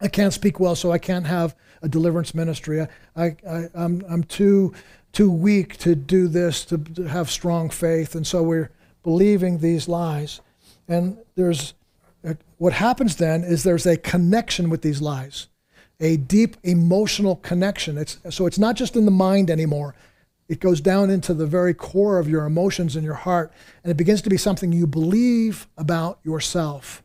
I 0.00 0.06
can't 0.06 0.32
speak 0.32 0.60
well, 0.60 0.76
so 0.76 0.92
I 0.92 0.98
can't 0.98 1.26
have 1.26 1.56
a 1.82 1.88
deliverance 1.88 2.34
ministry. 2.34 2.82
I, 2.82 2.88
I, 3.16 3.36
I, 3.48 3.64
I'm, 3.74 4.04
I'm 4.08 4.22
too, 4.22 4.72
too 5.12 5.30
weak 5.30 5.76
to 5.78 5.96
do 5.96 6.28
this, 6.28 6.64
to, 6.66 6.78
to 6.78 7.04
have 7.08 7.30
strong 7.30 7.68
faith. 7.68 8.14
And 8.14 8.24
so 8.24 8.44
we're 8.44 8.70
believing 9.02 9.58
these 9.58 9.88
lies. 9.88 10.40
And 10.86 11.18
there's 11.34 11.74
what 12.58 12.72
happens 12.72 13.16
then 13.16 13.44
is 13.44 13.62
there's 13.62 13.86
a 13.86 13.96
connection 13.96 14.70
with 14.70 14.82
these 14.82 15.00
lies, 15.00 15.46
a 16.00 16.16
deep 16.16 16.56
emotional 16.62 17.36
connection. 17.36 17.96
It's, 17.98 18.18
so 18.30 18.46
it's 18.46 18.58
not 18.58 18.76
just 18.76 18.96
in 18.96 19.04
the 19.04 19.10
mind 19.10 19.50
anymore. 19.50 19.94
It 20.48 20.60
goes 20.60 20.80
down 20.80 21.10
into 21.10 21.34
the 21.34 21.46
very 21.46 21.74
core 21.74 22.18
of 22.18 22.28
your 22.28 22.46
emotions 22.46 22.96
and 22.96 23.04
your 23.04 23.14
heart, 23.14 23.52
and 23.84 23.90
it 23.90 23.96
begins 23.96 24.22
to 24.22 24.30
be 24.30 24.38
something 24.38 24.72
you 24.72 24.86
believe 24.86 25.66
about 25.76 26.18
yourself. 26.24 27.02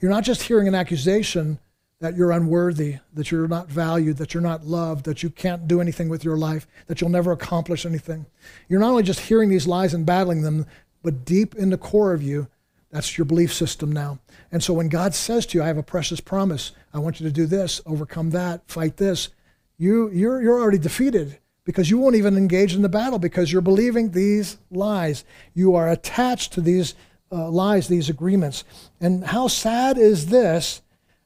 You're 0.00 0.12
not 0.12 0.24
just 0.24 0.42
hearing 0.42 0.68
an 0.68 0.74
accusation 0.74 1.58
that 2.00 2.16
you're 2.16 2.32
unworthy, 2.32 2.98
that 3.14 3.30
you're 3.30 3.48
not 3.48 3.68
valued, 3.68 4.18
that 4.18 4.34
you're 4.34 4.42
not 4.42 4.66
loved, 4.66 5.06
that 5.06 5.22
you 5.22 5.30
can't 5.30 5.66
do 5.66 5.80
anything 5.80 6.08
with 6.08 6.22
your 6.22 6.36
life, 6.36 6.66
that 6.86 7.00
you'll 7.00 7.10
never 7.10 7.32
accomplish 7.32 7.86
anything. 7.86 8.26
You're 8.68 8.80
not 8.80 8.90
only 8.90 9.02
just 9.02 9.20
hearing 9.20 9.48
these 9.48 9.66
lies 9.66 9.94
and 9.94 10.04
battling 10.04 10.42
them, 10.42 10.66
but 11.02 11.24
deep 11.24 11.54
in 11.54 11.70
the 11.70 11.78
core 11.78 12.12
of 12.12 12.22
you, 12.22 12.48
that's 12.94 13.18
your 13.18 13.24
belief 13.24 13.52
system 13.52 13.90
now. 13.90 14.20
And 14.52 14.62
so 14.62 14.72
when 14.72 14.88
God 14.88 15.16
says 15.16 15.46
to 15.46 15.58
you, 15.58 15.64
I 15.64 15.66
have 15.66 15.78
a 15.78 15.82
precious 15.82 16.20
promise, 16.20 16.70
I 16.92 17.00
want 17.00 17.18
you 17.18 17.26
to 17.26 17.32
do 17.32 17.44
this, 17.44 17.80
overcome 17.86 18.30
that, 18.30 18.62
fight 18.70 18.98
this, 18.98 19.30
you, 19.76 20.10
you're, 20.10 20.40
you're 20.40 20.60
already 20.60 20.78
defeated 20.78 21.40
because 21.64 21.90
you 21.90 21.98
won't 21.98 22.14
even 22.14 22.36
engage 22.36 22.72
in 22.72 22.82
the 22.82 22.88
battle 22.88 23.18
because 23.18 23.50
you're 23.50 23.62
believing 23.62 24.12
these 24.12 24.58
lies. 24.70 25.24
You 25.54 25.74
are 25.74 25.90
attached 25.90 26.52
to 26.52 26.60
these 26.60 26.94
uh, 27.32 27.50
lies, 27.50 27.88
these 27.88 28.08
agreements. 28.08 28.62
And 29.00 29.24
how 29.24 29.48
sad 29.48 29.98
is 29.98 30.26
this 30.26 30.80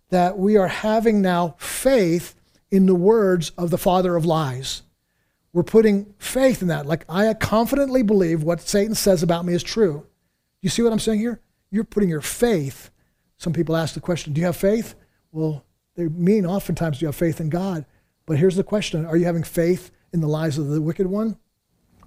that 0.08 0.38
we 0.38 0.56
are 0.56 0.68
having 0.68 1.20
now 1.20 1.54
faith 1.58 2.34
in 2.70 2.86
the 2.86 2.94
words 2.94 3.50
of 3.58 3.68
the 3.68 3.76
father 3.76 4.16
of 4.16 4.24
lies. 4.24 4.84
We're 5.52 5.64
putting 5.64 6.14
faith 6.18 6.62
in 6.62 6.68
that. 6.68 6.86
Like, 6.86 7.04
I 7.10 7.34
confidently 7.34 8.02
believe 8.02 8.42
what 8.42 8.62
Satan 8.62 8.94
says 8.94 9.22
about 9.22 9.44
me 9.44 9.52
is 9.52 9.62
true. 9.62 10.06
You 10.62 10.70
see 10.70 10.80
what 10.80 10.94
I'm 10.94 10.98
saying 10.98 11.18
here? 11.18 11.42
You're 11.70 11.84
putting 11.84 12.08
your 12.08 12.20
faith. 12.20 12.90
Some 13.36 13.52
people 13.52 13.76
ask 13.76 13.94
the 13.94 14.00
question, 14.00 14.32
Do 14.32 14.40
you 14.40 14.46
have 14.46 14.56
faith? 14.56 14.94
Well, 15.32 15.64
they 15.96 16.08
mean 16.08 16.46
oftentimes, 16.46 16.98
Do 16.98 17.04
you 17.04 17.08
have 17.08 17.16
faith 17.16 17.40
in 17.40 17.48
God? 17.48 17.84
But 18.26 18.38
here's 18.38 18.56
the 18.56 18.64
question 18.64 19.06
Are 19.06 19.16
you 19.16 19.24
having 19.24 19.44
faith 19.44 19.90
in 20.12 20.20
the 20.20 20.28
lies 20.28 20.58
of 20.58 20.68
the 20.68 20.80
wicked 20.80 21.06
one? 21.06 21.38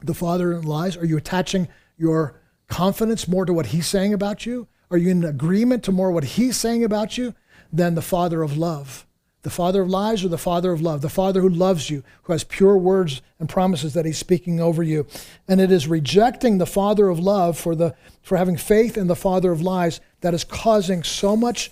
The 0.04 0.14
father 0.14 0.54
in 0.54 0.64
lies? 0.64 0.98
Are 0.98 1.06
you 1.06 1.18
attaching 1.18 1.68
your 1.98 2.40
confidence 2.68 3.28
more 3.28 3.46
to 3.46 3.54
what 3.54 3.68
he's 3.68 3.88
saying 3.88 4.14
about 4.14 4.46
you? 4.46 4.68
Are 4.90 4.98
you 4.98 5.10
in 5.10 5.24
agreement 5.24 5.84
to 5.84 5.92
more 5.92 6.12
what 6.12 6.24
he's 6.24 6.58
saying 6.58 6.84
about 6.84 7.18
you? 7.18 7.36
than 7.72 7.96
the 7.96 8.02
Father 8.02 8.42
of 8.44 8.58
love. 8.58 9.06
The 9.44 9.50
Father 9.50 9.82
of 9.82 9.90
lies 9.90 10.24
or 10.24 10.28
the 10.28 10.38
Father 10.38 10.72
of 10.72 10.82
love? 10.82 11.02
The 11.02 11.10
Father 11.10 11.42
who 11.42 11.50
loves 11.50 11.90
you, 11.90 12.04
who 12.24 12.34
has 12.34 12.44
pure 12.44 12.78
words 12.78 13.22
and 13.40 13.50
promises 13.50 13.94
that 13.94 14.06
He's 14.06 14.18
speaking 14.18 14.60
over 14.60 14.84
you. 14.84 15.08
And 15.48 15.60
it 15.60 15.72
is 15.72 15.88
rejecting 15.88 16.58
the 16.58 16.66
Father 16.66 17.10
of 17.10 17.20
love 17.20 17.58
for, 17.58 17.76
the, 17.76 17.96
for 18.22 18.38
having 18.38 18.58
faith 18.58 18.98
in 18.98 19.08
the 19.08 19.16
Father 19.16 19.52
of 19.52 19.62
lies 19.62 20.00
that 20.22 20.34
is 20.34 20.44
causing 20.44 21.04
so 21.04 21.36
much 21.36 21.72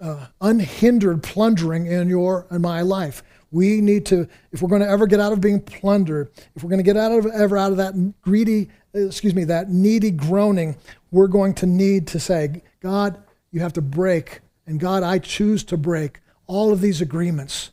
uh, 0.00 0.26
unhindered 0.40 1.22
plundering 1.22 1.86
in 1.86 2.08
your 2.08 2.46
and 2.50 2.62
my 2.62 2.82
life. 2.82 3.22
We 3.50 3.80
need 3.80 4.06
to, 4.06 4.28
if 4.50 4.62
we're 4.62 4.68
going 4.68 4.82
to 4.82 4.88
ever 4.88 5.06
get 5.06 5.20
out 5.20 5.32
of 5.32 5.40
being 5.40 5.60
plundered, 5.60 6.30
if 6.54 6.62
we're 6.62 6.70
going 6.70 6.78
to 6.78 6.84
get 6.84 6.96
out 6.96 7.12
of 7.12 7.26
ever 7.26 7.58
out 7.58 7.72
of 7.72 7.76
that 7.78 8.20
greedy, 8.22 8.70
excuse 8.94 9.34
me, 9.34 9.44
that 9.44 9.70
needy 9.70 10.10
groaning, 10.10 10.76
we're 11.10 11.28
going 11.28 11.54
to 11.54 11.66
need 11.66 12.06
to 12.08 12.20
say, 12.20 12.62
God, 12.80 13.22
you 13.50 13.60
have 13.60 13.74
to 13.74 13.82
break 13.82 14.40
and 14.66 14.78
God, 14.78 15.02
I 15.02 15.18
choose 15.18 15.64
to 15.64 15.76
break 15.76 16.20
all 16.46 16.72
of 16.72 16.80
these 16.80 17.00
agreements. 17.00 17.70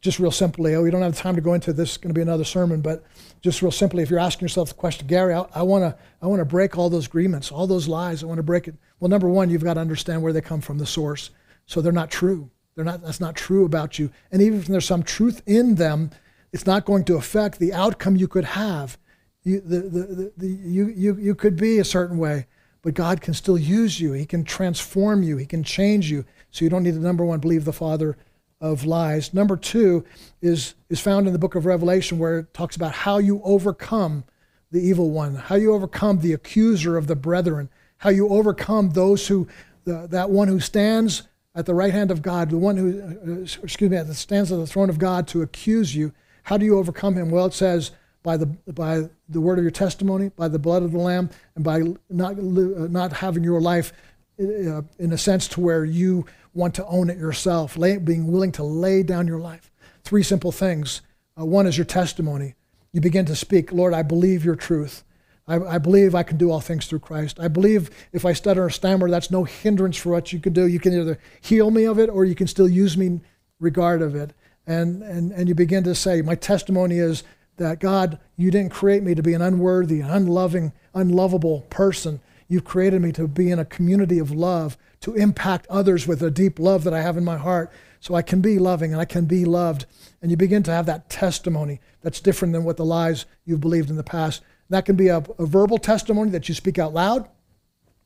Just 0.00 0.18
real 0.18 0.30
simply, 0.30 0.74
oh 0.74 0.82
we 0.82 0.90
don't 0.90 1.02
have 1.02 1.16
time 1.16 1.34
to 1.34 1.40
go 1.40 1.54
into 1.54 1.72
this, 1.72 1.90
it's 1.90 1.96
going 1.96 2.10
to 2.10 2.18
be 2.18 2.22
another 2.22 2.44
sermon, 2.44 2.82
but 2.82 3.04
just 3.40 3.62
real 3.62 3.70
simply, 3.70 4.02
if 4.02 4.10
you're 4.10 4.18
asking 4.18 4.44
yourself 4.44 4.68
the 4.68 4.74
question, 4.74 5.06
Gary, 5.06 5.32
I, 5.32 5.46
I 5.54 5.62
want 5.62 5.82
to 5.82 5.96
I 6.20 6.26
wanna 6.26 6.44
break 6.44 6.76
all 6.76 6.90
those 6.90 7.06
agreements, 7.06 7.50
all 7.50 7.66
those 7.66 7.88
lies, 7.88 8.22
I 8.22 8.26
want 8.26 8.38
to 8.38 8.42
break 8.42 8.68
it. 8.68 8.74
Well, 9.00 9.08
number 9.08 9.28
one, 9.28 9.48
you've 9.48 9.64
got 9.64 9.74
to 9.74 9.80
understand 9.80 10.22
where 10.22 10.32
they 10.32 10.40
come 10.42 10.60
from, 10.60 10.78
the 10.78 10.86
source. 10.86 11.30
So 11.66 11.80
they're 11.80 11.92
not 11.92 12.10
true. 12.10 12.50
They're 12.74 12.84
not, 12.84 13.02
that's 13.02 13.20
not 13.20 13.36
true 13.36 13.64
about 13.64 13.98
you. 13.98 14.10
And 14.30 14.42
even 14.42 14.58
if 14.60 14.66
there's 14.66 14.84
some 14.84 15.02
truth 15.02 15.42
in 15.46 15.76
them, 15.76 16.10
it's 16.52 16.66
not 16.66 16.84
going 16.84 17.04
to 17.04 17.16
affect 17.16 17.58
the 17.58 17.72
outcome 17.72 18.16
you 18.16 18.28
could 18.28 18.44
have. 18.44 18.98
You, 19.42 19.60
the, 19.60 19.80
the, 19.80 19.88
the, 19.88 20.32
the, 20.36 20.46
you, 20.46 20.88
you, 20.88 21.16
you 21.16 21.34
could 21.34 21.56
be 21.56 21.78
a 21.78 21.84
certain 21.84 22.18
way. 22.18 22.46
But 22.82 22.94
God 22.94 23.20
can 23.20 23.32
still 23.32 23.56
use 23.56 23.98
you. 23.98 24.12
He 24.12 24.26
can 24.26 24.44
transform 24.44 25.22
you. 25.22 25.36
He 25.36 25.46
can 25.46 25.64
change 25.64 26.10
you. 26.10 26.24
So 26.54 26.64
you 26.64 26.70
don't 26.70 26.84
need 26.84 26.94
to, 26.94 27.00
number 27.00 27.24
one, 27.24 27.40
believe 27.40 27.64
the 27.64 27.72
father 27.72 28.16
of 28.60 28.84
lies. 28.84 29.34
Number 29.34 29.56
two 29.56 30.04
is, 30.40 30.74
is 30.88 31.00
found 31.00 31.26
in 31.26 31.32
the 31.32 31.38
book 31.38 31.56
of 31.56 31.66
Revelation 31.66 32.16
where 32.16 32.38
it 32.38 32.54
talks 32.54 32.76
about 32.76 32.92
how 32.92 33.18
you 33.18 33.40
overcome 33.42 34.22
the 34.70 34.80
evil 34.80 35.10
one, 35.10 35.34
how 35.34 35.56
you 35.56 35.74
overcome 35.74 36.20
the 36.20 36.32
accuser 36.32 36.96
of 36.96 37.08
the 37.08 37.16
brethren, 37.16 37.70
how 37.98 38.10
you 38.10 38.28
overcome 38.28 38.90
those 38.90 39.26
who, 39.26 39.48
the, 39.82 40.06
that 40.06 40.30
one 40.30 40.46
who 40.46 40.60
stands 40.60 41.24
at 41.56 41.66
the 41.66 41.74
right 41.74 41.92
hand 41.92 42.12
of 42.12 42.22
God, 42.22 42.50
the 42.50 42.56
one 42.56 42.76
who, 42.76 43.02
uh, 43.02 43.42
excuse 43.64 43.90
me, 43.90 43.96
that 43.96 44.14
stands 44.14 44.52
at 44.52 44.58
the 44.58 44.66
throne 44.66 44.88
of 44.88 44.98
God 45.00 45.26
to 45.28 45.42
accuse 45.42 45.96
you. 45.96 46.12
How 46.44 46.56
do 46.56 46.64
you 46.64 46.78
overcome 46.78 47.16
him? 47.16 47.30
Well, 47.30 47.46
it 47.46 47.54
says, 47.54 47.90
by 48.22 48.36
the, 48.36 48.46
by 48.46 49.10
the 49.28 49.40
word 49.40 49.58
of 49.58 49.64
your 49.64 49.72
testimony, 49.72 50.28
by 50.28 50.46
the 50.46 50.60
blood 50.60 50.84
of 50.84 50.92
the 50.92 50.98
Lamb, 50.98 51.30
and 51.56 51.64
by 51.64 51.82
not, 52.08 52.38
uh, 52.38 52.86
not 52.86 53.12
having 53.12 53.42
your 53.42 53.60
life 53.60 53.92
uh, 54.40 54.82
in 54.98 55.12
a 55.12 55.18
sense 55.18 55.46
to 55.46 55.60
where 55.60 55.84
you 55.84 56.26
want 56.54 56.74
to 56.76 56.86
own 56.86 57.10
it 57.10 57.18
yourself, 57.18 57.76
lay, 57.76 57.98
being 57.98 58.30
willing 58.30 58.52
to 58.52 58.62
lay 58.62 59.02
down 59.02 59.26
your 59.26 59.40
life. 59.40 59.70
Three 60.04 60.22
simple 60.22 60.52
things. 60.52 61.02
Uh, 61.38 61.44
one 61.44 61.66
is 61.66 61.76
your 61.76 61.84
testimony. 61.84 62.54
You 62.92 63.00
begin 63.00 63.26
to 63.26 63.36
speak, 63.36 63.72
Lord, 63.72 63.92
I 63.92 64.02
believe 64.02 64.44
your 64.44 64.54
truth. 64.54 65.02
I, 65.46 65.56
I, 65.56 65.78
believe 65.78 66.14
I 66.14 66.22
can 66.22 66.38
do 66.38 66.50
all 66.50 66.60
things 66.60 66.86
through 66.86 67.00
Christ. 67.00 67.38
I 67.38 67.48
believe 67.48 67.90
if 68.12 68.24
I 68.24 68.32
stutter 68.32 68.64
or 68.64 68.70
stammer, 68.70 69.10
that's 69.10 69.30
no 69.30 69.44
hindrance 69.44 69.96
for 69.96 70.10
what 70.10 70.32
you 70.32 70.38
can 70.38 70.52
do. 70.52 70.66
You 70.66 70.80
can 70.80 70.98
either 70.98 71.18
heal 71.40 71.70
me 71.70 71.84
of 71.84 71.98
it 71.98 72.08
or 72.08 72.24
you 72.24 72.34
can 72.34 72.46
still 72.46 72.68
use 72.68 72.96
me 72.96 73.20
regard 73.60 74.00
of 74.00 74.14
it. 74.14 74.32
And, 74.66 75.02
and, 75.02 75.32
and 75.32 75.48
you 75.48 75.54
begin 75.54 75.84
to 75.84 75.94
say, 75.94 76.22
My 76.22 76.34
testimony 76.34 76.98
is 76.98 77.24
that 77.56 77.78
God, 77.78 78.18
you 78.36 78.50
didn't 78.50 78.72
create 78.72 79.02
me 79.02 79.14
to 79.14 79.22
be 79.22 79.34
an 79.34 79.42
unworthy, 79.42 80.00
unloving, 80.00 80.72
unlovable 80.94 81.62
person. 81.68 82.20
You've 82.54 82.64
created 82.64 83.02
me 83.02 83.10
to 83.10 83.26
be 83.26 83.50
in 83.50 83.58
a 83.58 83.64
community 83.64 84.20
of 84.20 84.30
love, 84.30 84.78
to 85.00 85.16
impact 85.16 85.66
others 85.68 86.06
with 86.06 86.22
a 86.22 86.30
deep 86.30 86.60
love 86.60 86.84
that 86.84 86.94
I 86.94 87.02
have 87.02 87.16
in 87.16 87.24
my 87.24 87.36
heart. 87.36 87.72
So 87.98 88.14
I 88.14 88.22
can 88.22 88.40
be 88.40 88.60
loving 88.60 88.92
and 88.92 89.00
I 89.00 89.06
can 89.06 89.24
be 89.24 89.44
loved. 89.44 89.86
And 90.22 90.30
you 90.30 90.36
begin 90.36 90.62
to 90.62 90.70
have 90.70 90.86
that 90.86 91.10
testimony 91.10 91.80
that's 92.00 92.20
different 92.20 92.54
than 92.54 92.62
what 92.62 92.76
the 92.76 92.84
lies 92.84 93.26
you've 93.44 93.60
believed 93.60 93.90
in 93.90 93.96
the 93.96 94.04
past. 94.04 94.40
That 94.70 94.84
can 94.84 94.94
be 94.94 95.08
a, 95.08 95.16
a 95.36 95.46
verbal 95.46 95.78
testimony 95.78 96.30
that 96.30 96.48
you 96.48 96.54
speak 96.54 96.78
out 96.78 96.94
loud, 96.94 97.28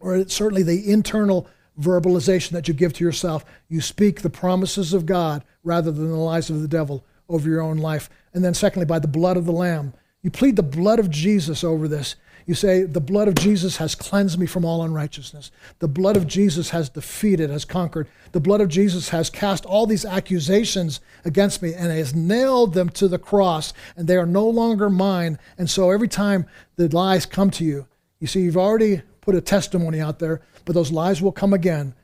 or 0.01 0.17
it's 0.17 0.33
certainly 0.33 0.63
the 0.63 0.91
internal 0.91 1.47
verbalization 1.79 2.53
that 2.53 2.69
you 2.69 2.73
give 2.73 2.95
to 2.95 3.05
yourself. 3.05 3.45
You 3.69 3.83
speak 3.83 4.23
the 4.23 4.31
promises 4.31 4.95
of 4.95 5.05
God 5.05 5.45
rather 5.63 5.93
than 5.93 6.09
the 6.09 6.17
lies 6.17 6.49
of 6.49 6.63
the 6.63 6.69
devil 6.69 7.05
over 7.29 7.51
your 7.51 7.61
own 7.61 7.77
life. 7.77 8.09
And 8.33 8.43
then, 8.43 8.55
secondly, 8.55 8.87
by 8.87 8.99
the 8.99 9.09
blood 9.09 9.37
of 9.37 9.45
the 9.45 9.53
Lamb. 9.53 9.93
You 10.23 10.31
plead 10.31 10.57
the 10.57 10.63
blood 10.63 10.99
of 10.99 11.11
Jesus 11.11 11.63
over 11.63 11.87
this. 11.87 12.17
You 12.49 12.55
say, 12.55 12.85
The 12.85 12.99
blood 12.99 13.29
of 13.29 13.35
Jesus 13.35 13.77
has 13.77 13.95
cleansed 13.95 14.39
me 14.39 14.47
from 14.47 14.65
all 14.65 14.83
unrighteousness. 14.83 15.51
The 15.81 15.87
blood 15.87 16.17
of 16.17 16.27
Jesus 16.27 16.71
has 16.71 16.89
defeated, 16.89 17.51
has 17.51 17.67
conquered. 17.67 18.09
The 18.33 18.41
blood 18.41 18.63
of 18.63 18.71
Jesus 18.71 19.11
has 19.11 19.29
cast 19.29 19.67
all 19.67 19.87
these 19.87 20.07
accusations 20.07 21.01
against 21.27 21.61
me 21.61 21.75
and 21.75 21.93
has 21.93 22.15
nailed 22.15 22.73
them 22.73 22.89
to 22.89 23.07
the 23.07 23.19
cross, 23.19 23.75
and 23.99 24.09
they 24.09 24.17
are 24.17 24.25
no 24.25 24.49
longer 24.49 24.89
mine. 24.89 25.39
And 25.59 25.69
so 25.69 25.91
every 25.91 26.09
time 26.09 26.47
the 26.77 26.89
lies 26.89 27.27
come 27.27 27.51
to 27.51 27.65
you, 27.65 27.87
you 28.19 28.27
see, 28.27 28.41
you've 28.41 28.57
already 28.57 29.03
put 29.21 29.35
a 29.35 29.43
testimony 29.43 30.01
out 30.01 30.19
there, 30.19 30.41
but 30.65 30.75
those 30.75 30.91
lies 30.91 31.21
will 31.21 31.33
come 31.33 31.53
again. 31.53 31.95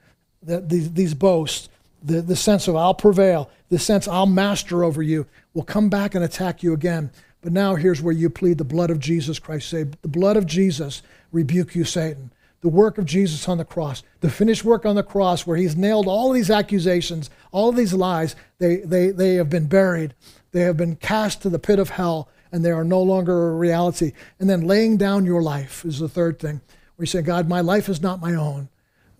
The, 0.42 0.60
these, 0.60 0.92
these 0.92 1.14
boasts, 1.14 1.70
the, 2.02 2.20
the 2.20 2.36
sense 2.36 2.68
of 2.68 2.76
I'll 2.76 2.92
prevail, 2.92 3.50
the 3.70 3.78
sense 3.78 4.06
I'll 4.06 4.26
master 4.26 4.84
over 4.84 5.02
you, 5.02 5.26
will 5.54 5.64
come 5.64 5.88
back 5.88 6.14
and 6.14 6.22
attack 6.22 6.62
you 6.62 6.74
again. 6.74 7.10
But 7.44 7.52
now 7.52 7.74
here's 7.74 8.00
where 8.00 8.14
you 8.14 8.30
plead 8.30 8.56
the 8.56 8.64
blood 8.64 8.90
of 8.90 8.98
Jesus 8.98 9.38
Christ. 9.38 9.68
Say, 9.68 9.82
the 9.82 10.08
blood 10.08 10.38
of 10.38 10.46
Jesus 10.46 11.02
rebuke 11.30 11.74
you, 11.74 11.84
Satan. 11.84 12.32
The 12.62 12.70
work 12.70 12.96
of 12.96 13.04
Jesus 13.04 13.46
on 13.50 13.58
the 13.58 13.66
cross, 13.66 14.02
the 14.20 14.30
finished 14.30 14.64
work 14.64 14.86
on 14.86 14.96
the 14.96 15.02
cross, 15.02 15.46
where 15.46 15.58
he's 15.58 15.76
nailed 15.76 16.08
all 16.08 16.32
these 16.32 16.50
accusations, 16.50 17.28
all 17.52 17.70
these 17.70 17.92
lies, 17.92 18.34
they, 18.58 18.76
they, 18.76 19.10
they 19.10 19.34
have 19.34 19.50
been 19.50 19.66
buried. 19.66 20.14
They 20.52 20.62
have 20.62 20.78
been 20.78 20.96
cast 20.96 21.42
to 21.42 21.50
the 21.50 21.58
pit 21.58 21.78
of 21.78 21.90
hell, 21.90 22.30
and 22.50 22.64
they 22.64 22.70
are 22.70 22.82
no 22.82 23.02
longer 23.02 23.50
a 23.50 23.56
reality. 23.56 24.12
And 24.40 24.48
then 24.48 24.62
laying 24.62 24.96
down 24.96 25.26
your 25.26 25.42
life 25.42 25.84
is 25.84 25.98
the 25.98 26.08
third 26.08 26.38
thing, 26.38 26.62
where 26.96 27.04
you 27.04 27.06
say, 27.06 27.20
God, 27.20 27.46
my 27.46 27.60
life 27.60 27.90
is 27.90 28.00
not 28.00 28.22
my 28.22 28.34
own. 28.34 28.70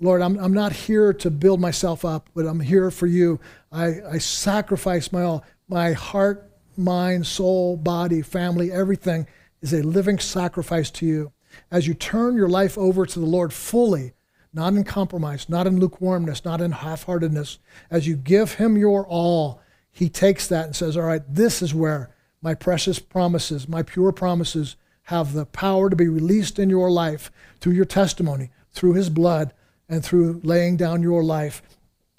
Lord, 0.01 0.23
I'm, 0.23 0.39
I'm 0.39 0.55
not 0.55 0.73
here 0.73 1.13
to 1.13 1.31
build 1.31 1.61
myself 1.61 2.07
up, 2.07 2.31
but 2.35 2.47
I'm 2.47 2.61
here 2.61 2.91
for 2.91 3.07
you. 3.07 3.39
I, 3.71 4.01
I 4.13 4.17
sacrifice 4.17 5.13
my 5.13 5.25
all. 5.25 5.45
My 5.69 5.93
heart 5.93 6.51
mind, 6.77 7.27
soul, 7.27 7.77
body, 7.77 8.23
family, 8.23 8.71
everything 8.71 9.27
is 9.61 9.73
a 9.73 9.83
living 9.83 10.19
sacrifice 10.19 10.91
to 10.91 11.07
you. 11.07 11.33
As 11.71 11.87
you 11.87 11.95
turn 11.95 12.37
your 12.37 12.49
life 12.49 12.77
over 12.77 13.07
to 13.07 13.19
the 13.19 13.27
Lord 13.27 13.53
fully, 13.53 14.13
not 14.53 14.75
in 14.75 14.85
compromise, 14.85 15.49
not 15.49 15.67
in 15.67 15.81
lukewarmness, 15.81 16.45
not 16.45 16.61
in 16.61 16.71
half 16.73 17.05
heartedness, 17.05 17.59
as 17.91 18.07
you 18.07 18.17
give 18.17 18.55
Him 18.55 18.77
your 18.77 19.07
all, 19.07 19.61
He 19.91 20.09
takes 20.09 20.47
that 20.49 20.67
and 20.67 20.77
says, 20.77 20.97
All 20.97 21.05
right, 21.05 21.23
this 21.29 21.63
is 21.63 21.75
where 21.75 22.11
my 22.41 22.55
precious 22.55 22.99
promises, 22.99 23.69
my 23.69 23.83
pure 23.83 24.13
promises, 24.13 24.77
have 25.05 25.33
the 25.33 25.47
power 25.47 25.91
to 25.91 25.97
be 25.97 26.09
released 26.09 26.59
in 26.59 26.71
your 26.71 26.91
life 26.91 27.31
through 27.61 27.73
your 27.73 27.85
testimony, 27.85 28.51
through 28.73 28.95
His 28.95 29.11
blood, 29.11 29.53
and 29.89 30.05
through 30.05 30.41
laying 30.45 30.77
down 30.77 31.03
your 31.03 31.23
life 31.23 31.63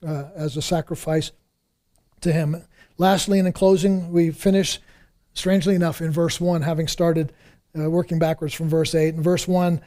uh, 0.06 0.26
as 0.36 0.58
a 0.58 0.62
sacrifice 0.62 1.32
to 2.22 2.34
Him. 2.34 2.64
Lastly, 2.98 3.40
and 3.40 3.48
in 3.48 3.54
closing, 3.54 4.12
we 4.12 4.32
finish, 4.32 4.80
strangely 5.34 5.76
enough, 5.76 6.02
in 6.02 6.12
verse 6.12 6.40
1, 6.40 6.62
having 6.62 6.88
started 6.88 7.34
uh, 7.78 7.90
working 7.90 8.20
backwards 8.20 8.54
from 8.54 8.70
verse 8.70 8.96
8. 8.96 9.16
In 9.16 9.22
verse 9.22 9.48
1, 9.48 9.82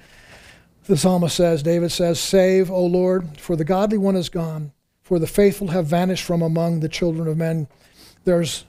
the 0.86 0.96
psalmist 0.96 1.36
says, 1.36 1.62
David 1.62 1.90
says, 1.90 2.20
Save, 2.20 2.70
O 2.70 2.84
Lord, 2.84 3.38
for 3.38 3.56
the 3.56 3.64
godly 3.64 3.98
one 3.98 4.16
is 4.16 4.28
gone, 4.28 4.72
for 5.02 5.18
the 5.18 5.26
faithful 5.26 5.68
have 5.68 5.86
vanished 5.86 6.24
from 6.24 6.42
among 6.42 6.80
the 6.80 6.88
children 6.88 7.28
of 7.28 7.36
men. 7.36 7.68
There's, 8.24 8.64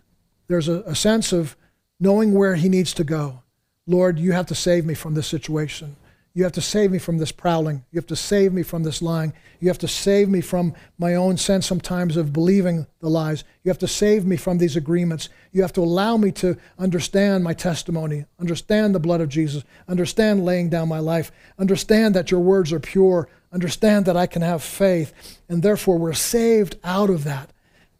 there's 0.48 0.68
a, 0.68 0.82
a 0.82 0.96
sense 0.96 1.34
of 1.34 1.56
knowing 2.00 2.34
where 2.34 2.56
he 2.56 2.70
needs 2.70 2.94
to 2.94 3.04
go. 3.04 3.44
Lord, 3.88 4.20
you 4.20 4.32
have 4.32 4.46
to 4.48 4.56
save 4.56 4.86
me 4.86 4.94
from 4.94 5.16
this 5.16 5.28
situation. 5.28 5.96
You 6.34 6.44
have 6.44 6.54
to 6.54 6.62
save 6.62 6.92
me 6.92 7.00
from 7.00 7.18
this 7.18 7.32
prowling. 7.32 7.84
You 7.92 7.98
have 7.98 8.08
to 8.08 8.16
save 8.16 8.54
me 8.54 8.64
from 8.64 8.84
this 8.84 9.02
lying. 9.02 9.34
You 9.60 9.68
have 9.68 9.80
to 9.80 9.88
save 9.88 10.30
me 10.30 10.42
from 10.42 10.74
my 10.98 11.16
own 11.16 11.38
sense 11.38 11.66
sometimes 11.66 12.16
of 12.16 12.32
believing 12.32 12.88
the 13.00 13.10
lies. 13.10 13.44
You 13.64 13.70
have 13.70 13.80
to 13.80 13.88
save 13.88 14.26
me 14.26 14.38
from 14.38 14.58
these 14.58 14.76
agreements. 14.76 15.30
You 15.52 15.64
have 15.64 15.74
to 15.74 15.82
allow 15.82 16.18
me 16.18 16.32
to 16.34 16.56
understand 16.78 17.44
my 17.44 17.54
testimony, 17.54 18.26
understand 18.40 18.94
the 18.94 19.00
blood 19.00 19.22
of 19.22 19.30
Jesus, 19.30 19.64
understand 19.88 20.46
laying 20.46 20.70
down 20.70 20.88
my 20.88 21.00
life, 21.00 21.32
understand 21.58 22.16
that 22.16 22.32
your 22.32 22.40
words 22.40 22.72
are 22.72 22.80
pure, 22.80 23.28
understand 23.52 24.06
that 24.06 24.16
I 24.16 24.28
can 24.28 24.44
have 24.44 24.64
faith, 24.64 25.40
and 25.50 25.64
therefore 25.64 25.98
we're 25.98 26.14
saved 26.14 26.78
out 26.84 27.10
of 27.10 27.24
that. 27.24 27.52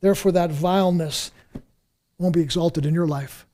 Therefore, 0.02 0.32
that 0.32 0.52
vileness 0.52 1.32
won't 2.18 2.36
be 2.36 2.42
exalted 2.42 2.86
in 2.86 2.94
your 2.94 3.08
life. 3.08 3.46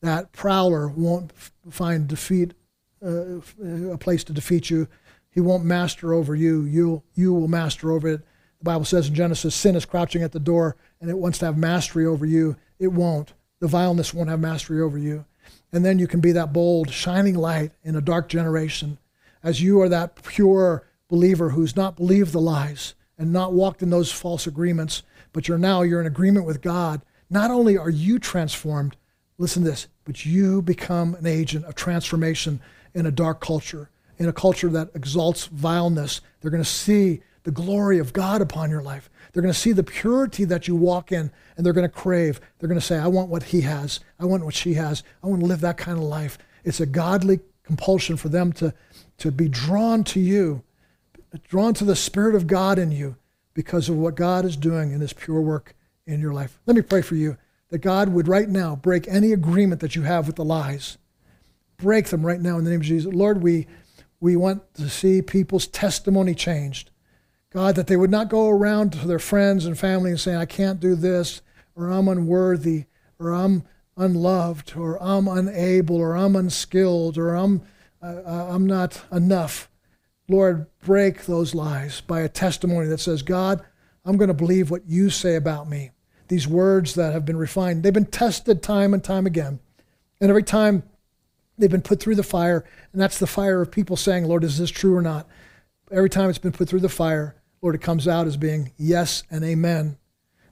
That 0.00 0.32
prowler 0.32 0.88
won't 0.88 1.32
find 1.70 2.08
defeat 2.08 2.54
Uh, 3.04 3.40
a 3.92 3.98
place 3.98 4.22
to 4.24 4.32
defeat 4.32 4.70
you. 4.70 4.86
He 5.30 5.40
won't 5.40 5.64
master 5.64 6.12
over 6.12 6.34
you. 6.34 6.62
You 6.62 7.02
you 7.14 7.34
will 7.34 7.48
master 7.48 7.90
over 7.90 8.08
it. 8.08 8.20
The 8.58 8.64
Bible 8.64 8.84
says 8.84 9.08
in 9.08 9.14
Genesis, 9.14 9.54
sin 9.54 9.74
is 9.74 9.84
crouching 9.84 10.22
at 10.22 10.30
the 10.30 10.38
door 10.38 10.76
and 11.00 11.10
it 11.10 11.18
wants 11.18 11.38
to 11.38 11.46
have 11.46 11.58
mastery 11.58 12.06
over 12.06 12.24
you. 12.24 12.56
It 12.78 12.92
won't. 12.92 13.32
The 13.58 13.66
vileness 13.66 14.14
won't 14.14 14.30
have 14.30 14.38
mastery 14.38 14.80
over 14.80 14.96
you. 14.96 15.24
And 15.72 15.84
then 15.84 15.98
you 15.98 16.06
can 16.06 16.20
be 16.20 16.32
that 16.32 16.52
bold, 16.52 16.90
shining 16.90 17.34
light 17.34 17.72
in 17.82 17.96
a 17.96 18.00
dark 18.00 18.28
generation 18.28 18.98
as 19.42 19.60
you 19.60 19.80
are 19.80 19.88
that 19.88 20.22
pure 20.22 20.86
believer 21.08 21.50
who's 21.50 21.74
not 21.74 21.96
believed 21.96 22.32
the 22.32 22.40
lies 22.40 22.94
and 23.18 23.32
not 23.32 23.52
walked 23.52 23.82
in 23.82 23.90
those 23.90 24.12
false 24.12 24.46
agreements, 24.46 25.02
but 25.32 25.48
you're 25.48 25.58
now 25.58 25.82
you're 25.82 26.00
in 26.00 26.06
agreement 26.06 26.46
with 26.46 26.62
God. 26.62 27.02
Not 27.28 27.50
only 27.50 27.76
are 27.76 27.90
you 27.90 28.18
transformed, 28.18 28.96
listen 29.38 29.64
to 29.64 29.70
this, 29.70 29.88
but 30.04 30.24
you 30.24 30.62
become 30.62 31.14
an 31.14 31.26
agent 31.26 31.64
of 31.64 31.74
transformation 31.74 32.60
in 32.94 33.06
a 33.06 33.10
dark 33.10 33.40
culture, 33.40 33.90
in 34.18 34.28
a 34.28 34.32
culture 34.32 34.68
that 34.70 34.90
exalts 34.94 35.46
vileness. 35.46 36.20
They're 36.40 36.50
going 36.50 36.62
to 36.62 36.68
see 36.68 37.22
the 37.44 37.50
glory 37.50 37.98
of 37.98 38.12
God 38.12 38.40
upon 38.40 38.70
your 38.70 38.82
life. 38.82 39.10
They're 39.32 39.42
going 39.42 39.52
to 39.52 39.58
see 39.58 39.72
the 39.72 39.82
purity 39.82 40.44
that 40.44 40.68
you 40.68 40.76
walk 40.76 41.10
in, 41.10 41.30
and 41.56 41.66
they're 41.66 41.72
going 41.72 41.88
to 41.88 41.94
crave. 41.94 42.40
They're 42.58 42.68
going 42.68 42.80
to 42.80 42.86
say, 42.86 42.98
I 42.98 43.08
want 43.08 43.28
what 43.28 43.44
he 43.44 43.62
has. 43.62 44.00
I 44.20 44.26
want 44.26 44.44
what 44.44 44.54
she 44.54 44.74
has. 44.74 45.02
I 45.22 45.26
want 45.26 45.40
to 45.40 45.46
live 45.46 45.60
that 45.60 45.78
kind 45.78 45.98
of 45.98 46.04
life. 46.04 46.38
It's 46.64 46.80
a 46.80 46.86
godly 46.86 47.40
compulsion 47.64 48.16
for 48.16 48.28
them 48.28 48.52
to, 48.54 48.74
to 49.18 49.30
be 49.30 49.48
drawn 49.48 50.04
to 50.04 50.20
you, 50.20 50.62
drawn 51.48 51.74
to 51.74 51.84
the 51.84 51.96
Spirit 51.96 52.34
of 52.34 52.46
God 52.46 52.78
in 52.78 52.92
you 52.92 53.16
because 53.54 53.88
of 53.88 53.96
what 53.96 54.14
God 54.14 54.44
is 54.44 54.56
doing 54.56 54.92
in 54.92 55.00
his 55.00 55.12
pure 55.12 55.40
work 55.40 55.74
in 56.06 56.20
your 56.20 56.32
life. 56.32 56.58
Let 56.66 56.76
me 56.76 56.82
pray 56.82 57.02
for 57.02 57.14
you 57.14 57.36
that 57.68 57.78
God 57.78 58.10
would 58.10 58.28
right 58.28 58.48
now 58.48 58.76
break 58.76 59.08
any 59.08 59.32
agreement 59.32 59.80
that 59.80 59.96
you 59.96 60.02
have 60.02 60.26
with 60.26 60.36
the 60.36 60.44
lies 60.44 60.98
break 61.82 62.06
them 62.06 62.24
right 62.24 62.40
now 62.40 62.56
in 62.56 62.64
the 62.64 62.70
name 62.70 62.80
of 62.80 62.86
Jesus. 62.86 63.12
Lord, 63.12 63.42
we, 63.42 63.66
we 64.20 64.36
want 64.36 64.74
to 64.74 64.88
see 64.88 65.20
people's 65.20 65.66
testimony 65.66 66.34
changed. 66.34 66.90
God, 67.50 67.74
that 67.74 67.86
they 67.86 67.96
would 67.96 68.10
not 68.10 68.30
go 68.30 68.48
around 68.48 68.92
to 68.92 69.06
their 69.06 69.18
friends 69.18 69.66
and 69.66 69.78
family 69.78 70.10
and 70.10 70.20
saying, 70.20 70.38
I 70.38 70.46
can't 70.46 70.80
do 70.80 70.94
this, 70.94 71.42
or 71.74 71.88
I'm 71.88 72.08
unworthy, 72.08 72.84
or 73.18 73.32
I'm 73.34 73.64
unloved, 73.96 74.74
or 74.76 75.02
I'm 75.02 75.28
unable, 75.28 75.96
or 75.96 76.16
I'm 76.16 76.34
unskilled, 76.34 77.18
or 77.18 77.34
I'm, 77.34 77.62
uh, 78.02 78.22
I'm 78.24 78.66
not 78.66 79.02
enough. 79.12 79.68
Lord, 80.28 80.66
break 80.80 81.26
those 81.26 81.54
lies 81.54 82.00
by 82.00 82.20
a 82.20 82.28
testimony 82.28 82.86
that 82.86 83.00
says, 83.00 83.22
God, 83.22 83.62
I'm 84.04 84.16
going 84.16 84.28
to 84.28 84.34
believe 84.34 84.70
what 84.70 84.88
you 84.88 85.10
say 85.10 85.36
about 85.36 85.68
me. 85.68 85.90
These 86.28 86.48
words 86.48 86.94
that 86.94 87.12
have 87.12 87.26
been 87.26 87.36
refined, 87.36 87.82
they've 87.82 87.92
been 87.92 88.06
tested 88.06 88.62
time 88.62 88.94
and 88.94 89.04
time 89.04 89.26
again. 89.26 89.60
And 90.20 90.30
every 90.30 90.42
time 90.42 90.84
They've 91.62 91.70
been 91.70 91.80
put 91.80 92.00
through 92.00 92.16
the 92.16 92.24
fire, 92.24 92.64
and 92.92 93.00
that's 93.00 93.20
the 93.20 93.26
fire 93.28 93.62
of 93.62 93.70
people 93.70 93.94
saying, 93.96 94.24
Lord, 94.24 94.42
is 94.42 94.58
this 94.58 94.68
true 94.68 94.96
or 94.96 95.00
not? 95.00 95.28
Every 95.92 96.10
time 96.10 96.28
it's 96.28 96.40
been 96.40 96.50
put 96.50 96.68
through 96.68 96.80
the 96.80 96.88
fire, 96.88 97.36
Lord, 97.60 97.76
it 97.76 97.80
comes 97.80 98.08
out 98.08 98.26
as 98.26 98.36
being 98.36 98.72
yes 98.78 99.22
and 99.30 99.44
amen. 99.44 99.96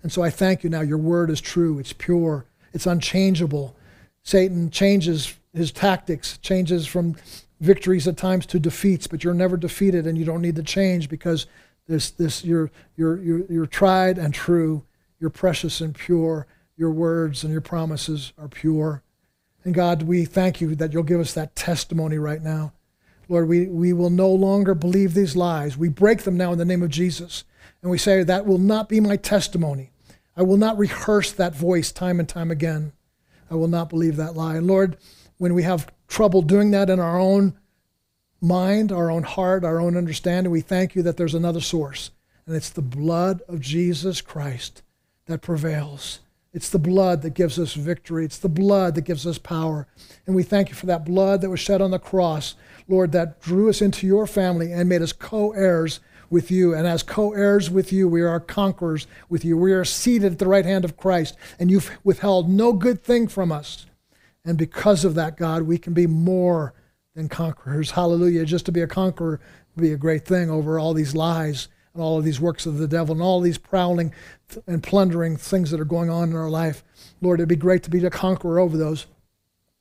And 0.05 0.13
so 0.13 0.23
I 0.23 0.31
thank 0.31 0.63
you 0.63 0.71
now. 0.71 0.83
Your 0.83 0.99
word 0.99 1.29
is 1.29 1.41
true, 1.41 1.81
it's 1.81 1.93
pure, 1.93 2.47
it's 2.73 2.87
unchangeable. 2.87 3.75
Satan 4.23 4.71
changes 4.71 5.35
his 5.53 5.73
tactics, 5.73 6.39
changes 6.39 6.87
from 6.87 7.17
victories 7.61 8.07
at 8.07 8.17
times 8.17 8.47
to 8.47 8.61
defeats, 8.61 9.09
but 9.09 9.25
you're 9.25 9.35
never 9.35 9.57
defeated 9.57 10.07
and 10.07 10.17
you 10.17 10.25
don't 10.25 10.41
need 10.41 10.55
to 10.55 10.63
change 10.63 11.09
because 11.09 11.47
this, 11.89 12.13
this, 12.13 12.45
you're, 12.45 12.71
you're, 12.97 13.21
you're, 13.21 13.45
you're 13.51 13.67
tried 13.67 14.17
and 14.17 14.33
true, 14.33 14.85
you're 15.19 15.29
precious 15.29 15.81
and 15.81 15.93
pure, 15.93 16.47
your 16.77 16.93
words 16.93 17.43
and 17.43 17.51
your 17.51 17.61
promises 17.61 18.33
are 18.39 18.47
pure. 18.47 19.03
And 19.65 19.75
God, 19.75 20.03
we 20.03 20.25
thank 20.25 20.61
you 20.61 20.75
that 20.77 20.93
you'll 20.93 21.03
give 21.03 21.21
us 21.21 21.35
that 21.35 21.55
testimony 21.55 22.19
right 22.19 22.43
now. 22.43 22.73
Lord, 23.29 23.49
we, 23.49 23.67
we 23.67 23.93
will 23.93 24.11
no 24.11 24.31
longer 24.31 24.75
believe 24.75 25.15
these 25.15 25.37
lies. 25.37 25.77
We 25.77 25.89
break 25.89 26.23
them 26.23 26.37
now 26.37 26.53
in 26.53 26.59
the 26.59 26.65
name 26.65 26.83
of 26.83 26.91
Jesus. 26.91 27.45
And 27.83 27.91
we 27.91 27.99
say, 27.99 28.23
that 28.23 28.47
will 28.47 28.59
not 28.59 28.89
be 28.89 29.01
my 29.01 29.17
testimony. 29.17 29.93
I 30.37 30.43
will 30.43 30.57
not 30.57 30.79
rehearse 30.79 31.31
that 31.33 31.55
voice 31.55 31.93
time 31.93 32.19
and 32.19 32.29
time 32.29 32.51
again. 32.51 32.93
I 33.51 33.55
will 33.55 33.69
not 33.69 33.91
believe 33.91 34.17
that 34.17 34.37
lie. 34.37 34.57
And 34.57 34.67
Lord, 34.67 34.97
when 35.39 35.55
we 35.55 35.63
have 35.63 35.93
trouble 36.09 36.43
doing 36.43 36.71
that 36.73 36.91
in 36.91 36.99
our 36.99 37.19
own 37.19 37.55
mind, 38.41 38.91
our 38.91 39.11
own 39.11 39.23
heart, 39.23 39.65
our 39.65 39.81
own 39.81 39.97
understanding, 39.97 40.51
we 40.51 40.61
thank 40.61 40.95
you 40.95 41.03
that 41.03 41.17
there's 41.17 41.35
another 41.35 41.61
source. 41.61 42.11
And 42.47 42.57
it's 42.57 42.71
the 42.71 42.83
blood 42.83 43.43
of 43.49 43.61
Jesus 43.61 44.21
Christ 44.21 44.83
that 45.27 45.43
prevails 45.43 46.21
It's 46.53 46.69
the 46.69 46.81
blood 46.81 47.23
that 47.23 47.35
gives 47.35 47.59
us 47.59 47.75
victory. 47.75 48.25
It's 48.25 48.39
the 48.39 48.49
blood 48.49 48.97
that 48.97 49.03
gives 49.03 49.27
us 49.27 49.39
power. 49.39 49.87
And 50.27 50.35
we 50.35 50.43
thank 50.43 50.69
you 50.69 50.75
for 50.75 50.87
that 50.87 51.05
blood 51.05 51.41
that 51.41 51.51
was 51.51 51.61
shed 51.61 51.81
on 51.81 51.93
the 51.93 51.99
cross, 51.99 52.57
Lord, 52.89 53.13
that 53.13 53.41
drew 53.41 53.69
us 53.69 53.81
into 53.81 54.07
your 54.07 54.27
family 54.27 54.73
and 54.73 54.89
made 54.89 55.03
us 55.03 55.13
co 55.13 55.53
heirs 55.53 56.01
with 56.29 56.51
you. 56.51 56.75
And 56.75 56.89
as 56.89 57.05
co 57.05 57.33
heirs 57.33 57.71
with 57.71 57.93
you, 57.93 58.09
we 58.09 58.23
are 58.23 58.41
conquerors 58.41 59.07
with 59.29 59.45
you. 59.45 59.57
We 59.57 59.73
are 59.73 59.85
seated 59.85 60.33
at 60.33 60.39
the 60.41 60.49
right 60.49 60.65
hand 60.65 60.85
of 60.85 60.97
Christ, 60.97 61.37
and 61.59 61.71
you've 61.71 61.97
withheld 62.03 62.49
no 62.49 62.73
good 62.73 63.05
thing 63.05 63.29
from 63.29 63.53
us. 63.53 63.87
And 64.45 64.59
because 64.59 65.05
of 65.05 65.15
that, 65.15 65.37
God, 65.37 65.63
we 65.63 65.79
can 65.79 65.93
be 65.93 66.07
more 66.09 66.75
than 67.15 67.29
conquerors. 67.29 67.93
Hallelujah. 67.93 68.45
Just 68.45 68.67
to 68.67 68.73
be 68.73 68.81
a 68.81 68.87
conqueror 68.89 69.41
would 69.77 69.83
be 69.83 69.93
a 69.93 69.97
great 69.97 70.25
thing 70.25 70.51
over 70.51 70.79
all 70.79 70.95
these 70.95 71.15
lies 71.15 71.69
and 71.95 72.03
all 72.03 72.19
of 72.19 72.25
these 72.25 72.41
works 72.41 72.67
of 72.67 72.79
the 72.79 72.89
devil 72.89 73.15
and 73.15 73.23
all 73.23 73.41
these 73.41 73.59
prowling 73.59 74.13
and 74.67 74.83
plundering 74.83 75.37
things 75.37 75.71
that 75.71 75.81
are 75.81 75.85
going 75.85 76.11
on 76.11 76.31
in 76.31 76.37
our 76.37 76.51
life. 76.51 76.85
Lord, 77.21 77.41
it'd 77.41 77.49
be 77.49 77.57
great 77.57 77.83
to 77.85 77.91
be 77.91 78.05
a 78.05 78.11
conqueror 78.11 78.59
over 78.59 78.77
those. 78.77 79.07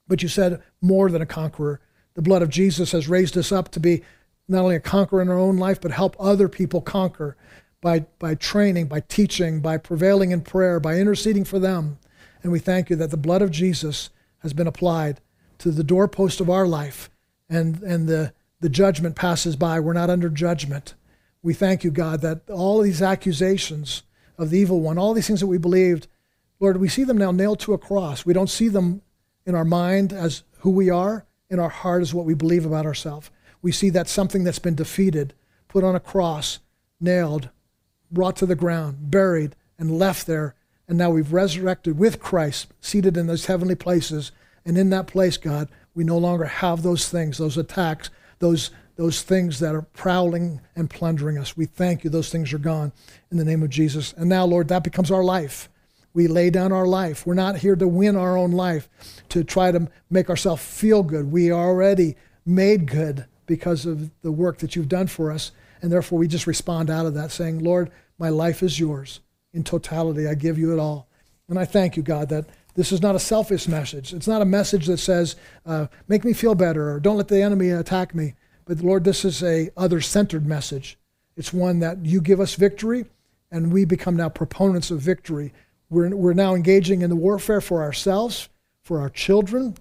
But 0.07 0.23
you 0.23 0.29
said 0.29 0.61
more 0.81 1.09
than 1.09 1.21
a 1.21 1.27
conqueror. 1.27 1.79
The 2.15 2.21
blood 2.21 2.41
of 2.41 2.49
Jesus 2.49 2.91
has 2.91 3.07
raised 3.07 3.37
us 3.37 3.51
up 3.51 3.69
to 3.71 3.79
be 3.79 4.01
not 4.47 4.63
only 4.63 4.75
a 4.75 4.79
conqueror 4.79 5.21
in 5.21 5.29
our 5.29 5.37
own 5.37 5.57
life, 5.57 5.79
but 5.79 5.91
help 5.91 6.15
other 6.19 6.49
people 6.49 6.81
conquer 6.81 7.37
by, 7.81 7.99
by 8.17 8.35
training, 8.35 8.87
by 8.87 9.01
teaching, 9.01 9.61
by 9.61 9.77
prevailing 9.77 10.31
in 10.31 10.41
prayer, 10.41 10.79
by 10.79 10.95
interceding 10.95 11.45
for 11.45 11.59
them. 11.59 11.99
And 12.41 12.51
we 12.51 12.59
thank 12.59 12.89
you 12.89 12.95
that 12.97 13.11
the 13.11 13.17
blood 13.17 13.41
of 13.41 13.51
Jesus 13.51 14.09
has 14.39 14.53
been 14.53 14.67
applied 14.67 15.21
to 15.59 15.71
the 15.71 15.83
doorpost 15.83 16.41
of 16.41 16.49
our 16.49 16.65
life 16.65 17.09
and, 17.49 17.81
and 17.83 18.07
the, 18.07 18.33
the 18.59 18.69
judgment 18.69 19.15
passes 19.15 19.55
by. 19.55 19.79
We're 19.79 19.93
not 19.93 20.09
under 20.09 20.29
judgment. 20.29 20.95
We 21.41 21.53
thank 21.53 21.83
you, 21.83 21.91
God, 21.91 22.21
that 22.21 22.49
all 22.49 22.81
these 22.81 23.01
accusations 23.01 24.03
of 24.37 24.49
the 24.49 24.59
evil 24.59 24.81
one, 24.81 24.97
all 24.97 25.13
these 25.13 25.27
things 25.27 25.39
that 25.39 25.47
we 25.47 25.57
believed, 25.57 26.07
Lord, 26.59 26.77
we 26.77 26.89
see 26.89 27.03
them 27.03 27.17
now 27.17 27.31
nailed 27.31 27.59
to 27.61 27.73
a 27.73 27.77
cross. 27.77 28.25
We 28.25 28.33
don't 28.33 28.49
see 28.49 28.67
them 28.67 29.01
in 29.45 29.55
our 29.55 29.65
mind 29.65 30.11
as 30.11 30.43
who 30.59 30.71
we 30.71 30.89
are, 30.89 31.25
in 31.49 31.59
our 31.59 31.69
heart 31.69 32.01
as 32.01 32.13
what 32.13 32.25
we 32.25 32.33
believe 32.33 32.65
about 32.65 32.85
ourselves. 32.85 33.31
We 33.61 33.71
see 33.71 33.89
that 33.91 34.07
something 34.07 34.43
that's 34.43 34.59
been 34.59 34.75
defeated, 34.75 35.33
put 35.67 35.83
on 35.83 35.95
a 35.95 35.99
cross, 35.99 36.59
nailed, 36.99 37.49
brought 38.11 38.35
to 38.37 38.45
the 38.45 38.55
ground, 38.55 39.09
buried, 39.11 39.55
and 39.77 39.97
left 39.97 40.27
there. 40.27 40.55
And 40.87 40.97
now 40.97 41.11
we've 41.11 41.31
resurrected 41.31 41.97
with 41.97 42.19
Christ, 42.19 42.67
seated 42.81 43.15
in 43.15 43.27
those 43.27 43.45
heavenly 43.45 43.75
places. 43.75 44.31
And 44.65 44.77
in 44.77 44.89
that 44.89 45.07
place, 45.07 45.37
God, 45.37 45.69
we 45.93 46.03
no 46.03 46.17
longer 46.17 46.45
have 46.45 46.83
those 46.83 47.07
things, 47.09 47.37
those 47.37 47.57
attacks, 47.57 48.09
those 48.39 48.71
those 48.99 49.21
things 49.21 49.59
that 49.59 49.73
are 49.73 49.81
prowling 49.81 50.59
and 50.75 50.89
plundering 50.89 51.37
us. 51.37 51.55
We 51.55 51.65
thank 51.65 52.03
you. 52.03 52.09
Those 52.09 52.29
things 52.29 52.51
are 52.51 52.57
gone 52.57 52.91
in 53.31 53.37
the 53.37 53.45
name 53.45 53.63
of 53.63 53.69
Jesus. 53.69 54.13
And 54.17 54.27
now, 54.27 54.43
Lord, 54.43 54.67
that 54.67 54.83
becomes 54.83 55.09
our 55.09 55.23
life. 55.23 55.69
We 56.13 56.27
lay 56.27 56.49
down 56.49 56.73
our 56.73 56.85
life. 56.85 57.25
We're 57.25 57.33
not 57.33 57.55
here 57.55 57.77
to 57.77 57.87
win 57.87 58.17
our 58.17 58.37
own 58.37 58.51
life, 58.51 58.89
to 59.29 59.45
try 59.45 59.71
to 59.71 59.87
make 60.09 60.29
ourselves 60.29 60.61
feel 60.61 61.01
good. 61.01 61.31
We 61.31 61.49
are 61.49 61.65
already 61.69 62.17
made 62.45 62.91
good 62.91 63.25
because 63.45 63.85
of 63.85 64.11
the 64.21 64.33
work 64.33 64.57
that 64.57 64.75
you've 64.75 64.89
done 64.89 65.07
for 65.07 65.31
us. 65.31 65.53
And 65.81 65.89
therefore, 65.89 66.19
we 66.19 66.27
just 66.27 66.45
respond 66.45 66.89
out 66.89 67.05
of 67.05 67.13
that, 67.13 67.31
saying, 67.31 67.59
Lord, 67.59 67.91
my 68.17 68.27
life 68.27 68.61
is 68.61 68.81
yours. 68.81 69.21
In 69.53 69.63
totality, 69.63 70.27
I 70.27 70.33
give 70.33 70.59
you 70.59 70.73
it 70.73 70.79
all. 70.79 71.07
And 71.47 71.57
I 71.57 71.63
thank 71.63 71.95
you, 71.95 72.03
God, 72.03 72.27
that 72.29 72.47
this 72.75 72.91
is 72.91 73.01
not 73.01 73.15
a 73.15 73.19
selfish 73.19 73.65
message. 73.69 74.13
It's 74.13 74.27
not 74.27 74.41
a 74.41 74.45
message 74.45 74.87
that 74.87 74.97
says, 74.97 75.37
uh, 75.65 75.87
make 76.09 76.25
me 76.25 76.33
feel 76.33 76.53
better 76.53 76.91
or 76.91 76.99
don't 76.99 77.15
let 77.15 77.29
the 77.29 77.41
enemy 77.41 77.69
attack 77.69 78.13
me. 78.13 78.35
But 78.69 78.81
Lord, 78.81 79.03
this 79.03 79.25
is 79.25 79.41
a 79.41 79.71
other-centered 79.75 80.45
message. 80.45 80.99
It's 81.35 81.51
one 81.51 81.79
that 81.79 82.05
you 82.05 82.21
give 82.21 82.39
us 82.39 82.53
victory, 82.53 83.05
and 83.49 83.73
we 83.73 83.83
become 83.83 84.15
now 84.15 84.29
proponents 84.29 84.91
of 84.91 84.99
victory. 84.99 85.53
We're, 85.89 86.15
we're 86.15 86.33
now 86.33 86.53
engaging 86.53 87.01
in 87.01 87.09
the 87.09 87.15
warfare 87.15 87.61
for 87.61 87.81
ourselves, 87.81 88.47
for 88.83 89.01
our 89.01 89.09
children. 89.09 89.75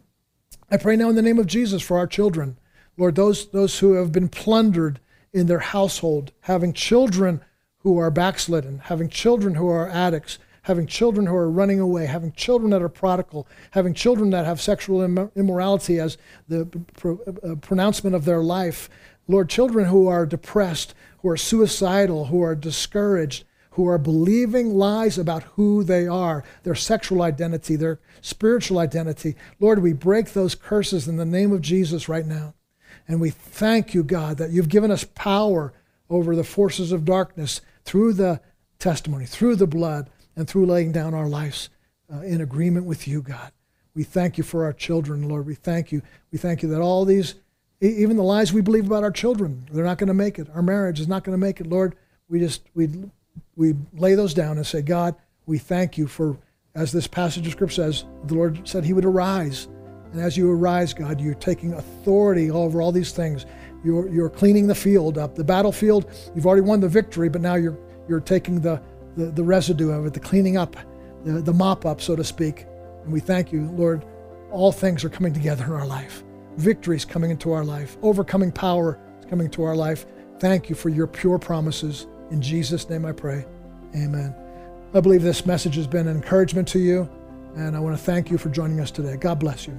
I 0.70 0.78
pray 0.78 0.96
now 0.96 1.10
in 1.10 1.16
the 1.16 1.20
name 1.20 1.38
of 1.38 1.46
Jesus 1.46 1.82
for 1.82 1.98
our 1.98 2.06
children. 2.06 2.56
Lord, 2.96 3.14
those, 3.14 3.50
those 3.50 3.78
who 3.78 3.92
have 3.92 4.10
been 4.10 4.30
plundered 4.30 5.00
in 5.34 5.48
their 5.48 5.58
household, 5.58 6.32
having 6.40 6.72
children 6.72 7.42
who 7.80 7.98
are 7.98 8.10
backslidden, 8.10 8.78
having 8.84 9.10
children 9.10 9.56
who 9.56 9.68
are 9.68 9.90
addicts, 9.90 10.38
having 10.68 10.86
children 10.86 11.26
who 11.26 11.34
are 11.34 11.50
running 11.50 11.80
away, 11.80 12.04
having 12.04 12.30
children 12.32 12.70
that 12.70 12.82
are 12.82 12.90
prodigal, 12.90 13.48
having 13.70 13.94
children 13.94 14.28
that 14.28 14.44
have 14.44 14.60
sexual 14.60 15.02
immorality 15.34 15.98
as 15.98 16.18
the 16.46 16.68
uh, 17.42 17.54
pronouncement 17.54 18.14
of 18.14 18.26
their 18.26 18.42
life. 18.42 18.90
Lord, 19.26 19.48
children 19.48 19.86
who 19.86 20.08
are 20.08 20.26
depressed, 20.26 20.94
who 21.20 21.30
are 21.30 21.38
suicidal, 21.38 22.26
who 22.26 22.42
are 22.42 22.54
discouraged, 22.54 23.44
who 23.70 23.88
are 23.88 23.96
believing 23.96 24.74
lies 24.74 25.16
about 25.16 25.42
who 25.54 25.82
they 25.82 26.06
are, 26.06 26.44
their 26.64 26.74
sexual 26.74 27.22
identity, 27.22 27.74
their 27.74 27.98
spiritual 28.20 28.78
identity. 28.78 29.36
Lord, 29.58 29.82
we 29.82 29.94
break 29.94 30.34
those 30.34 30.54
curses 30.54 31.08
in 31.08 31.16
the 31.16 31.24
name 31.24 31.50
of 31.50 31.62
Jesus 31.62 32.10
right 32.10 32.26
now. 32.26 32.52
And 33.06 33.22
we 33.22 33.30
thank 33.30 33.94
you, 33.94 34.04
God, 34.04 34.36
that 34.36 34.50
you've 34.50 34.68
given 34.68 34.90
us 34.90 35.04
power 35.04 35.72
over 36.10 36.36
the 36.36 36.44
forces 36.44 36.92
of 36.92 37.06
darkness 37.06 37.62
through 37.86 38.12
the 38.12 38.42
testimony, 38.78 39.24
through 39.24 39.56
the 39.56 39.66
blood, 39.66 40.10
and 40.38 40.48
through 40.48 40.66
laying 40.66 40.92
down 40.92 41.14
our 41.14 41.28
lives 41.28 41.68
uh, 42.14 42.20
in 42.20 42.40
agreement 42.40 42.86
with 42.86 43.08
you, 43.08 43.20
God. 43.20 43.50
We 43.94 44.04
thank 44.04 44.38
you 44.38 44.44
for 44.44 44.64
our 44.64 44.72
children, 44.72 45.28
Lord. 45.28 45.46
We 45.46 45.56
thank 45.56 45.90
you. 45.90 46.00
We 46.30 46.38
thank 46.38 46.62
you 46.62 46.68
that 46.68 46.80
all 46.80 47.04
these, 47.04 47.34
even 47.80 48.16
the 48.16 48.22
lies 48.22 48.52
we 48.52 48.60
believe 48.60 48.86
about 48.86 49.02
our 49.02 49.10
children, 49.10 49.66
they're 49.72 49.84
not 49.84 49.98
going 49.98 50.08
to 50.08 50.14
make 50.14 50.38
it. 50.38 50.48
Our 50.54 50.62
marriage 50.62 51.00
is 51.00 51.08
not 51.08 51.24
going 51.24 51.34
to 51.34 51.44
make 51.44 51.60
it, 51.60 51.66
Lord. 51.66 51.96
We 52.28 52.38
just 52.38 52.62
we 52.74 52.88
we 53.56 53.74
lay 53.94 54.14
those 54.14 54.32
down 54.32 54.56
and 54.56 54.66
say, 54.66 54.80
God, 54.80 55.16
we 55.46 55.58
thank 55.58 55.98
you 55.98 56.06
for, 56.06 56.38
as 56.76 56.92
this 56.92 57.08
passage 57.08 57.44
of 57.46 57.52
scripture 57.52 57.74
says, 57.74 58.04
the 58.26 58.34
Lord 58.34 58.66
said 58.68 58.84
He 58.84 58.92
would 58.92 59.04
arise, 59.04 59.66
and 60.12 60.20
as 60.20 60.36
you 60.36 60.50
arise, 60.52 60.94
God, 60.94 61.20
you're 61.20 61.34
taking 61.34 61.72
authority 61.74 62.50
over 62.50 62.80
all 62.80 62.92
these 62.92 63.10
things. 63.10 63.44
You're 63.82 64.08
you're 64.08 64.30
cleaning 64.30 64.68
the 64.68 64.74
field 64.76 65.18
up, 65.18 65.34
the 65.34 65.42
battlefield. 65.42 66.08
You've 66.36 66.46
already 66.46 66.62
won 66.62 66.78
the 66.78 66.88
victory, 66.88 67.28
but 67.28 67.40
now 67.40 67.56
you're 67.56 67.78
you're 68.08 68.20
taking 68.20 68.60
the 68.60 68.80
the, 69.18 69.26
the 69.26 69.42
residue 69.42 69.90
of 69.90 70.06
it, 70.06 70.14
the 70.14 70.20
cleaning 70.20 70.56
up, 70.56 70.76
the, 71.24 71.42
the 71.42 71.52
mop 71.52 71.84
up, 71.84 72.00
so 72.00 72.16
to 72.16 72.24
speak. 72.24 72.66
And 73.02 73.12
we 73.12 73.20
thank 73.20 73.52
you, 73.52 73.68
Lord. 73.72 74.06
All 74.50 74.72
things 74.72 75.04
are 75.04 75.10
coming 75.10 75.34
together 75.34 75.64
in 75.64 75.72
our 75.72 75.86
life. 75.86 76.22
Victory 76.56 76.96
is 76.96 77.04
coming 77.04 77.30
into 77.30 77.52
our 77.52 77.64
life. 77.64 77.98
Overcoming 78.02 78.52
power 78.52 78.98
is 79.18 79.26
coming 79.26 79.46
into 79.46 79.62
our 79.64 79.76
life. 79.76 80.06
Thank 80.38 80.70
you 80.70 80.76
for 80.76 80.88
your 80.88 81.06
pure 81.06 81.38
promises. 81.38 82.06
In 82.30 82.40
Jesus' 82.40 82.88
name 82.88 83.04
I 83.04 83.12
pray. 83.12 83.44
Amen. 83.94 84.34
I 84.94 85.00
believe 85.00 85.22
this 85.22 85.44
message 85.44 85.74
has 85.74 85.86
been 85.86 86.08
an 86.08 86.16
encouragement 86.16 86.68
to 86.68 86.78
you, 86.78 87.10
and 87.56 87.76
I 87.76 87.80
want 87.80 87.96
to 87.96 88.02
thank 88.02 88.30
you 88.30 88.38
for 88.38 88.48
joining 88.48 88.80
us 88.80 88.90
today. 88.90 89.16
God 89.16 89.38
bless 89.38 89.66
you. 89.66 89.78